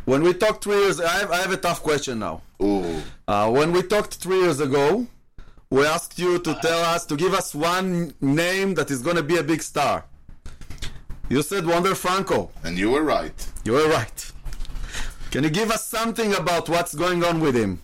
When 0.06 0.24
we 0.24 0.34
talked 0.34 0.62
three 0.64 0.80
years, 0.84 1.00
I 1.00 1.14
have, 1.20 1.32
I 1.32 1.38
have 1.46 1.52
a 1.52 1.58
tough 1.68 1.82
question 1.84 2.20
now. 2.20 2.42
Uh, 2.60 3.50
when 3.58 3.72
we 3.72 3.82
talked 3.84 4.16
three 4.16 4.40
years 4.46 4.60
ago, 4.60 5.06
we 5.70 5.86
asked 5.86 6.18
you 6.20 6.40
to 6.40 6.52
tell 6.62 6.82
us 6.96 7.06
to 7.06 7.16
give 7.16 7.34
us 7.34 7.54
one 7.56 8.14
name 8.20 8.74
that 8.76 8.90
is 8.92 9.02
going 9.02 9.16
to 9.16 9.24
be 9.24 9.38
a 9.38 9.44
big 9.44 9.62
star. 9.62 10.06
You 11.30 11.42
said 11.44 11.66
Wonder 11.66 11.96
Franco. 11.96 12.50
and 12.64 12.78
you 12.78 12.90
were 12.92 13.04
right. 13.04 13.40
You 13.64 13.74
were 13.74 13.88
right. 13.88 14.31
Can 15.32 15.44
you 15.46 15.50
give 15.50 15.72
us 15.72 15.88
something 15.88 16.34
about 16.36 16.68
what's 16.70 16.94
going 16.94 17.24
on 17.24 17.40
with 17.40 17.56
him? 17.56 17.82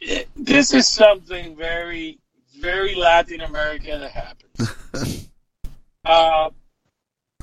It- 0.00 0.28
this 0.36 0.72
is 0.74 0.86
something 0.88 1.56
very, 1.56 2.18
very 2.60 2.94
Latin 2.94 3.40
American 3.40 4.00
that 4.00 4.10
happens. 4.10 5.28
uh, 6.04 6.50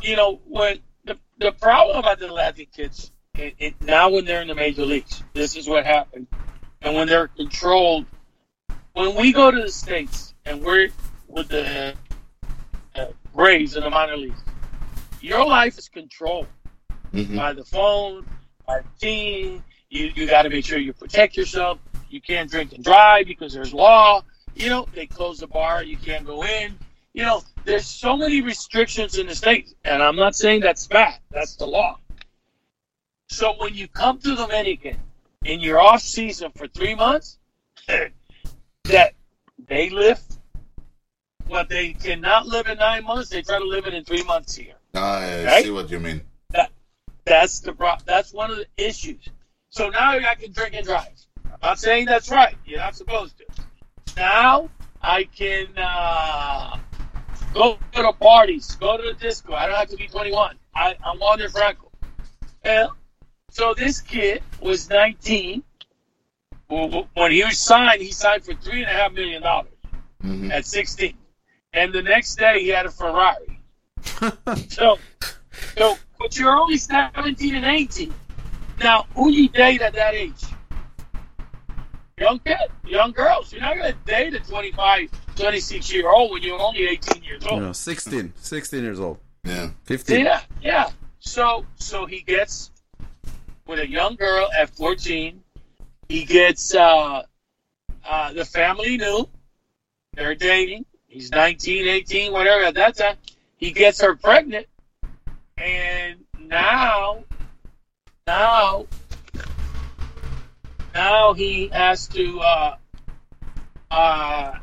you 0.01 0.15
know, 0.15 0.41
when 0.45 0.79
the, 1.05 1.17
the 1.39 1.51
problem 1.53 1.97
about 1.97 2.19
the 2.19 2.31
Latin 2.31 2.65
kids, 2.75 3.11
it, 3.35 3.55
it, 3.59 3.81
now 3.81 4.09
when 4.09 4.25
they're 4.25 4.41
in 4.41 4.47
the 4.47 4.55
major 4.55 4.85
leagues, 4.85 5.23
this 5.33 5.55
is 5.55 5.67
what 5.67 5.85
happened. 5.85 6.27
And 6.81 6.95
when 6.95 7.07
they're 7.07 7.27
controlled, 7.29 8.05
when 8.93 9.15
we 9.15 9.31
go 9.31 9.51
to 9.51 9.61
the 9.61 9.71
States 9.71 10.33
and 10.45 10.61
we're 10.61 10.89
with 11.27 11.47
the 11.47 11.93
uh, 12.95 13.05
Braves 13.33 13.75
in 13.75 13.83
the 13.83 13.89
minor 13.89 14.17
leagues, 14.17 14.41
your 15.21 15.45
life 15.45 15.77
is 15.77 15.87
controlled 15.89 16.47
Mhm. 17.13 17.35
by 17.37 17.53
the 17.53 17.63
phone, 17.63 18.25
by 18.65 18.81
the 18.81 18.99
team. 18.99 19.63
You 19.89 20.11
you 20.15 20.27
got 20.27 20.43
to 20.43 20.49
make 20.49 20.65
sure 20.65 20.77
you 20.77 20.93
protect 20.93 21.37
yourself. 21.37 21.79
You 22.09 22.21
can't 22.21 22.49
drink 22.49 22.73
and 22.73 22.83
drive 22.83 23.27
because 23.27 23.53
there's 23.53 23.73
law. 23.73 24.23
You 24.55 24.69
know 24.69 24.87
they 24.93 25.05
close 25.05 25.39
the 25.39 25.47
bar. 25.47 25.83
You 25.83 25.97
can't 25.97 26.25
go 26.25 26.43
in. 26.43 26.77
You 27.13 27.23
know 27.23 27.43
there's 27.63 27.85
so 27.85 28.17
many 28.17 28.41
restrictions 28.41 29.17
in 29.17 29.27
the 29.27 29.35
state, 29.35 29.73
and 29.83 30.01
I'm 30.03 30.15
not 30.15 30.35
saying 30.35 30.61
that's 30.61 30.87
bad. 30.87 31.19
That's 31.31 31.55
the 31.55 31.65
law. 31.65 31.99
So 33.29 33.53
when 33.57 33.73
you 33.73 33.87
come 33.87 34.19
to 34.19 34.35
Dominican 34.35 34.97
in 35.43 35.59
your 35.59 35.79
off 35.79 36.01
season 36.01 36.51
for 36.55 36.67
three 36.67 36.95
months, 36.95 37.37
that 38.85 39.13
they 39.67 39.89
live 39.89 40.19
what 41.47 41.69
they 41.69 41.93
cannot 41.93 42.47
live 42.47 42.67
in 42.67 42.77
nine 42.77 43.03
months, 43.03 43.29
they 43.29 43.41
try 43.41 43.59
to 43.59 43.65
live 43.65 43.85
it 43.85 43.93
in 43.93 44.03
three 44.03 44.23
months 44.23 44.55
here. 44.55 44.73
Ah, 44.95 45.19
I 45.19 45.45
Right? 45.45 45.63
see 45.63 45.71
what 45.71 45.89
you 45.91 45.99
mean. 45.99 46.21
That's 47.25 47.59
the 47.61 47.73
pro- 47.73 47.97
that's 48.05 48.33
one 48.33 48.51
of 48.51 48.57
the 48.57 48.67
issues. 48.77 49.27
So 49.69 49.89
now 49.89 50.11
I 50.11 50.35
can 50.35 50.51
drink 50.51 50.73
and 50.75 50.85
drive. 50.85 51.07
I'm 51.45 51.59
not 51.61 51.79
saying 51.79 52.05
that's 52.05 52.29
right. 52.31 52.55
You're 52.65 52.79
not 52.79 52.95
supposed 52.95 53.35
to. 53.37 53.45
Now 54.15 54.69
I 55.01 55.23
can 55.23 55.67
uh, 55.77 56.77
go 57.53 57.77
to 57.93 58.13
parties, 58.13 58.75
go 58.75 58.97
to 58.97 59.03
the 59.03 59.13
disco. 59.13 59.53
I 59.53 59.65
don't 59.67 59.75
have 59.75 59.89
to 59.89 59.97
be 59.97 60.07
21. 60.07 60.55
I, 60.75 60.95
I'm 61.03 61.19
Wander 61.19 61.49
Franco. 61.49 61.91
Well, 62.63 62.95
so 63.49 63.73
this 63.73 64.01
kid 64.01 64.41
was 64.61 64.89
19. 64.89 65.63
When 66.67 67.31
he 67.31 67.43
was 67.43 67.59
signed, 67.59 68.01
he 68.01 68.11
signed 68.11 68.43
for 68.43 68.53
three 68.55 68.81
and 68.81 68.89
a 68.89 68.93
half 68.93 69.11
million 69.13 69.41
dollars 69.43 69.69
Mhm. 70.23 70.51
at 70.51 70.65
16, 70.65 71.15
and 71.73 71.93
the 71.93 72.01
next 72.01 72.35
day 72.39 72.61
he 72.61 72.69
had 72.69 72.87
a 72.87 72.89
Ferrari. 72.91 73.59
so, 74.69 74.97
so, 75.77 75.97
but 76.25 76.39
you're 76.39 76.57
only 76.57 76.75
17 76.75 77.53
and 77.53 77.65
18. 77.65 78.11
Now, 78.79 79.05
who 79.13 79.29
you 79.29 79.47
date 79.47 79.83
at 79.83 79.93
that 79.93 80.15
age? 80.15 80.43
Young 82.17 82.39
kid, 82.39 82.57
young 82.83 83.11
girls. 83.11 83.53
You're 83.53 83.61
not 83.61 83.77
going 83.77 83.93
to 83.93 83.97
date 84.05 84.33
a 84.33 84.39
25, 84.39 85.35
26 85.35 85.93
year 85.93 86.09
old 86.09 86.31
when 86.31 86.41
you're 86.41 86.59
only 86.59 86.87
18 86.87 87.23
years 87.23 87.45
old. 87.45 87.61
know, 87.61 87.73
16, 87.73 88.33
16 88.37 88.83
years 88.83 88.99
old. 88.99 89.19
Yeah. 89.43 89.69
15. 89.83 90.25
Yeah, 90.25 90.41
yeah. 90.63 90.89
So, 91.19 91.63
so 91.75 92.07
he 92.07 92.21
gets 92.21 92.71
with 93.67 93.77
a 93.77 93.87
young 93.87 94.15
girl 94.15 94.49
at 94.59 94.71
14. 94.71 95.43
He 96.09 96.25
gets 96.25 96.73
uh, 96.73 97.21
uh, 98.03 98.33
the 98.33 98.45
family 98.45 98.97
knew 98.97 99.29
they're 100.15 100.33
dating. 100.33 100.85
He's 101.05 101.29
19, 101.29 101.87
18, 101.87 102.31
whatever. 102.31 102.63
At 102.63 102.73
that 102.73 102.97
time, 102.97 103.17
he 103.57 103.69
gets 103.69 104.01
her 104.01 104.15
pregnant, 104.15 104.65
and 105.57 106.23
now, 106.39 107.23
now, 108.27 108.85
now 110.93 111.33
he 111.33 111.67
has 111.69 112.07
to 112.09 112.39
uh, 112.39 112.75
uh, 113.91 114.53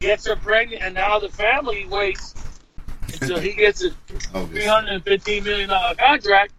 gets 0.00 0.26
her 0.26 0.36
pregnant, 0.36 0.82
and 0.82 0.94
now 0.94 1.18
the 1.18 1.28
family 1.28 1.86
waits 1.86 2.34
until 3.14 3.38
he 3.38 3.52
gets 3.52 3.82
a 3.84 3.90
three 4.46 4.64
hundred 4.64 4.92
and 4.92 5.04
fifteen 5.04 5.44
million 5.44 5.68
dollar 5.68 5.94
contract, 5.94 6.52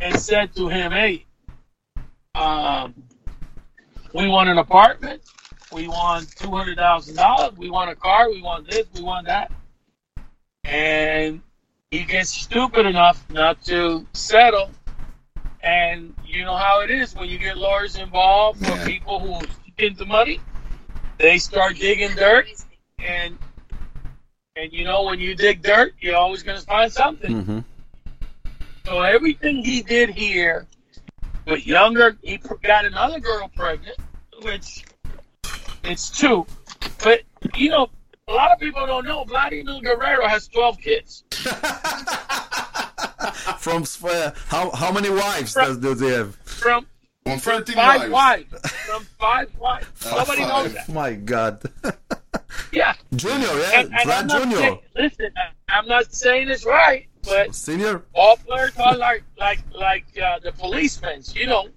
and 0.00 0.18
said 0.18 0.54
to 0.54 0.68
him, 0.68 0.92
"Hey, 0.92 1.26
um, 2.34 2.94
we 4.14 4.28
want 4.28 4.48
an 4.48 4.58
apartment, 4.58 5.22
we 5.72 5.88
want 5.88 6.30
two 6.36 6.50
hundred 6.50 6.76
thousand 6.76 7.16
dollars, 7.16 7.56
we 7.56 7.70
want 7.70 7.90
a 7.90 7.96
car, 7.96 8.30
we 8.30 8.40
want 8.40 8.70
this, 8.70 8.86
we 8.94 9.02
want 9.02 9.26
that," 9.26 9.50
and 10.64 11.42
he 11.90 12.04
gets 12.04 12.30
stupid 12.30 12.86
enough 12.86 13.24
not 13.30 13.62
to 13.64 14.06
settle. 14.12 14.70
And 15.62 16.14
you 16.24 16.44
know 16.44 16.56
how 16.56 16.80
it 16.80 16.90
is 16.90 17.14
when 17.14 17.28
you 17.28 17.38
get 17.38 17.56
lawyers 17.56 17.96
involved 17.96 18.62
or 18.68 18.76
Yeah. 18.76 18.84
people 18.84 19.18
who 19.18 19.46
get 19.76 19.92
into 19.92 20.04
money, 20.06 20.40
they 21.18 21.38
start 21.38 21.76
digging 21.76 22.14
dirt, 22.14 22.46
and 22.98 23.38
and 24.54 24.72
you 24.72 24.84
know 24.84 25.02
when 25.02 25.18
you 25.18 25.34
dig 25.34 25.62
dirt, 25.62 25.94
you're 26.00 26.16
always 26.16 26.42
going 26.42 26.58
to 26.58 26.64
find 26.64 26.92
something. 26.92 27.42
Mm-hmm. 27.42 27.58
So 28.86 29.02
everything 29.02 29.64
he 29.64 29.82
did 29.82 30.10
here, 30.10 30.66
with 31.46 31.66
younger, 31.66 32.16
he 32.22 32.38
got 32.62 32.84
another 32.84 33.18
girl 33.18 33.50
pregnant, 33.54 33.96
which 34.42 34.84
it's 35.82 36.10
two. 36.10 36.46
But 37.02 37.22
you 37.56 37.70
know, 37.70 37.88
a 38.28 38.32
lot 38.32 38.50
of 38.50 38.58
people 38.58 38.84
don't 38.86 39.04
know 39.06 39.22
Vladimir 39.24 39.80
Guerrero 39.82 40.26
has 40.26 40.48
twelve 40.48 40.78
kids. 40.80 41.22
From 43.58 43.84
uh, 44.04 44.30
how 44.48 44.70
how 44.72 44.90
many 44.92 45.10
wives 45.10 45.54
does 45.54 45.78
do 45.78 45.94
they 45.94 46.10
have? 46.10 46.34
From 46.44 46.86
From 47.24 47.38
from 47.38 47.64
five 47.64 48.10
wives. 48.10 48.52
wives. 48.52 48.70
From 48.72 49.04
five 49.18 49.50
wives. 49.58 49.86
Nobody 50.04 50.42
five. 50.42 50.48
knows 50.48 50.74
that. 50.74 50.88
My 50.88 51.12
God. 51.14 51.62
Yeah. 52.72 52.94
Junior, 53.14 53.46
yeah, 53.46 53.80
And, 53.80 53.92
and 53.94 54.10
I'm 54.10 54.28
Vlad 54.28 54.40
Junior, 54.42 54.56
saying, 54.58 54.78
listen, 54.96 55.30
I- 55.36 55.52
I'm 55.78 55.86
not 55.88 56.12
saying 56.14 56.48
it's 56.48 56.64
right, 56.64 57.06
but 57.24 57.54
senior. 57.54 58.02
all 58.14 58.36
players 58.38 58.76
are 58.78 58.96
like 58.96 59.22
like 59.38 59.60
like 59.72 60.04
uh, 60.20 60.38
the 60.40 60.50
policemen. 60.52 61.22
You 61.32 61.46
know, 61.46 61.68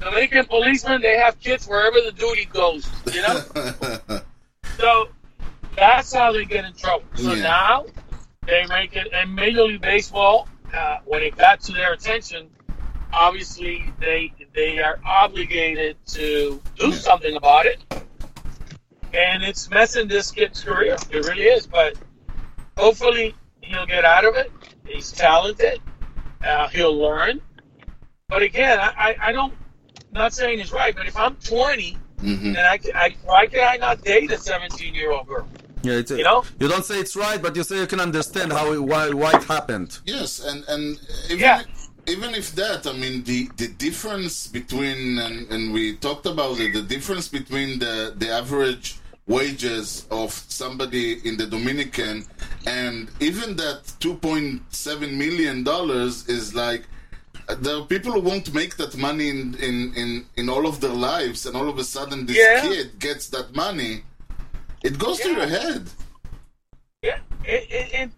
Dominican 0.00 0.46
policemen 0.46 1.02
they 1.02 1.16
have 1.18 1.38
kids 1.40 1.66
wherever 1.66 2.00
the 2.00 2.12
duty 2.12 2.46
goes. 2.46 2.86
You 3.12 3.22
know, 3.22 4.20
so 4.78 5.08
that's 5.76 6.12
how 6.14 6.32
they 6.32 6.44
get 6.44 6.64
in 6.64 6.72
trouble. 6.74 7.04
So 7.14 7.32
Yeah. 7.32 7.42
now 7.42 7.86
they 8.46 8.66
make 8.66 8.96
it. 8.96 9.08
And 9.12 9.34
Major 9.34 9.62
League 9.64 9.80
Baseball, 9.80 10.48
uh, 10.72 10.98
when 11.04 11.22
it 11.22 11.36
got 11.36 11.60
to 11.62 11.72
their 11.72 11.92
attention, 11.92 12.48
obviously 13.12 13.84
they 14.00 14.32
they 14.54 14.78
are 14.80 14.98
obligated 15.04 15.96
to 16.06 16.60
do 16.76 16.88
Yeah. 16.88 16.94
something 16.94 17.36
about 17.36 17.66
it. 17.66 17.80
And 19.12 19.42
it's 19.44 19.70
messing 19.70 20.08
this 20.08 20.30
kid's 20.32 20.62
career. 20.62 20.96
It 21.10 21.24
really 21.26 21.44
is. 21.44 21.66
But 21.66 21.96
hopefully 22.76 23.34
he'll 23.60 23.86
get 23.86 24.04
out 24.04 24.24
of 24.24 24.34
it. 24.36 24.50
He's 24.86 25.12
talented. 25.12 25.80
Uh, 26.44 26.68
he'll 26.68 26.96
learn. 26.96 27.40
But 28.28 28.42
again, 28.42 28.78
I, 28.80 29.16
I, 29.20 29.32
don't. 29.32 29.54
Not 30.12 30.32
saying 30.34 30.58
it's 30.60 30.72
right, 30.72 30.94
but 30.94 31.06
if 31.06 31.16
I'm 31.16 31.36
20, 31.36 31.96
Mhm. 32.18 32.54
then 32.54 32.64
I, 32.64 32.78
I 32.94 33.16
why 33.24 33.46
can 33.46 33.60
I 33.66 33.76
not 33.76 34.02
date 34.02 34.30
a 34.30 34.38
17 34.38 34.94
year 34.94 35.10
old 35.12 35.26
girl? 35.26 35.48
Yeah, 35.84 35.98
it's, 36.00 36.10
You 36.10 36.24
know? 36.24 36.44
you 36.60 36.68
don't 36.68 36.84
say 36.84 36.98
it's 36.98 37.14
right, 37.16 37.40
but 37.40 37.54
you 37.56 37.62
say 37.62 37.76
you 37.80 37.86
can 37.86 38.00
understand 38.00 38.52
how 38.52 38.72
it, 38.72 38.82
why 38.82 39.10
why 39.10 39.32
it 39.38 39.44
happened. 39.44 39.90
Yes, 40.06 40.40
and 40.48 40.64
and 40.68 40.98
even 41.26 41.40
Yeah. 41.40 41.62
even 42.06 42.34
if 42.34 42.54
that, 42.60 42.86
I 42.86 42.92
mean 42.92 43.22
the 43.24 43.40
the 43.56 43.68
difference 43.68 44.46
between 44.58 45.18
and, 45.18 45.36
and 45.54 45.72
we 45.76 45.84
talked 45.96 46.26
about 46.26 46.58
it, 46.60 46.72
the 46.72 46.82
difference 46.96 47.28
between 47.28 47.78
the 47.84 48.14
the 48.16 48.30
average 48.30 48.86
wages 49.26 50.06
of 50.10 50.30
somebody 50.62 51.06
in 51.28 51.34
the 51.38 51.46
Dominican 51.46 52.26
and 52.66 53.10
even 53.20 53.56
that 53.56 53.80
2.7 54.00 55.12
million 55.24 55.64
dollars 55.64 56.28
is 56.28 56.54
like 56.54 56.82
uh, 57.48 57.54
there 57.64 57.76
are 57.78 57.86
people 57.86 58.12
who 58.12 58.20
won't 58.20 58.52
make 58.54 58.76
that 58.76 58.94
money 58.98 59.28
in, 59.30 59.54
in, 59.68 59.92
in, 59.96 60.26
in 60.36 60.48
all 60.50 60.66
of 60.66 60.80
their 60.82 60.92
lives 61.12 61.46
and 61.46 61.56
all 61.56 61.68
of 61.70 61.78
a 61.78 61.84
sudden 61.84 62.26
this 62.26 62.36
Yeah. 62.36 62.60
kid 62.68 62.98
gets 62.98 63.28
that 63.28 63.54
money 63.54 64.02
it 64.84 64.98
goes 64.98 65.18
Yeah. 65.18 65.32
your 65.32 65.46
head 65.48 65.90
Yeah, 67.02 67.18
it, 67.44 67.62
it, 67.70 67.94
it, 68.00 68.10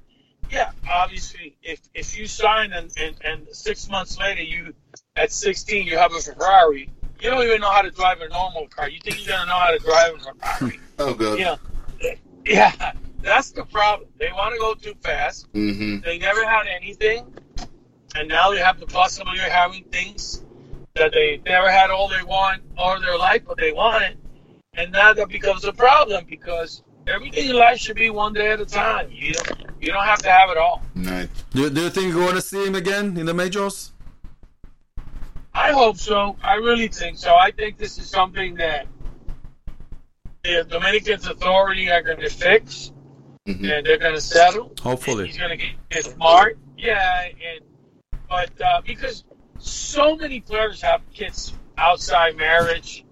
yeah, 0.50 0.70
obviously, 0.88 1.56
if 1.62 1.80
if 1.94 2.16
you 2.18 2.26
sign 2.26 2.72
and, 2.72 2.92
and 2.96 3.16
and 3.24 3.48
six 3.52 3.88
months 3.90 4.18
later 4.18 4.42
you 4.42 4.74
at 5.16 5.32
16 5.32 5.86
you 5.86 5.96
have 5.98 6.12
a 6.14 6.20
Ferrari, 6.20 6.88
you 7.20 7.30
don't 7.30 7.42
even 7.42 7.60
know 7.60 7.70
how 7.70 7.82
to 7.82 7.90
drive 7.90 8.20
a 8.20 8.28
normal 8.28 8.68
car. 8.68 8.88
You 8.88 9.00
think 9.00 9.18
you're 9.18 9.36
gonna 9.36 9.46
know 9.46 9.58
how 9.58 9.70
to 9.70 9.78
drive 9.78 10.14
a 10.14 10.18
Ferrari? 10.18 10.80
Oh, 10.98 11.12
God. 11.12 11.38
you 11.38 11.44
know, 11.44 11.58
yeah, 12.46 12.92
that's 13.20 13.50
the 13.50 13.64
problem. 13.64 14.08
They 14.18 14.30
want 14.32 14.54
to 14.54 14.60
go 14.60 14.72
too 14.74 14.94
fast. 15.02 15.52
Mm-hmm. 15.52 16.00
They 16.00 16.16
never 16.18 16.42
had 16.42 16.66
anything, 16.68 17.34
and 18.14 18.28
now 18.28 18.50
they 18.52 18.60
have 18.60 18.80
the 18.80 18.86
possibility 18.86 19.40
of 19.40 19.52
having 19.52 19.84
things 19.84 20.42
that 20.94 21.12
they 21.12 21.42
never 21.44 21.70
had 21.70 21.90
all 21.90 22.08
they 22.08 22.22
want 22.22 22.62
all 22.78 22.98
their 23.00 23.18
life, 23.18 23.42
but 23.46 23.58
they 23.58 23.72
want 23.72 24.04
it, 24.04 24.16
and 24.76 24.92
now 24.92 25.12
that 25.12 25.28
becomes 25.28 25.64
a 25.64 25.72
problem 25.72 26.24
because 26.28 26.82
everything 27.06 27.50
in 27.50 27.56
life 27.56 27.78
should 27.78 27.96
be 27.96 28.10
one 28.10 28.32
day 28.32 28.50
at 28.50 28.60
a 28.60 28.66
time. 28.66 29.08
You 29.10 29.32
don't, 29.32 29.60
you 29.80 29.92
don't 29.92 30.04
have 30.04 30.18
to 30.22 30.30
have 30.30 30.50
it 30.50 30.56
all. 30.58 30.82
Right. 30.94 31.28
Do, 31.52 31.70
do 31.70 31.82
you 31.82 31.90
think 31.90 32.12
you're 32.12 32.22
going 32.24 32.34
to 32.34 32.42
see 32.42 32.64
him 32.66 32.74
again 32.74 33.16
in 33.16 33.26
the 33.26 33.34
majors? 33.34 33.92
I 35.54 35.72
hope 35.72 35.96
so. 35.96 36.36
I 36.42 36.54
really 36.56 36.88
think 36.88 37.16
so. 37.16 37.34
I 37.34 37.50
think 37.50 37.78
this 37.78 37.98
is 37.98 38.08
something 38.10 38.56
that 38.56 38.86
the 40.44 40.64
Dominican 40.68 41.14
authority 41.14 41.90
are 41.90 42.02
going 42.02 42.20
to 42.20 42.28
fix, 42.28 42.92
Mhm. 43.48 43.78
and 43.78 43.86
they're 43.86 43.96
going 43.98 44.14
to 44.14 44.20
settle. 44.20 44.72
Hopefully. 44.82 45.26
he's 45.28 45.38
going 45.38 45.58
to 45.58 45.66
get 45.88 46.04
smart. 46.04 46.58
Yeah, 46.76 47.22
and 47.24 47.64
but 48.28 48.50
uh, 48.60 48.82
because 48.84 49.24
so 49.58 50.14
many 50.16 50.40
players 50.40 50.82
have 50.82 51.00
kids 51.14 51.54
outside 51.78 52.36
marriage, 52.36 53.04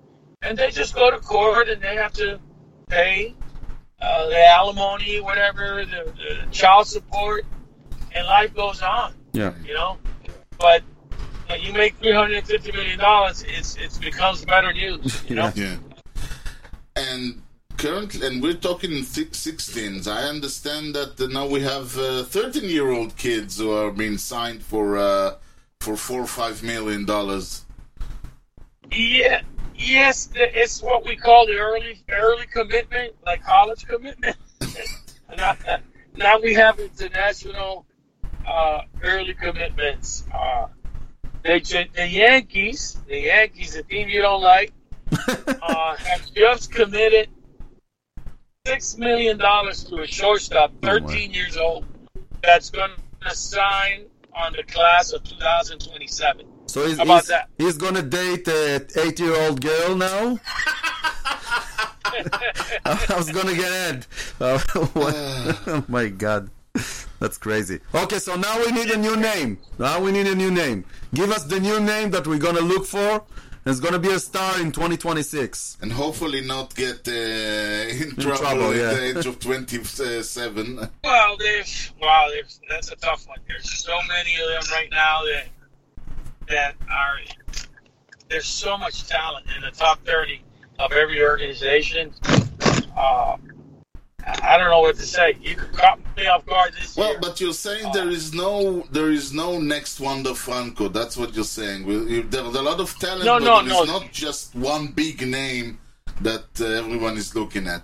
and 0.44 0.58
they 0.58 0.70
just 0.70 0.94
go 0.94 1.10
to 1.10 1.18
court 1.18 1.68
and 1.68 1.80
they 1.82 1.96
have 1.96 2.12
to 2.12 2.38
pay 2.88 3.34
uh, 4.00 4.28
the 4.28 4.46
alimony, 4.46 5.20
whatever, 5.20 5.84
the, 5.84 6.12
the 6.16 6.50
child 6.50 6.86
support, 6.86 7.44
and 8.14 8.26
life 8.26 8.54
goes 8.54 8.82
on. 8.82 9.14
Yeah. 9.32 9.54
You 9.64 9.74
know, 9.74 9.98
but 10.58 10.82
when 11.48 11.60
you 11.60 11.72
make 11.72 11.96
three 11.96 12.12
hundred 12.12 12.38
and 12.38 12.46
fifty 12.46 12.72
million 12.72 12.98
dollars, 12.98 13.44
it's 13.46 13.76
it 13.76 13.98
becomes 14.00 14.44
better 14.44 14.72
news. 14.72 15.22
You 15.28 15.36
know. 15.36 15.52
Yeah. 15.56 15.76
And 16.96 17.42
currently, 17.76 18.24
and 18.24 18.40
we're 18.40 18.54
talking 18.54 19.02
six, 19.02 19.44
16s. 19.44 20.06
I 20.06 20.28
understand 20.28 20.94
that 20.94 21.20
uh, 21.20 21.26
now 21.26 21.46
we 21.48 21.60
have 21.62 21.90
13 21.90 22.70
year 22.70 22.90
old 22.90 23.16
kids 23.16 23.58
who 23.58 23.72
are 23.72 23.90
being 23.90 24.16
signed 24.16 24.62
for 24.62 24.96
uh, 24.96 25.34
for 25.80 25.96
four 25.96 26.20
or 26.20 26.26
five 26.26 26.62
million 26.62 27.04
dollars. 27.04 27.64
Yeah, 28.92 29.42
yes, 29.76 30.30
it's 30.34 30.82
what 30.82 31.04
we 31.04 31.16
call 31.16 31.46
the 31.46 31.58
early 31.58 32.02
early 32.10 32.46
commitment, 32.46 33.14
like 33.24 33.42
college 33.44 33.86
commitment. 33.86 34.36
now, 35.36 35.56
now 36.16 36.40
we 36.40 36.54
have 36.54 36.78
international 36.78 37.86
uh, 38.46 38.82
early 39.02 39.34
commitments. 39.34 40.24
Uh, 40.32 40.66
they, 41.42 41.60
the 41.60 42.08
Yankees, 42.08 42.98
the 43.06 43.20
Yankees, 43.20 43.74
the 43.74 43.82
team 43.82 44.08
you 44.08 44.22
don't 44.22 44.42
like, 44.42 44.72
uh, 45.28 45.96
have 45.96 46.32
just 46.34 46.72
committed 46.72 47.28
six 48.66 48.96
million 48.96 49.36
dollars 49.36 49.84
to 49.84 50.00
a 50.00 50.06
shortstop, 50.06 50.72
my. 50.82 50.88
thirteen 50.88 51.32
years 51.32 51.56
old, 51.56 51.84
that's 52.42 52.70
going 52.70 52.90
to 53.22 53.34
sign 53.34 54.06
on 54.34 54.52
the 54.52 54.62
class 54.64 55.12
of 55.12 55.22
2027. 55.22 56.46
So 56.74 56.84
he's, 56.88 56.98
about 56.98 57.20
he's, 57.20 57.28
that? 57.28 57.48
he's 57.56 57.78
gonna 57.78 58.02
date 58.02 58.48
an 58.48 58.88
eight-year-old 58.96 59.60
girl 59.60 59.94
now. 59.94 60.40
I 62.84 63.14
was 63.16 63.30
gonna 63.30 63.54
get 63.54 63.70
Ed. 63.70 64.06
Uh, 64.40 64.58
what? 64.92 65.14
oh 65.68 65.84
my 65.86 66.08
god, 66.08 66.50
that's 67.20 67.38
crazy. 67.38 67.78
Okay, 67.94 68.18
so 68.18 68.34
now 68.34 68.58
we 68.58 68.72
need 68.72 68.90
a 68.90 68.96
new 68.96 69.14
name. 69.14 69.58
Now 69.78 70.00
we 70.00 70.10
need 70.10 70.26
a 70.26 70.34
new 70.34 70.50
name. 70.50 70.84
Give 71.14 71.30
us 71.30 71.44
the 71.44 71.60
new 71.60 71.78
name 71.78 72.10
that 72.10 72.26
we're 72.26 72.38
gonna 72.40 72.58
look 72.58 72.86
for. 72.86 73.22
It's 73.66 73.78
gonna 73.78 74.00
be 74.00 74.10
a 74.10 74.18
star 74.18 74.60
in 74.60 74.72
2026. 74.72 75.78
And 75.80 75.92
hopefully 75.92 76.40
not 76.40 76.74
get 76.74 77.06
uh, 77.06 77.12
in, 77.12 78.16
trouble, 78.16 78.38
trouble, 78.38 78.70
at 78.72 78.76
yeah. 78.76 78.94
the 78.94 79.18
age 79.18 79.26
of 79.26 79.38
27. 79.38 80.88
Well, 81.04 81.36
there's 81.36 81.92
wow, 82.02 82.26
there's 82.30 82.60
that's 82.68 82.90
a 82.90 82.96
tough 82.96 83.28
one. 83.28 83.38
There's 83.46 83.70
so 83.70 83.96
many 84.08 84.34
of 84.34 84.48
them 84.48 84.72
right 84.72 84.90
now 84.90 85.20
that 85.22 85.46
that 86.48 86.74
are 86.90 87.18
there's 88.28 88.46
so 88.46 88.76
much 88.78 89.06
talent 89.08 89.46
in 89.56 89.62
the 89.62 89.70
top 89.70 90.04
thirty 90.04 90.42
of 90.78 90.92
every 90.92 91.22
organization. 91.22 92.12
Uh, 92.96 93.36
I 94.26 94.56
don't 94.56 94.70
know 94.70 94.80
what 94.80 94.96
to 94.96 95.02
say. 95.02 95.36
You 95.42 95.54
caught 95.56 95.98
me 96.16 96.26
off 96.26 96.46
guard 96.46 96.72
this 96.72 96.96
Well, 96.96 97.10
year. 97.10 97.18
but 97.20 97.40
you're 97.40 97.52
saying 97.52 97.92
there 97.92 98.08
is 98.08 98.32
no 98.32 98.80
there 98.90 99.10
is 99.10 99.32
no 99.34 99.58
next 99.58 100.00
Wander 100.00 100.34
Franco. 100.34 100.88
That's 100.88 101.16
what 101.16 101.34
you're 101.34 101.44
saying. 101.44 102.30
There's 102.30 102.54
a 102.54 102.62
lot 102.62 102.80
of 102.80 102.98
talent, 102.98 103.24
No, 103.26 103.38
but 103.38 103.44
no, 103.44 103.60
no. 103.60 103.84
not 103.84 104.10
just 104.12 104.54
one 104.54 104.88
big 104.88 105.26
name 105.26 105.78
that 106.22 106.44
uh, 106.60 106.64
everyone 106.66 107.16
is 107.18 107.34
looking 107.34 107.66
at. 107.66 107.82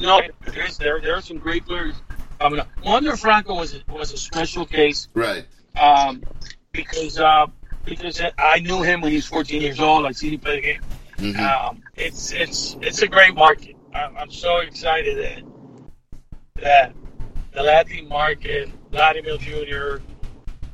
no, 0.00 0.20
there's 0.52 0.78
there 0.78 1.00
there 1.00 1.14
are 1.16 1.22
some 1.22 1.38
great 1.38 1.64
players 1.66 1.94
coming 2.40 2.58
up. 2.60 2.68
Wander 2.84 3.16
Franco 3.16 3.54
was 3.54 3.74
a, 3.74 3.92
was 3.92 4.12
a 4.12 4.16
special 4.16 4.66
case 4.66 5.08
Right. 5.14 5.46
um, 5.80 6.22
because 6.74 7.18
uh, 7.18 7.46
because 7.86 8.20
I 8.36 8.60
knew 8.60 8.82
him 8.82 9.00
when 9.00 9.10
he 9.12 9.16
was 9.16 9.26
14 9.26 9.62
years 9.62 9.80
old. 9.80 10.04
I 10.04 10.12
seen 10.12 10.34
him 10.34 10.40
play 10.40 10.56
the 10.56 10.62
game. 10.62 10.80
Mhm. 11.34 11.38
Um, 11.38 11.82
it's 11.96 12.32
it's 12.32 12.76
it's 12.82 13.00
a 13.02 13.06
great 13.06 13.34
market. 13.34 13.76
I'm, 13.94 14.16
I'm 14.16 14.30
so 14.30 14.58
excited 14.58 15.16
that 15.18 16.62
that 16.62 16.92
the 17.52 17.62
Latin 17.62 18.08
market, 18.08 18.68
Vladimir 18.90 19.38
Jr., 19.38 20.02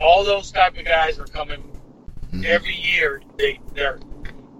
all 0.01 0.25
those 0.25 0.51
type 0.51 0.79
of 0.79 0.85
guys 0.85 1.19
are 1.19 1.27
coming 1.27 1.63
every 2.45 2.75
year. 2.75 3.23
They 3.39 3.61
they're 3.75 4.01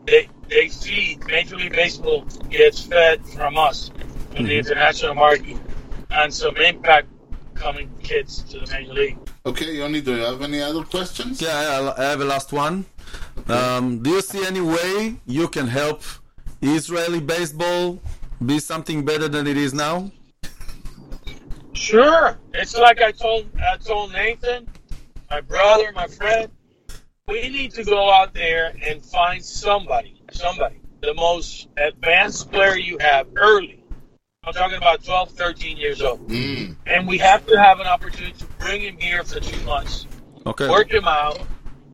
they 0.05 0.29
they 0.49 0.69
feed 0.69 1.27
Major 1.27 1.57
League 1.57 1.73
Baseball 1.73 2.27
gets 2.51 2.83
fed 2.83 3.25
from 3.27 3.57
us 3.57 3.91
from 4.35 4.45
the 4.45 4.59
international 4.59 5.15
market, 5.15 5.57
and 6.11 6.33
some 6.33 6.57
impact 6.59 7.09
coming 7.55 7.91
kids 8.03 8.43
to 8.45 8.61
the 8.61 8.67
Major 8.71 8.93
League. 8.93 9.19
Okay, 9.51 9.79
Yoni, 9.79 10.01
do 10.01 10.15
you 10.15 10.23
have 10.23 10.43
any 10.43 10.63
other 10.63 10.85
questions? 10.85 11.43
Yeah, 11.43 11.95
I 11.97 12.01
I 12.01 12.05
have 12.11 12.21
a 12.21 12.25
last 12.25 12.53
one. 12.53 12.85
Um, 13.49 14.01
do 14.01 14.11
you 14.11 14.23
see 14.23 14.47
any 14.47 14.61
way 14.61 15.17
you 15.27 15.49
can 15.49 15.67
help 15.67 16.03
Israeli 16.63 17.19
baseball 17.19 17.99
be 18.47 18.61
something 18.61 19.05
better 19.05 19.27
than 19.27 19.49
it 19.49 19.57
is 19.57 19.75
now? 19.75 20.13
Sure. 21.73 22.39
It's 22.55 22.77
like 22.77 23.03
I 23.03 23.11
told 23.11 23.51
I 23.73 23.77
told 23.79 24.13
Nathan, 24.13 24.69
my 25.29 25.41
brother, 25.41 25.91
my 25.97 26.07
friend, 26.07 26.49
we 27.27 27.49
need 27.49 27.73
to 27.73 27.83
go 27.83 28.09
out 28.09 28.33
there 28.33 28.73
and 28.87 29.05
find 29.05 29.45
somebody, 29.45 30.23
somebody, 30.31 30.81
the 31.03 31.15
most 31.15 31.67
advanced 31.77 32.53
player 32.53 32.77
you 32.77 32.99
have 33.01 33.27
early. 33.35 33.80
I'm 34.43 34.55
talking 34.55 34.79
about 34.79 35.05
12, 35.05 35.33
13 35.33 35.77
years 35.77 36.01
old. 36.01 36.27
Mm. 36.27 36.75
And 36.87 37.07
we 37.07 37.19
have 37.19 37.47
to 37.47 37.61
have 37.61 37.79
an 37.79 37.87
opportunity 37.87 38.33
to 38.39 38.47
bring 38.59 38.81
him 38.81 38.97
here 38.97 39.23
for 39.23 39.39
two 39.39 39.63
months, 39.65 40.07
Okay. 40.47 40.67
work 40.67 40.91
him 40.91 41.07
out, 41.07 41.43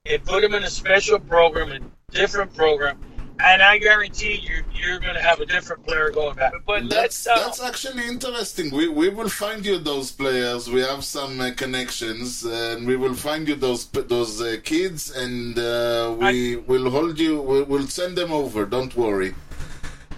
and 0.06 0.24
put 0.24 0.44
him 0.44 0.54
in 0.54 0.62
a 0.62 0.70
special 0.70 1.18
program, 1.18 1.72
a 1.72 1.80
different 2.12 2.54
program. 2.54 3.00
And 3.40 3.60
I 3.60 3.78
guarantee 3.78 4.36
you, 4.36 4.62
you're 4.72 5.00
going 5.00 5.16
to 5.16 5.20
have 5.20 5.40
a 5.40 5.46
different 5.46 5.84
player 5.84 6.10
going 6.10 6.36
back. 6.36 6.52
But 6.64 6.88
That's 6.88 7.26
let's 7.26 7.26
uh, 7.26 7.34
that's 7.44 7.60
actually 7.60 8.06
interesting. 8.06 8.70
We 8.70 8.88
we 8.88 9.08
will 9.10 9.28
find 9.28 9.66
you 9.66 9.78
those 9.78 10.12
players. 10.12 10.70
We 10.70 10.80
have 10.80 11.04
some 11.04 11.38
uh, 11.40 11.50
connections, 11.50 12.44
and 12.44 12.86
we 12.86 12.96
will 12.96 13.14
find 13.14 13.46
you 13.46 13.56
those 13.56 13.86
those 13.88 14.40
uh, 14.40 14.56
kids, 14.62 15.10
and 15.10 15.58
uh, 15.58 16.14
we 16.16 16.56
will 16.56 16.88
hold 16.90 17.18
you. 17.18 17.42
We'll, 17.42 17.64
we'll 17.64 17.88
send 17.88 18.16
them 18.16 18.32
over. 18.32 18.64
Don't 18.64 18.96
worry. 18.96 19.34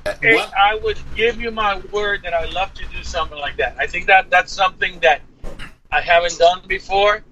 Uh, 0.09 0.35
what- 0.35 0.53
I 0.57 0.75
would 0.77 0.99
give 1.17 1.41
you 1.41 1.51
my 1.51 1.79
word 1.93 2.23
that 2.25 2.35
I'd 2.35 2.53
love 2.53 2.73
to 2.75 2.85
do 2.87 3.03
something 3.03 3.39
like 3.39 3.57
that. 3.59 3.77
I 3.79 3.87
think 3.87 4.07
that 4.07 4.31
that's 4.31 4.53
something 4.53 4.99
that 5.01 5.21
I 5.91 6.01
haven't 6.01 6.39
done 6.39 6.63
before. 6.67 7.23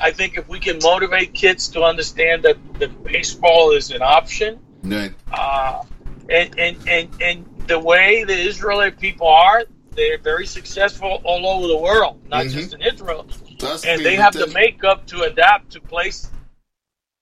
I 0.00 0.10
think 0.10 0.36
if 0.36 0.46
we 0.48 0.60
can 0.60 0.78
motivate 0.82 1.32
kids 1.34 1.68
to 1.68 1.82
understand 1.82 2.42
that, 2.44 2.56
that 2.80 3.04
baseball 3.04 3.72
is 3.72 3.90
an 3.90 4.02
option, 4.02 4.58
Right. 4.82 5.12
uh, 5.32 5.82
and, 6.28 6.58
and, 6.58 6.76
and, 6.88 7.08
and 7.22 7.46
the 7.66 7.78
way 7.78 8.24
the 8.24 8.34
Israeli 8.34 8.90
people 8.90 9.26
are, 9.28 9.64
they're 9.94 10.18
very 10.18 10.46
successful 10.46 11.22
all 11.24 11.46
over 11.46 11.66
the 11.68 11.76
world, 11.78 12.20
not 12.28 12.44
Mhm. 12.44 12.52
just 12.52 12.74
in 12.74 12.82
Israel. 12.82 13.26
Trust 13.58 13.86
And 13.86 14.04
they 14.04 14.16
have 14.16 14.34
the 14.34 14.48
makeup 14.48 15.06
to 15.06 15.22
adapt 15.22 15.72
to 15.72 15.80
places 15.80 16.30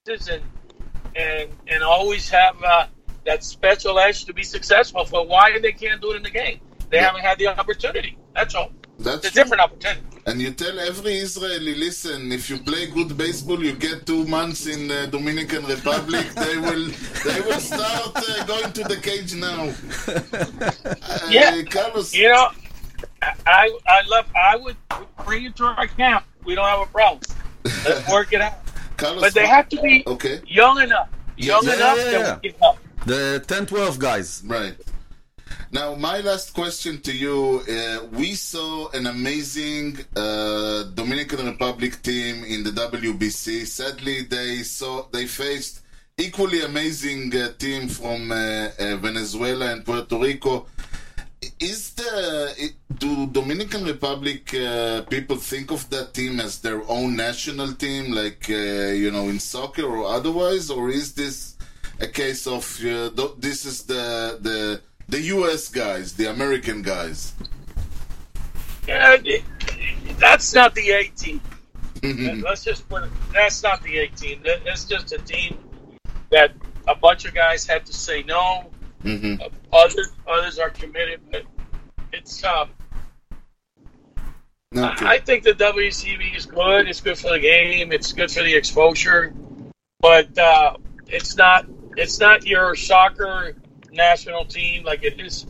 and 0.07 0.43
and 1.17 1.49
and 1.69 1.83
always 1.85 2.29
have 2.29 2.61
uh, 2.63 2.87
that 3.27 3.43
special 3.45 3.99
edge 3.99 4.25
to 4.27 4.33
be 4.33 4.43
successful. 4.43 5.07
But 5.11 5.29
why 5.29 5.59
they 5.59 5.73
can't 5.73 6.01
do 6.01 6.13
it 6.13 6.17
in 6.17 6.23
the 6.23 6.31
game? 6.31 6.61
They 6.91 6.99
haven't 6.99 7.23
had 7.23 7.39
the 7.39 7.49
opportunity. 7.49 8.17
That's 8.35 8.55
all. 8.55 8.71
That's 8.99 9.27
It's 9.27 9.37
a 9.37 9.43
different 9.43 9.63
opportunity. 9.63 10.03
And 10.27 10.41
you 10.41 10.53
tell 10.53 10.79
every 10.81 11.15
Israeli, 11.17 11.75
listen, 11.75 12.33
if 12.33 12.49
you 12.49 12.57
play 12.59 12.87
good 12.87 13.17
baseball, 13.19 13.63
you 13.63 13.73
get 13.75 14.07
two 14.07 14.25
months 14.27 14.67
in 14.67 14.91
uh, 14.91 15.07
Dominican 15.07 15.67
Republic. 15.67 16.27
they 16.35 16.57
will, 16.57 16.87
they 17.25 17.41
will 17.43 17.61
start 17.61 18.13
uh, 18.17 18.45
going 18.47 18.73
to 18.73 18.85
the 18.85 18.97
cage 19.03 19.35
now. 19.35 19.73
Uh, 21.05 21.29
Yeah. 21.31 21.63
Carlos. 21.65 22.15
You 22.15 22.29
know, 22.31 22.49
I 23.47 23.71
I 23.87 24.03
love. 24.09 24.27
I 24.35 24.57
would 24.57 24.77
bring 25.27 25.43
you 25.45 25.51
to 25.53 25.65
our 25.65 25.87
camp. 25.87 26.25
We 26.45 26.55
don't 26.55 26.67
have 26.67 26.81
a 26.81 26.87
problem. 26.87 27.21
Let's 27.85 28.11
work 28.11 28.33
it 28.33 28.41
out. 28.41 28.55
Carlos, 28.97 29.21
But 29.21 29.35
they 29.35 29.47
have 29.47 29.69
to 29.71 29.81
be 29.83 30.03
Okay. 30.07 30.41
young 30.47 30.81
enough, 30.81 31.09
young 31.37 31.65
Yeah, 31.65 31.75
enough 31.75 31.97
yeah, 31.99 32.05
that 32.05 32.13
yeah. 32.13 32.39
we 32.43 32.51
can 32.51 32.61
help. 32.61 32.79
The 33.07 33.45
10-12 33.47 33.99
guys. 33.99 34.43
Right. 34.47 34.75
Now, 35.73 35.95
my 35.97 36.21
last 36.21 36.55
question 36.55 37.01
to 37.03 37.13
you: 37.13 37.61
uh, 37.69 38.07
We 38.13 38.35
saw 38.35 38.91
an 38.91 39.07
amazing 39.09 39.99
uh, 40.17 40.85
Dominican 40.95 41.47
Republic 41.47 42.01
team 42.03 42.45
in 42.45 42.63
the 42.63 42.71
WBC. 42.71 43.67
Sadly, 43.67 44.23
they 44.23 44.63
saw 44.63 45.07
they 45.13 45.27
faced 45.27 45.81
equally 46.17 46.63
amazing 46.63 47.35
uh, 47.37 47.53
team 47.59 47.89
from 47.89 48.31
uh, 48.31 48.37
uh, 48.79 48.97
Venezuela 48.99 49.73
and 49.73 49.85
Puerto 49.85 50.17
Rico. 50.17 50.67
Is 51.61 51.91
the 51.95 52.73
do 52.99 53.27
Dominican 53.27 53.85
Republic 53.85 54.55
uh, 54.55 55.03
people 55.03 55.37
think 55.37 55.71
of 55.71 55.89
that 55.91 56.15
team 56.15 56.41
as 56.41 56.61
their 56.61 56.83
own 56.89 57.17
national 57.17 57.73
team, 57.75 58.13
like 58.13 58.47
uh, 58.49 58.55
you 59.03 59.11
know 59.11 59.29
in 59.29 59.39
soccer 59.39 59.85
or 59.85 60.07
otherwise, 60.07 60.71
or 60.71 60.91
is 60.91 61.15
this 61.15 61.57
a 62.01 62.07
case 62.07 62.47
of 62.47 62.65
uh, 62.85 63.11
this 63.39 63.65
is 63.65 63.83
the 63.85 64.39
the 64.41 64.81
the 65.09 65.21
U.S. 65.37 65.69
guys, 65.69 66.15
the 66.15 66.27
American 66.31 66.83
guys? 66.83 67.35
Yeah, 68.89 69.17
that's 70.19 70.55
not 70.55 70.75
the 70.75 70.91
18. 70.91 71.41
Let's 72.43 72.65
just 72.65 72.87
put 72.89 73.05
it. 73.05 73.11
That's 73.33 73.63
not 73.63 73.83
the 73.83 73.99
18. 73.99 74.43
That- 74.43 74.65
That's 74.65 74.85
just 74.85 75.13
a 75.13 75.19
team 75.19 75.57
that 76.31 76.53
a 76.87 76.95
bunch 76.95 77.25
of 77.25 77.33
guys 77.35 77.67
had 77.67 77.87
to 77.87 77.93
say 77.93 78.23
no. 78.25 78.71
Hmm 79.05 79.35
Uh, 79.41 79.49
Others, 79.73 80.13
others 80.27 80.59
are 80.59 80.71
committed, 80.71 81.21
but 81.31 81.43
it's. 82.13 82.43
Um, 82.45 82.71
Okay. 84.77 85.07
I 85.07 85.21
think 85.21 85.45
the 85.45 85.53
WCB 85.53 86.37
is 86.37 86.47
good. 86.47 86.89
It's 86.89 87.01
good 87.01 87.17
for 87.17 87.31
the 87.31 87.39
game. 87.39 87.93
It's 87.93 88.13
good 88.13 88.29
for 88.29 88.43
the 88.43 88.53
exposure, 88.57 89.33
but 90.01 90.37
uh, 90.37 90.75
it's 91.07 91.37
not. 91.37 91.67
It's 91.97 92.19
not 92.19 92.45
your 92.45 92.75
soccer 92.75 93.55
national 93.93 94.47
team 94.47 94.83
like 94.83 95.05
it 95.05 95.21
is 95.21 95.47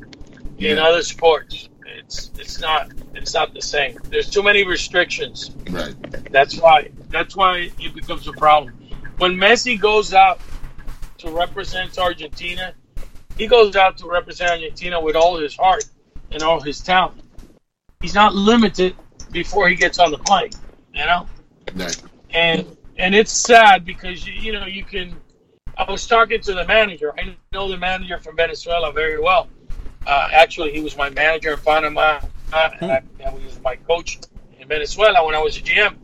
in 0.59 0.78
other 0.78 1.02
sports. 1.02 1.70
It's 1.86 2.32
it's 2.39 2.60
not. 2.60 2.93
It's 3.14 3.32
not 3.32 3.55
the 3.55 3.62
same. 3.62 3.97
There's 4.10 4.28
too 4.28 4.43
many 4.43 4.66
restrictions. 4.66 5.51
right. 5.70 5.94
That's 6.31 6.60
why. 6.60 6.90
That's 7.09 7.35
why 7.35 7.70
it 7.81 7.94
becomes 7.94 8.28
a 8.28 8.32
problem. 8.32 8.74
When 9.16 9.32
Messi 9.36 9.81
goes 9.81 10.12
out 10.12 10.39
to 11.18 11.31
represent 11.31 11.98
Argentina, 11.98 12.74
he 13.36 13.47
goes 13.47 13.77
out 13.77 13.98
to 13.98 14.09
represent 14.09 14.51
Argentina 14.51 15.01
with 15.01 15.16
all 15.16 15.36
his 15.36 15.56
heart 15.56 15.85
and 16.31 16.43
all 16.43 16.61
his 16.61 16.81
talent. 16.81 17.20
He's 18.01 18.15
not 18.15 18.35
limited 18.35 18.94
before 19.31 19.69
he 19.69 19.74
gets 19.74 19.98
on 19.98 20.11
the 20.11 20.19
plane, 20.19 20.51
you 20.93 21.05
know. 21.05 21.27
Right. 21.74 22.02
And 22.31 22.77
and 22.98 23.15
it's 23.15 23.32
sad 23.32 23.85
because 23.85 24.27
you, 24.27 24.35
you 24.35 24.52
know 24.52 24.66
you 24.66 24.85
can. 24.85 25.16
I 25.77 25.90
was 25.90 26.06
talking 26.06 26.40
to 26.43 26.55
the 26.55 26.66
manager. 26.66 27.12
I 27.19 27.35
know 27.52 27.69
the 27.69 27.77
manager 27.77 28.19
from 28.19 28.36
Venezuela 28.36 28.93
very 28.93 29.20
well. 29.20 29.48
Uh, 30.06 30.28
actually, 30.32 30.73
he 30.73 30.81
was 30.81 30.97
my 30.97 31.11
manager 31.11 31.52
in 31.52 31.59
Panama. 31.59 32.20
Uh, 32.52 32.70
and 32.81 32.93
I, 32.93 33.02
and 33.20 33.39
he 33.39 33.47
was 33.47 33.61
my 33.61 33.74
coach 33.77 34.20
in 34.61 34.69
Venezuela 34.69 35.24
when 35.24 35.35
I 35.35 35.39
was 35.39 35.56
a 35.56 35.61
GM. 35.61 35.97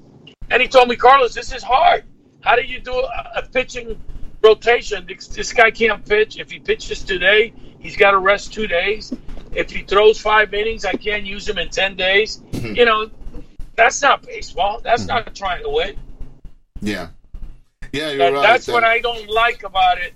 And 0.51 0.61
he 0.61 0.67
told 0.67 0.89
me, 0.89 0.97
Carlos, 0.97 1.35
this 1.35 1.53
is 1.53 1.63
hard. 1.63 2.05
How 2.41 2.57
do 2.57 2.63
you 2.63 2.81
do 2.81 2.93
a, 2.93 3.33
a 3.37 3.43
pitching 3.43 4.01
rotation? 4.43 5.07
This, 5.07 5.29
this 5.29 5.53
guy 5.53 5.71
can't 5.71 6.05
pitch. 6.05 6.39
If 6.39 6.51
he 6.51 6.59
pitches 6.59 7.03
today, 7.03 7.53
he's 7.79 7.97
got 7.97 8.13
to 8.13 8.19
rest 8.19 8.53
two 8.53 8.67
days. 8.67 9.13
If 9.53 9.71
he 9.71 9.83
throws 9.83 10.21
five 10.21 10.55
innings, 10.55 10.85
I 10.85 10.93
can't 10.93 11.25
use 11.25 11.49
him 11.49 11.59
in 11.59 11.71
10 11.71 11.97
days. 11.97 12.39
Mm-hmm. 12.53 12.75
you 12.75 12.85
know, 12.85 13.11
that's 13.75 14.01
not 14.03 14.23
baseball. 14.23 14.81
That's 14.83 15.03
mm-hmm. 15.03 15.27
not 15.27 15.35
trying 15.35 15.63
to 15.63 15.71
win. 15.71 15.97
Yeah. 16.81 17.09
Yeah, 17.93 18.11
you're 18.11 18.19
That, 18.19 18.33
right. 18.35 18.43
that's 18.43 18.69
what 18.69 18.85
I 18.85 19.01
don't 19.01 19.29
like 19.29 19.65
about 19.65 19.99
it 19.99 20.15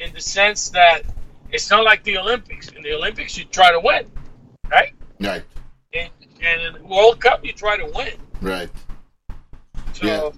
in 0.00 0.12
the 0.12 0.20
sense 0.20 0.70
that 0.70 1.02
it's 1.50 1.70
not 1.70 1.84
like 1.84 2.02
the 2.02 2.18
Olympics. 2.18 2.68
In 2.68 2.82
the 2.82 2.94
Olympics, 2.94 3.36
you 3.36 3.44
try 3.44 3.70
to 3.70 3.80
win, 3.80 4.10
right? 4.70 4.92
Right. 5.20 5.42
And, 5.94 6.10
and 6.42 6.62
in 6.62 6.82
the 6.82 6.88
World 6.88 7.20
Cup, 7.20 7.44
you 7.44 7.52
try 7.52 7.76
to 7.76 7.86
win. 7.94 8.14
Right. 8.40 8.70
So 9.92 10.06
Yeah. 10.06 10.30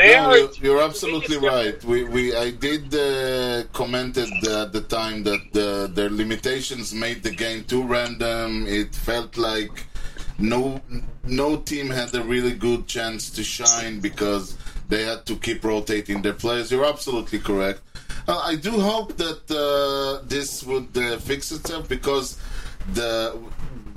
No, 0.00 0.34
you're, 0.34 0.50
you're 0.62 0.82
absolutely 0.82 1.36
right. 1.36 1.82
We, 1.84 2.04
we 2.04 2.34
I 2.34 2.50
did 2.50 2.94
uh, 2.94 3.64
commented 3.72 4.30
at 4.46 4.72
the 4.72 4.80
time 4.88 5.24
that 5.24 5.52
the, 5.52 5.90
their 5.92 6.10
limitations 6.10 6.94
made 6.94 7.22
the 7.22 7.30
game 7.30 7.64
too 7.64 7.82
random. 7.82 8.66
It 8.66 8.94
felt 8.94 9.36
like 9.36 9.86
no 10.38 10.80
no 11.24 11.56
team 11.58 11.90
had 11.90 12.14
a 12.14 12.22
really 12.22 12.52
good 12.52 12.86
chance 12.86 13.30
to 13.30 13.44
shine 13.44 14.00
because 14.00 14.56
they 14.88 15.04
had 15.04 15.26
to 15.26 15.36
keep 15.36 15.62
rotating 15.64 16.22
their 16.22 16.32
players. 16.34 16.72
You're 16.72 16.86
absolutely 16.86 17.38
correct. 17.38 17.82
Uh, 18.26 18.38
I 18.38 18.56
do 18.56 18.70
hope 18.70 19.16
that 19.18 19.42
uh, 19.50 20.24
this 20.26 20.64
would 20.64 20.96
uh, 20.96 21.18
fix 21.18 21.52
itself 21.52 21.88
because 21.88 22.38
the 22.94 23.38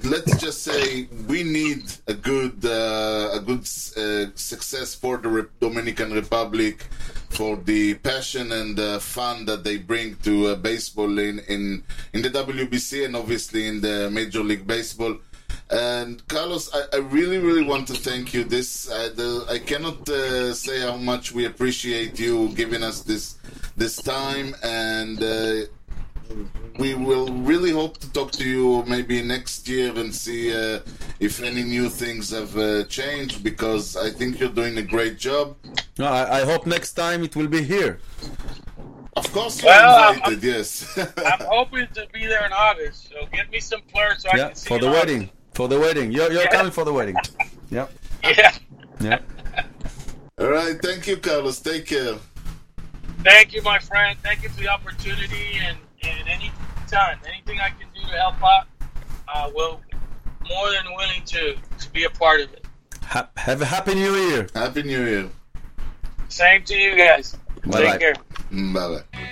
let's 0.03 0.35
just 0.38 0.63
say 0.63 1.07
we 1.27 1.43
need 1.43 1.84
a 2.07 2.13
good 2.13 2.65
uh, 2.65 3.30
a 3.34 3.39
good 3.39 3.61
uh, 3.97 4.31
success 4.35 4.93
for 4.93 5.17
the 5.17 5.49
Dominican 5.59 6.11
Republic 6.11 6.84
for 7.30 7.55
the 7.57 7.95
passion 7.95 8.51
and 8.51 8.80
uh, 8.80 8.99
fun 8.99 9.45
that 9.45 9.63
they 9.63 9.77
bring 9.77 10.15
to 10.17 10.47
uh, 10.47 10.55
baseball 10.55 11.17
in, 11.19 11.39
in 11.47 11.84
in 12.13 12.21
the 12.21 12.30
WBC 12.30 13.05
and 13.05 13.15
obviously 13.15 13.67
in 13.67 13.81
the 13.81 14.09
Major 14.11 14.43
League 14.43 14.67
Baseball. 14.67 15.17
And 15.69 16.27
Carlos, 16.27 16.69
I, 16.73 16.97
I 16.97 16.99
really, 16.99 17.39
really 17.39 17.63
want 17.63 17.88
to 17.88 17.93
thank 17.93 18.34
you. 18.34 18.43
This 18.43 18.91
I, 18.91 19.09
the, 19.09 19.45
I 19.49 19.59
cannot 19.59 20.07
uh, 20.09 20.53
say 20.53 20.81
how 20.81 20.97
much 20.97 21.31
we 21.31 21.45
appreciate 21.45 22.19
you 22.19 22.49
giving 22.49 22.84
us 22.84 23.01
this 23.01 23.38
this 23.75 23.95
time, 23.95 24.55
and 24.61 25.23
uh, 25.23 25.65
we 26.80 26.93
will 26.93 27.27
really 27.51 27.72
hope 27.72 27.97
to 27.99 28.11
talk 28.14 28.31
to 28.34 28.43
you 28.47 28.84
maybe 28.88 29.22
next 29.22 29.68
year 29.68 29.91
and 29.95 30.14
see 30.14 30.53
uh, 30.53 30.80
if 31.19 31.41
any 31.41 31.64
new 31.64 31.89
things 31.89 32.30
have 32.31 32.57
uh, 32.57 32.84
changed. 32.85 33.43
Because 33.43 33.95
I 33.97 34.10
think 34.10 34.39
you're 34.39 34.49
doing 34.61 34.77
a 34.77 34.81
great 34.81 35.18
job. 35.18 35.55
No, 35.97 36.05
I, 36.05 36.41
I 36.41 36.45
hope 36.45 36.65
next 36.65 36.93
time 36.93 37.23
it 37.23 37.35
will 37.35 37.47
be 37.47 37.64
here. 37.64 37.99
Of 39.15 39.31
course, 39.31 39.61
you're 39.61 39.72
Well, 39.72 39.99
I'm- 40.03 40.15
invited. 40.15 40.43
yes. 40.43 40.97
I'm 40.97 41.45
hoping 41.47 41.88
to 41.93 42.07
be 42.14 42.26
there 42.26 42.45
in 42.45 42.51
August. 42.53 43.10
So 43.10 43.27
get 43.31 43.51
me 43.51 43.60
some 43.60 43.81
players 43.93 44.23
so 44.23 44.30
I 44.34 44.38
Yeah, 44.38 44.47
can 44.47 44.55
see 44.55 44.68
for 44.69 44.80
the 44.80 44.88
in 44.88 44.91
wedding. 44.93 45.30
For 45.53 45.68
the 45.68 45.80
wedding. 45.80 46.11
You're, 46.11 46.31
you're 46.31 46.41
Yeah. 46.43 46.49
coming 46.57 46.72
for 46.72 46.84
the 46.85 46.93
wedding. 46.93 47.15
Yep. 47.69 47.91
Yeah. 48.23 48.55
Yeah. 49.01 49.19
All 50.39 50.47
right. 50.49 50.80
Thank 50.81 51.07
you, 51.07 51.18
Carlos. 51.18 51.60
Take 51.60 51.88
care. 51.88 52.15
Thank 53.23 53.53
you, 53.53 53.61
my 53.64 53.80
friend. 53.80 54.18
Thank 54.22 54.43
you 54.43 54.49
for 54.49 54.60
the 54.61 54.68
opportunity 54.68 55.57
and, 55.65 55.77
and 56.02 56.28
any 56.28 56.51
time, 56.86 57.19
anything 57.27 57.59
I 57.60 57.70
can 57.78 57.89
do 57.94 58.02
to 58.12 58.16
help 58.24 58.43
out, 58.43 58.66
I 59.28 59.51
will 59.55 59.81
more 60.48 60.70
than 60.70 60.86
willing 60.97 61.23
to, 61.27 61.56
to 61.82 61.90
be 61.90 62.05
a 62.05 62.10
part 62.10 62.40
of 62.40 62.52
it. 62.52 62.65
Ha- 63.02 63.31
have 63.36 63.60
a 63.62 63.66
happy 63.66 63.94
new 63.94 64.15
year. 64.15 64.48
Happy 64.55 64.82
New 64.82 65.05
Year. 65.12 65.31
Same 66.28 66.62
to 66.65 66.74
you 66.74 66.97
guys. 66.97 67.36
Bye-bye. 67.65 67.82
Take 67.82 68.01
care. 68.01 68.15
ביי 68.51 68.89
ביי. 68.89 69.23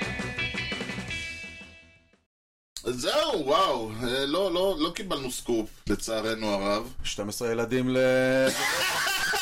זהו, 2.85 3.47
וואו, 3.47 3.91
אה, 4.03 4.27
לא, 4.27 4.53
לא, 4.53 4.77
לא 4.79 4.91
קיבלנו 4.95 5.31
סקופ, 5.33 5.71
לצערנו 5.89 6.51
הרב. 6.51 6.93
12 7.05 7.51
ילדים 7.51 7.89
ל... 7.89 7.99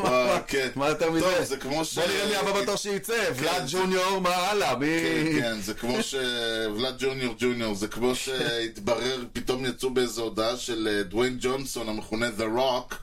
אה, 0.00 0.40
כן. 0.46 0.68
מה 0.74 0.88
יותר 0.88 1.10
מזה? 1.10 1.24
טוב, 1.24 1.44
זה 1.44 1.56
כמו 1.56 1.84
ש... 1.84 1.98
בוא 1.98 2.06
נראה 2.06 2.26
מי 2.26 2.36
הבא 2.36 2.62
בתור 2.62 2.76
שיצא, 2.76 3.30
ולאד 3.36 3.62
ג'וניור, 3.68 4.20
מה 4.20 4.36
הלאה? 4.36 4.76
מי... 4.76 4.86
כן, 4.86 5.40
כן, 5.40 5.60
זה 5.60 5.74
כמו 5.74 6.02
ש... 6.02 6.14
ולאד 6.76 6.94
ג'וניור 6.98 7.34
ג'וניור, 7.38 7.74
זה 7.74 7.88
כמו 7.88 8.14
שהתברר, 8.14 9.24
פתאום 9.32 9.66
יצאו 9.66 9.90
באיזו 9.90 10.22
הודעה 10.22 10.56
של 10.56 10.88
אה, 10.90 11.02
דוויין 11.02 11.36
ג'ונסון, 11.40 11.88
המכונה 11.88 12.28
The 12.38 12.58
Rock. 12.58 12.94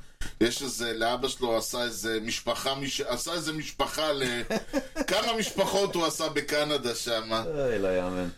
יש 0.41 0.61
איזה, 0.61 0.93
לאבא 0.93 1.27
שלו 1.27 1.57
עשה 1.57 1.83
איזה 1.83 2.19
משפחה, 2.21 2.75
מש... 2.75 3.01
עשה 3.01 3.33
איזה 3.33 3.53
משפחה 3.53 4.11
ל... 4.11 4.23
כמה 5.07 5.33
משפחות 5.39 5.95
הוא 5.95 6.05
עשה 6.05 6.29
בקנדה 6.29 6.95
שם. 6.95 7.31
אוי, 7.31 7.79
לא 7.79 7.87
יאמן. 7.87 8.29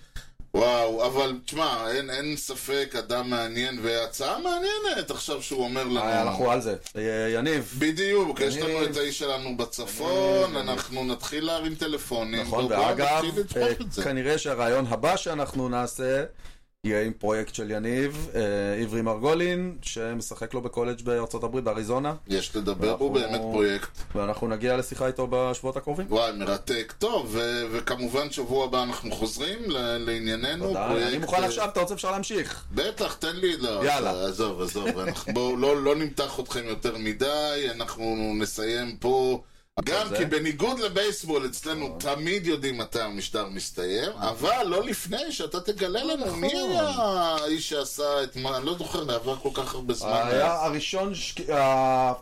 וואו, 0.55 1.05
אבל 1.05 1.35
תשמע, 1.45 1.91
אין, 1.91 2.09
אין 2.09 2.37
ספק, 2.37 2.93
אדם 2.99 3.29
מעניין, 3.29 3.79
והצעה 3.81 4.37
מעניינת 4.39 5.11
עכשיו 5.11 5.41
שהוא 5.41 5.63
אומר 5.63 5.83
לנו. 5.83 5.99
אה, 5.99 6.21
אנחנו 6.21 6.51
על 6.51 6.61
זה. 6.61 6.75
יניב, 7.33 7.75
בדיוק, 7.79 8.39
יש 8.39 8.57
לנו 8.57 8.83
את 8.85 8.97
האיש 8.97 9.19
שלנו 9.19 9.57
בצפון, 9.57 10.57
אנחנו 10.57 11.05
נתחיל 11.05 11.45
להרים 11.45 11.75
טלפונים. 11.75 12.41
נכון, 12.41 12.65
ואגב, 12.69 13.23
אה. 13.57 14.03
כנראה 14.03 14.37
שהרעיון 14.37 14.85
הבא 14.89 15.17
שאנחנו 15.17 15.69
נעשה 15.69 16.23
יהיה 16.85 17.01
עם 17.01 17.13
פרויקט 17.13 17.55
של 17.55 17.71
יניב, 17.71 18.29
אה, 18.35 18.41
עברי 18.81 19.01
מרגולין, 19.01 19.77
שמשחק 19.81 20.53
לו 20.53 20.61
בקולג' 20.61 21.01
בארצות 21.01 21.43
הברית, 21.43 21.63
באריזונה, 21.63 22.13
יש 22.27 22.55
לדבר, 22.55 22.95
הוא 22.99 23.11
באמת 23.11 23.41
פרויקט. 23.41 23.89
ואנחנו 24.15 24.47
נגיע 24.47 24.77
לשיחה 24.77 25.07
איתו 25.07 25.27
בשבועות 25.29 25.77
הקרובים. 25.77 26.05
וואי, 26.09 26.31
מרתק. 26.31 26.93
טוב, 26.97 27.37
וכמובן 27.71 28.31
שבוע 28.31 28.65
הבא 28.65 28.83
אנחנו 28.83 29.11
חוזרים 29.11 29.59
לענייננו. 29.67 30.67
תודה, 30.67 31.07
אני 31.07 31.17
מוכן 31.17 31.41
אה, 31.41 31.45
עכשיו, 31.45 31.69
אתה 31.69 31.79
רוצה 31.79 31.93
אפשר 31.93 32.11
להמשיך? 32.11 32.63
בטח, 32.71 33.13
תן 33.13 33.35
לי, 33.35 33.57
לא, 33.57 33.85
יאללה. 33.85 34.25
עזוב, 34.27 34.61
עזוב, 34.61 34.89
בואו 35.33 35.57
לא, 35.57 35.83
לא 35.83 35.95
נמתח 35.95 36.39
אתכם 36.39 36.63
יותר 36.65 36.97
מדי, 36.97 37.67
אנחנו 37.71 38.33
נסיים 38.39 38.95
פה, 38.99 39.41
גם 39.79 40.07
זה? 40.09 40.17
כי 40.17 40.25
בניגוד 40.25 40.79
לבייסבול, 40.79 41.45
אצלנו 41.45 41.97
תמיד 41.99 42.47
יודעים 42.47 42.77
מתי 42.77 43.01
המשטר 43.01 43.49
מסתיים, 43.49 44.11
אבל 44.17 44.63
לא 44.67 44.83
לפני 44.83 45.31
שאתה 45.31 45.61
תגלה 45.61 46.03
לנו 46.03 46.35
מי 46.35 46.47
נכון. 46.47 46.71
היה 46.71 46.89
האיש 46.89 47.69
שעשה 47.69 48.23
את 48.23 48.35
מה, 48.35 48.57
אני 48.57 48.65
לא 48.65 48.77
זוכר, 48.77 49.15
עבר 49.15 49.35
כל 49.35 49.49
כך 49.53 49.73
הרבה 49.73 49.93
זמן. 49.93 50.21
היה 50.25 50.55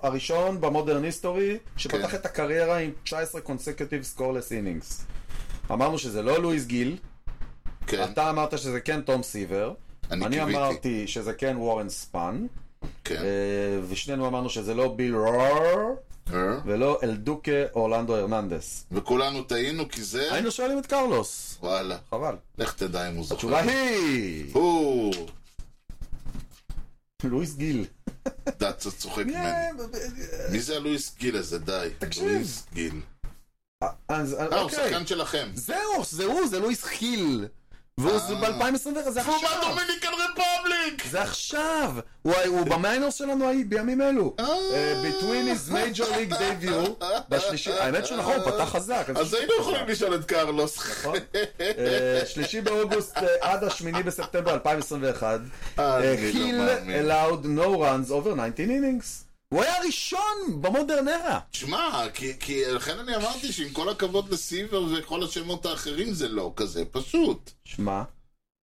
הראשון, 0.02 0.62
במודרן 0.62 1.04
היסטורי 1.04 1.58
שפתח 1.78 2.12
כן. 2.12 2.16
את 2.16 2.26
הקריירה 2.26 2.78
עם 2.78 2.92
19 3.04 3.42
consecutive 3.42 4.18
scoreless 4.18 4.52
innings. 4.52 5.04
אמרנו 5.72 5.98
שזה 5.98 6.22
לא 6.22 6.42
לואיס 6.42 6.66
גיל, 6.66 6.98
כן, 7.88 8.04
אתה 8.04 8.30
אמרת 8.30 8.58
שזה 8.58 8.80
כן 8.80 9.02
תום 9.02 9.24
סיבר, 9.24 9.74
אני. 10.12 10.44
אמרתי 10.44 11.08
שזה 11.08 11.34
כן 11.34 11.56
וורן 11.58 11.90
ספן, 11.90 12.46
כן. 13.04 13.16
אה, 13.16 13.80
ושנינו 13.90 14.28
אמרנו 14.28 14.50
שזה 14.50 14.74
לא 14.74 14.94
ביל 14.96 15.16
רור 15.16 15.98
אה? 16.34 16.58
ולא 16.66 17.00
אלדוקה 17.04 17.52
אורלנדו 17.76 18.16
הרננדס. 18.16 18.86
וכולנו 18.92 19.44
טעינו 19.44 19.90
כי 19.90 20.04
זה, 20.04 20.34
היינו 20.34 20.52
שואלים 20.52 20.80
את 20.80 20.86
קרלוס, 20.86 21.58
וואלה, 21.62 21.98
חבל. 22.10 22.36
לך 22.58 22.74
תדע 22.74 23.10
אם 23.10 23.16
הוא 23.16 23.24
זוכר. 23.24 23.36
התשובה 23.36 23.60
היא 23.62 24.54
הוא, 24.54 25.14
לואיס 27.24 27.56
גיל. 27.56 27.86
דאצה 28.60 28.92
צוחק 28.92 29.26
ממני. 29.32 29.52
מי 30.52 30.60
זה 30.60 30.76
הלואיס 30.76 31.16
גיל 31.18 31.36
הזה? 31.36 31.60
די. 31.60 31.90
תקשיב. 32.00 32.24
לואיס 32.24 32.66
גיל. 32.74 33.02
אז 34.08 34.34
אה, 34.34 34.46
הוא 34.46 34.56
אוקיי. 34.56 34.90
שחקן 34.90 35.08
שלכם. 35.08 35.50
זהו, 35.54 36.04
זה 36.10 36.26
הוא, 36.26 36.48
זה 36.48 36.60
לואיס 36.60 36.86
גיל. 37.00 37.48
והוא 38.02 38.20
זה 38.20 38.36
ב-2021, 38.36 39.10
זה 39.10 39.22
הוא 39.22 39.36
עכשיו. 39.36 39.50
מהדומיניקן 39.62 40.08
רפובליק! 40.08 41.04
זה 41.10 41.22
עכשיו! 41.22 41.94
הוא, 42.22 42.34
הוא 42.48 42.66
במיינרס 42.66 43.16
שלנו 43.16 43.50
בימים 43.68 44.02
אלו. 44.02 44.36
אה. 44.40 44.46
אה, 44.74 45.04
Between 45.04 45.56
his 45.56 45.72
major 45.72 46.06
league 46.06 46.34
debut, 46.34 47.06
בשלישי, 47.30 47.72
האמת 47.72 48.06
שנכון, 48.06 48.36
הוא 48.36 48.52
פתח 48.52 48.70
חזק. 48.70 49.06
אז 49.16 49.34
היינו 49.34 49.54
יכולים. 49.60 49.88
לשאול 49.88 50.16
את 50.16 50.26
קרלוס. 50.26 50.78
נכון. 50.78 51.16
אה, 51.62 52.22
שלישי 52.26 52.62
באוגוסט 52.62 53.18
עד 53.42 53.64
השמיני 53.64 54.04
בספטמבר 54.04 54.54
2021. 54.54 55.40
אה, 55.80 55.98
אני 55.98 56.52
לא 56.54 56.64
היל 56.88 57.12
allowed 57.12 57.46
no 57.46 57.78
runs 57.78 58.12
over 58.12 58.36
19 58.36 58.66
innings. 58.66 59.31
הוא 59.52 59.64
היה 59.64 59.78
הראשון 59.78 60.22
במודרן 60.62 61.08
ארה. 61.08 61.40
שמע, 61.52 62.06
כי- 62.14 62.34
כי 62.40 62.66
לכן 62.66 63.00
אני 63.00 63.16
אמרתי 63.16 63.54
שעם 63.54 63.70
כל 63.70 63.90
הכבוד 63.90 64.30
לסיבר 64.30 64.84
וכל 64.98 65.24
השמות 65.24 65.66
האחרים 65.66 66.14
זה 66.14 66.28
לא 66.28 66.54
כזה 66.56 66.84
פשוט. 66.92 67.52
שמע, 67.66 68.04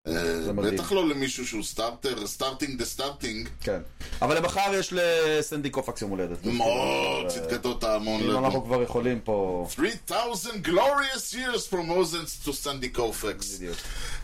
אה. 0.06 0.52
בטח 0.52 0.92
לא 0.92 1.08
למישהו 1.08 1.46
שהוא 1.46 1.62
סטארטר, 1.64 2.26
סטארטינג 2.26 2.78
דה 2.78 2.84
סטארטינג. 2.84 3.48
כן. 3.60 3.80
אבל 4.22 4.36
למחר 4.36 4.70
יש 4.74 4.92
לסנדי 4.96 5.70
קופקס 5.70 6.02
יום 6.02 6.10
הולדת. 6.10 6.44
מאוד 6.44 7.26
צדקתות 7.28 7.84
ההמון. 7.84 8.22
אם. 8.22 8.44
אנחנו 8.44 8.64
כבר 8.64 8.82
יכולים 8.82 9.20
פה... 9.20 9.66
3,000 9.70 10.50
glorious 10.66 11.32
years 11.34 11.72
from 11.72 11.88
Moses 11.90 12.46
to 12.46 12.64
Sandy 12.64 12.96
Koufax. 12.98 13.56
בדיוק. 13.56 13.76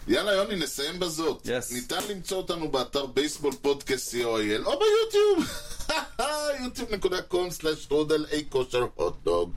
יאללה 0.08 0.32
יוני, 0.32 0.56
נסיים 0.56 0.98
בזאת. 0.98 1.46
Yes. 1.46 1.74
ניתן 1.74 2.00
למצוא 2.10 2.36
אותנו 2.36 2.68
באתר 2.68 3.06
בייסבול 3.06 3.52
פודקאסט 3.62 4.14
co.il 4.14 4.66
או 4.66 4.78
ביוטיוב. 4.78 5.48
yוטיוב.com/רודל 6.64 8.26
אי 8.30 8.44
כושר 8.48 8.86
הוטדוג. 8.94 9.52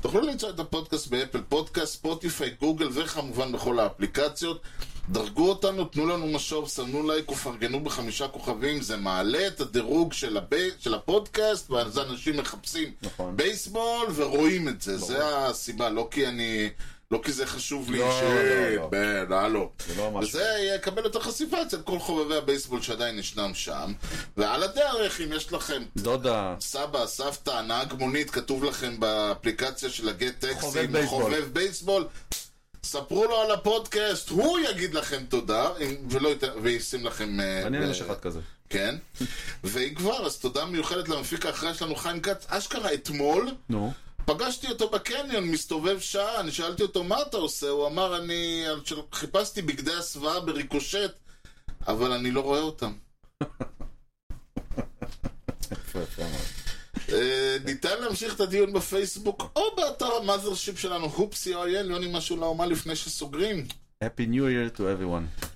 תוכלו 0.00 0.20
למצוא 0.20 0.50
את 0.50 0.60
הפודקאסט 0.60 1.06
באפל 1.06 1.40
פודקאסט, 1.48 1.92
ספוטיפיי, 1.92 2.50
גוגל 2.60 2.88
וכמובן 2.92 3.52
בכל 3.52 3.78
האפליקציות. 3.78 4.62
דרגו 5.08 5.48
אותנו, 5.48 5.84
תנו 5.84 6.06
לנו 6.06 6.26
משוב, 6.26 6.68
סמנו 6.68 7.08
לייק 7.08 7.30
ופרגנו 7.30 7.80
בחמישה 7.80 8.28
כוכבים, 8.28 8.82
זה 8.82 8.96
מעלה 8.96 9.46
את 9.46 9.60
הדירוג 9.60 10.12
של, 10.12 10.36
הבי... 10.36 10.70
של 10.78 10.94
הפודקאסט, 10.94 11.70
ואז 11.70 11.98
אנשים 11.98 12.36
מחפשים 12.36 12.92
נכון. 13.02 13.36
בייסבול 13.36 14.06
ורואים 14.14 14.68
את 14.68 14.82
זה, 14.82 14.98
זה 14.98 15.38
הסיבה, 15.38 15.90
לא 15.90 16.08
כי 16.10 16.26
אני... 16.26 16.70
לא 17.12 17.20
כי 17.24 17.32
זה 17.32 17.46
חשוב 17.46 17.90
לי 17.90 17.98
לא, 17.98 18.10
אישית, 18.10 18.28
לא, 18.50 18.76
לא. 18.76 18.86
בן, 18.86 19.32
הלו. 19.32 19.70
לא 19.96 20.10
משהו. 20.10 20.28
וזה 20.40 20.44
יקבל 20.76 21.04
יותר 21.04 21.20
חשיפה 21.20 21.62
אצל 21.62 21.82
כל 21.82 21.98
חובבי 21.98 22.36
הבייסבול 22.36 22.82
שעדיין 22.82 23.18
ישנם 23.18 23.50
שם. 23.54 23.92
ועל 24.36 24.62
הדרך, 24.62 25.20
אם 25.20 25.32
יש 25.32 25.52
לכם 25.52 25.82
דודה. 25.96 26.54
סבא, 26.60 27.06
סבתא, 27.06 27.60
נהג 27.62 27.92
מונית, 27.94 28.30
כתוב 28.30 28.64
לכם 28.64 29.00
באפליקציה 29.00 29.90
של 29.90 30.08
הגט 30.08 30.38
טקסים, 30.38 30.92
בייסבול. 30.92 31.22
חובב 31.22 31.48
בייסבול, 31.52 32.06
ספרו 32.84 33.24
לו 33.24 33.40
על 33.40 33.50
הפודקאסט, 33.50 34.28
הוא 34.28 34.58
יגיד 34.58 34.94
לכם 34.94 35.22
תודה, 35.28 35.68
ולא 36.10 36.28
ייתן- 36.28 36.58
וישים 36.62 37.06
לכם... 37.06 37.40
אה, 37.40 37.60
מעניין 37.64 37.82
אה, 37.82 37.88
יש 37.90 38.00
אחד 38.00 38.20
כזה. 38.20 38.40
כן. 38.70 38.94
ואם 39.64 39.94
כבר, 39.94 40.26
אז 40.26 40.38
תודה 40.38 40.64
מיוחדת 40.64 41.08
למפיק 41.08 41.46
האחראי 41.46 41.74
שלנו, 41.74 41.94
חיים 41.96 42.20
כץ. 42.20 42.46
אשכרה 42.48 42.94
אתמול, 42.94 43.50
נו. 43.68 43.92
פגשתי 44.24 44.68
אותו 44.68 44.88
בקניון, 44.88 45.44
מסתובב 45.44 46.00
שעה, 46.00 46.40
אני 46.40 46.52
שאלתי 46.52 46.82
אותו 46.82 47.04
מה 47.04 47.22
אתה 47.22 47.36
עושה, 47.36 47.68
הוא 47.68 47.86
אמר 47.86 48.16
אני 48.16 48.64
חיפשתי 49.12 49.62
בגדי 49.62 49.94
הסוואה 49.94 50.40
בריקושט, 50.40 51.12
אבל 51.86 52.12
אני 52.12 52.30
לא 52.30 52.40
רואה 52.40 52.60
אותם. 52.60 52.92
אה, 57.12 57.56
ניתן 57.64 58.00
להמשיך 58.00 58.34
את 58.34 58.40
הדיון 58.40 58.72
בפייסבוק 58.72 59.42
או 59.56 59.62
באתר 59.76 60.12
המאזרשיפ 60.22 60.78
שלנו, 60.78 61.06
הופסי 61.06 61.54
או 61.54 61.64
אייל, 61.64 61.90
יוני 61.90 62.10
משהו 62.12 62.36
לאומה 62.36 62.66
לפני 62.66 62.96
שסוגרים. 62.96 63.66
Happy 64.04 64.26
New 64.32 64.46
Year 64.54 64.78
to 64.78 64.80
everyone. 64.80 65.46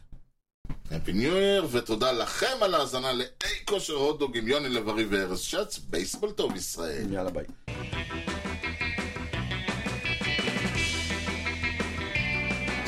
Happy 0.90 1.12
New 1.12 1.62
Year, 1.62 1.66
ותודה 1.70 2.12
לכם 2.12 2.56
על 2.62 2.74
ההאזנה 2.74 3.12
לאי 3.12 3.26
כושר 3.64 3.94
הוטדוג 3.94 4.36
עם 4.36 4.48
יוני 4.48 4.68
לב-ארי 4.68 5.04
וארז 5.04 5.40
שץ, 5.40 5.78
בייסבול 5.78 6.32
טוב 6.32 6.56
ישראל. 6.56 7.12
יאללה 7.12 7.30
ביי. 7.30 7.44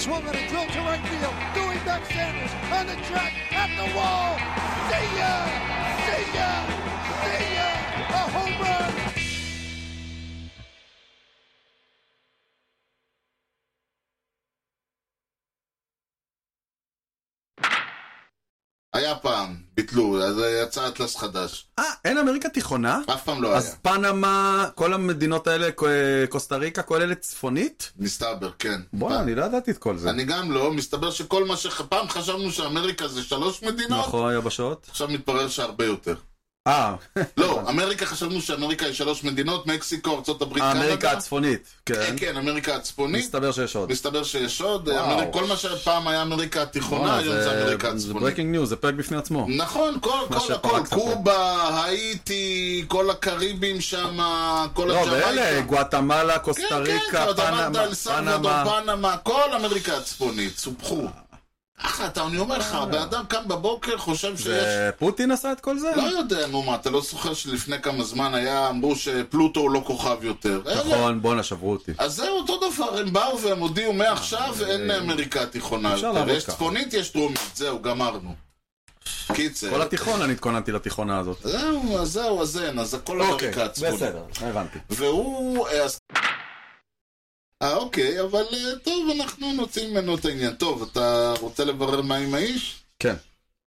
Swung 0.09 0.27
on 0.27 0.35
a 0.35 0.49
drill 0.49 0.65
to 0.65 0.81
right 0.81 1.07
field. 1.07 1.35
Doing 1.55 1.85
back 1.85 2.03
Sanders 2.07 2.51
on 2.73 2.87
the 2.87 2.97
track 3.13 3.35
at 3.53 3.69
the 3.77 3.95
wall. 3.95 4.39
See 4.89 5.19
ya! 5.19 5.35
See 6.07 6.35
ya! 6.35 6.88
היה 18.99 19.15
פעם, 19.15 19.57
ביטלו, 19.77 20.23
אז 20.23 20.37
יצא 20.63 20.89
אטלס 20.89 21.17
חדש. 21.17 21.67
אה, 21.79 21.85
אין 22.05 22.19
אמריקה 22.19 22.49
תיכונה? 22.49 23.01
אף 23.15 23.25
פעם 23.25 23.43
לא 23.43 23.49
היה. 23.49 23.57
אז 23.57 23.77
פנמה, 23.83 24.67
כל 24.75 24.95
המדינות 24.95 25.47
האלה, 25.47 25.73
קו- 25.73 25.87
קוסטה 26.29 26.57
ריקה, 26.57 26.83
כל 26.83 27.03
אלה 27.03 27.15
צפונית? 27.15 27.93
מסתבר, 27.99 28.51
כן. 28.59 28.81
בואנה, 28.93 29.15
פעם. 29.15 29.25
אני 29.25 29.35
לא 29.35 29.45
ידעתי 29.45 29.71
את 29.71 29.79
כל 29.79 29.97
זה. 29.97 30.11
אני 30.11 30.25
גם 30.25 30.53
לא, 30.53 30.73
מסתבר 30.73 31.11
שכל 31.11 31.45
מה 31.45 31.57
שפעם 31.57 32.09
חשבנו 32.09 32.53
שאמריקה 32.53 33.09
זה 33.09 33.23
שלוש 33.23 33.63
מדינות, 33.63 33.99
נכון, 34.07 34.35
יבשות? 34.35 34.87
עכשיו 34.91 35.09
מתברר 35.09 35.49
שהרבה 35.49 35.85
יותר. 35.85 36.15
אה, 36.69 36.95
לא, 37.37 37.61
אמריקה 37.69 38.07
חשבנו 38.07 38.41
שאמריקה 38.41 38.87
היא 38.87 38.95
שלוש 38.95 39.25
מדינות, 39.25 39.67
מקסיקו, 39.67 40.17
ארצות 40.17 40.43
הברית, 40.43 40.63
קנדה. 40.63 40.85
אמריקה 40.85 41.11
הצפונית, 41.11 41.69
כן, 41.87 41.95
כן. 41.95 42.15
כן, 42.17 42.37
אמריקה 42.37 42.77
הצפונית. 42.77 43.25
מסתבר 43.25 43.53
שיש 43.53 43.77
עוד. 43.77 43.91
מסתבר 43.91 44.23
שיש 44.25 44.61
עוד, 44.61 44.89
כל 45.33 45.45
מה 45.45 45.57
שפעם 45.57 46.09
היה 46.09 46.23
אמריקה 46.23 46.63
התיכונה, 46.63 47.17
היום 47.17 47.35
זה 47.35 47.63
אמריקה 47.63 47.91
זה 47.91 47.97
הצפונית. 47.97 48.23
ברייקינג 48.23 48.51
ניוז, 48.51 48.69
זה 48.69 48.77
פרק 48.77 48.95
בפני 48.95 49.17
עצמו. 49.17 49.47
נכון, 49.49 49.99
כל, 50.01 50.11
כל, 50.29 50.53
הכל, 50.53 50.81
פה. 50.91 50.97
קובה, 50.97 51.53
האיטי, 51.53 52.85
כל 52.89 53.11
הקריבים 53.11 53.81
שם, 53.81 54.19
כל 54.75 54.85
לא, 54.89 54.95
ואלה, 54.95 55.29
הג'מייקה. 55.29 55.61
גואטמלה, 55.61 56.39
קוסטה 56.39 56.63
כן, 56.69 56.85
כן, 56.85 56.93
ריקה, 56.93 57.27
פנמה. 58.05 58.65
פנמה, 58.83 59.17
כל 59.17 59.55
אמריקה 59.57 59.97
הצפונית, 59.97 60.59
סופחו. 60.59 61.07
אחלה, 61.79 62.07
אתה, 62.07 62.27
אני 62.27 62.39
אומר 62.39 62.59
לך, 62.59 62.75
הבן 62.75 62.99
אדם 62.99 63.25
קם 63.29 63.49
בבוקר, 63.49 63.99
חושב 63.99 64.37
שיש... 64.37 64.47
זה 64.47 64.91
פוטין 64.99 65.31
עשה 65.31 65.53
את 65.53 65.61
כל 65.61 65.79
זה? 65.79 65.91
לא 65.97 66.03
יודע, 66.03 66.47
נו 66.47 66.63
מה, 66.63 66.75
אתה 66.75 66.91
לא 66.91 67.01
זוכר 67.01 67.35
שלפני 67.35 67.83
כמה 67.83 68.05
זמן 68.05 68.35
היה, 68.35 68.69
אמרו 68.69 68.97
שפלוטו 68.97 69.61
הוא 69.61 69.71
לא 69.71 69.83
כוכב 69.87 70.17
יותר. 70.25 70.61
אלה- 70.67 70.85
נכון, 70.85 71.23
בואנה, 71.23 71.43
שברו 71.43 71.71
אותי. 71.73 71.93
אז 71.99 72.15
זהו 72.15 72.37
אותו 72.37 72.71
דבר, 72.71 72.99
הם 72.99 73.13
באו 73.13 73.41
והם 73.41 73.59
הודיעו 73.59 73.93
מעכשיו 73.93 74.55
אין 74.67 74.91
אמריקה 74.91 75.41
אה, 75.41 75.47
אפשר 75.95 76.07
יותר. 76.07 76.29
יש. 76.31 76.45
צפונית, 76.47 76.95
יש 76.95 77.13
דרומית, 77.13 77.41
זהו, 77.55 77.83
גמרנו. 77.83 78.35
קיצר. 79.35 79.71
כל 79.71 79.83
התיכון 79.83 80.23
אני 80.23 80.33
התכוננתי 80.33 80.73
לתיכונה 80.73 81.19
הזאת. 81.19 81.37
זהו, 81.45 81.99
אז 81.99 82.09
זהו, 82.13 82.43
אז 82.43 82.59
אין, 82.59 82.79
אז 82.79 82.95
הכל 82.95 83.21
אוקיי, 83.21 83.49
אמריקה 83.49 83.65
הצפונית. 83.65 83.95
בסדר, 83.95 84.23
הבנתי. 84.41 84.79
והוא... 84.91 85.67
אה, 87.63 87.69
אה, 87.69 87.77
אוקיי, 87.77 88.21
אבל 88.21 88.45
אה, 88.53 88.79
טוב, 88.85 89.11
אנחנו 89.11 89.53
נוציא 89.53 89.89
ממנו 89.89 90.15
את 90.17 90.25
העניין. 90.25 90.55
טוב, 90.55 90.83
אתה 90.83 91.35
רוצה 91.41 91.65
לברר 91.65 92.03
מה 92.03 92.17
עם 92.17 92.35
האיש? 92.35 92.83
כן. 92.99 93.15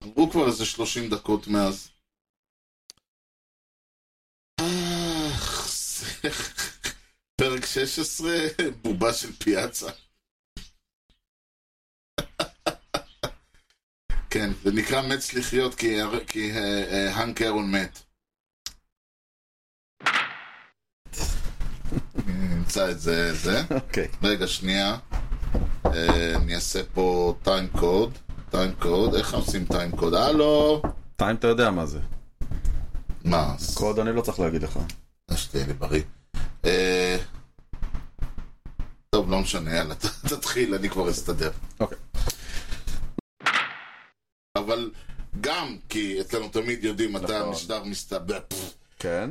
עברו 0.04 0.30
כבר 0.30 0.48
איזה 0.48 0.66
30 0.66 1.10
דקות 1.10 1.48
מאז. 1.48 1.92
פרק 7.36 7.66
16, 7.66 8.38
בובה 8.82 9.14
של 9.14 9.32
פיאצה. 9.32 9.92
כן, 14.30 14.50
זה 14.64 14.72
נקרא 14.72 15.02
מץ 15.02 15.34
לחיות 15.34 15.76
כי, 15.76 15.98
כי 16.28 16.52
אה, 16.52 16.84
אה, 16.92 17.16
האנק 17.16 17.42
אהרון 17.42 17.72
מת. 17.72 18.11
נמצא 22.28 22.92
את 22.92 23.00
זה, 23.00 23.34
זה. 23.34 23.62
אוקיי. 23.72 24.08
רגע, 24.24 24.48
שנייה. 24.48 24.98
אה, 25.86 26.36
אני 26.36 26.56
אעשה 26.56 26.82
פה 26.94 27.36
טיים 27.44 27.68
קוד. 27.68 28.18
טיים 28.50 28.72
קוד, 28.80 29.16
איך 29.16 29.34
עושים 29.34 29.66
טיים 29.66 29.92
קוד? 29.92 30.14
הלו? 30.14 30.82
טיים 31.16 31.36
אתה 31.36 31.48
יודע 31.48 31.72
מה 31.72 31.86
זה. 31.86 32.00
מה? 33.26 33.56
קוד 33.74 34.00
אני 34.00 34.16
לא 34.16 34.22
צריך 34.22 34.40
להגיד 34.40 34.64
לך. 34.64 34.80
שתהיה 35.36 35.68
לי 35.68 35.74
בריא. 35.74 36.04
אה, 36.66 37.18
טוב, 39.10 39.32
לא 39.32 39.40
משנה, 39.40 39.76
יאללה, 39.76 39.96
תתחיל, 40.30 40.76
אני 40.76 40.90
כבר 40.90 41.10
אסתדר. 41.10 41.52
אוקיי. 41.80 41.98
אבל 44.58 44.92
גם 45.42 45.78
כי 45.90 46.22
אצלנו 46.22 46.50
תמיד 46.50 46.84
יודעים 46.84 47.14
מתי 47.14 47.24
נכון. 47.24 47.36
המשדר 47.36 47.84
מסתבר. 47.84 48.40
כן. 49.00 49.30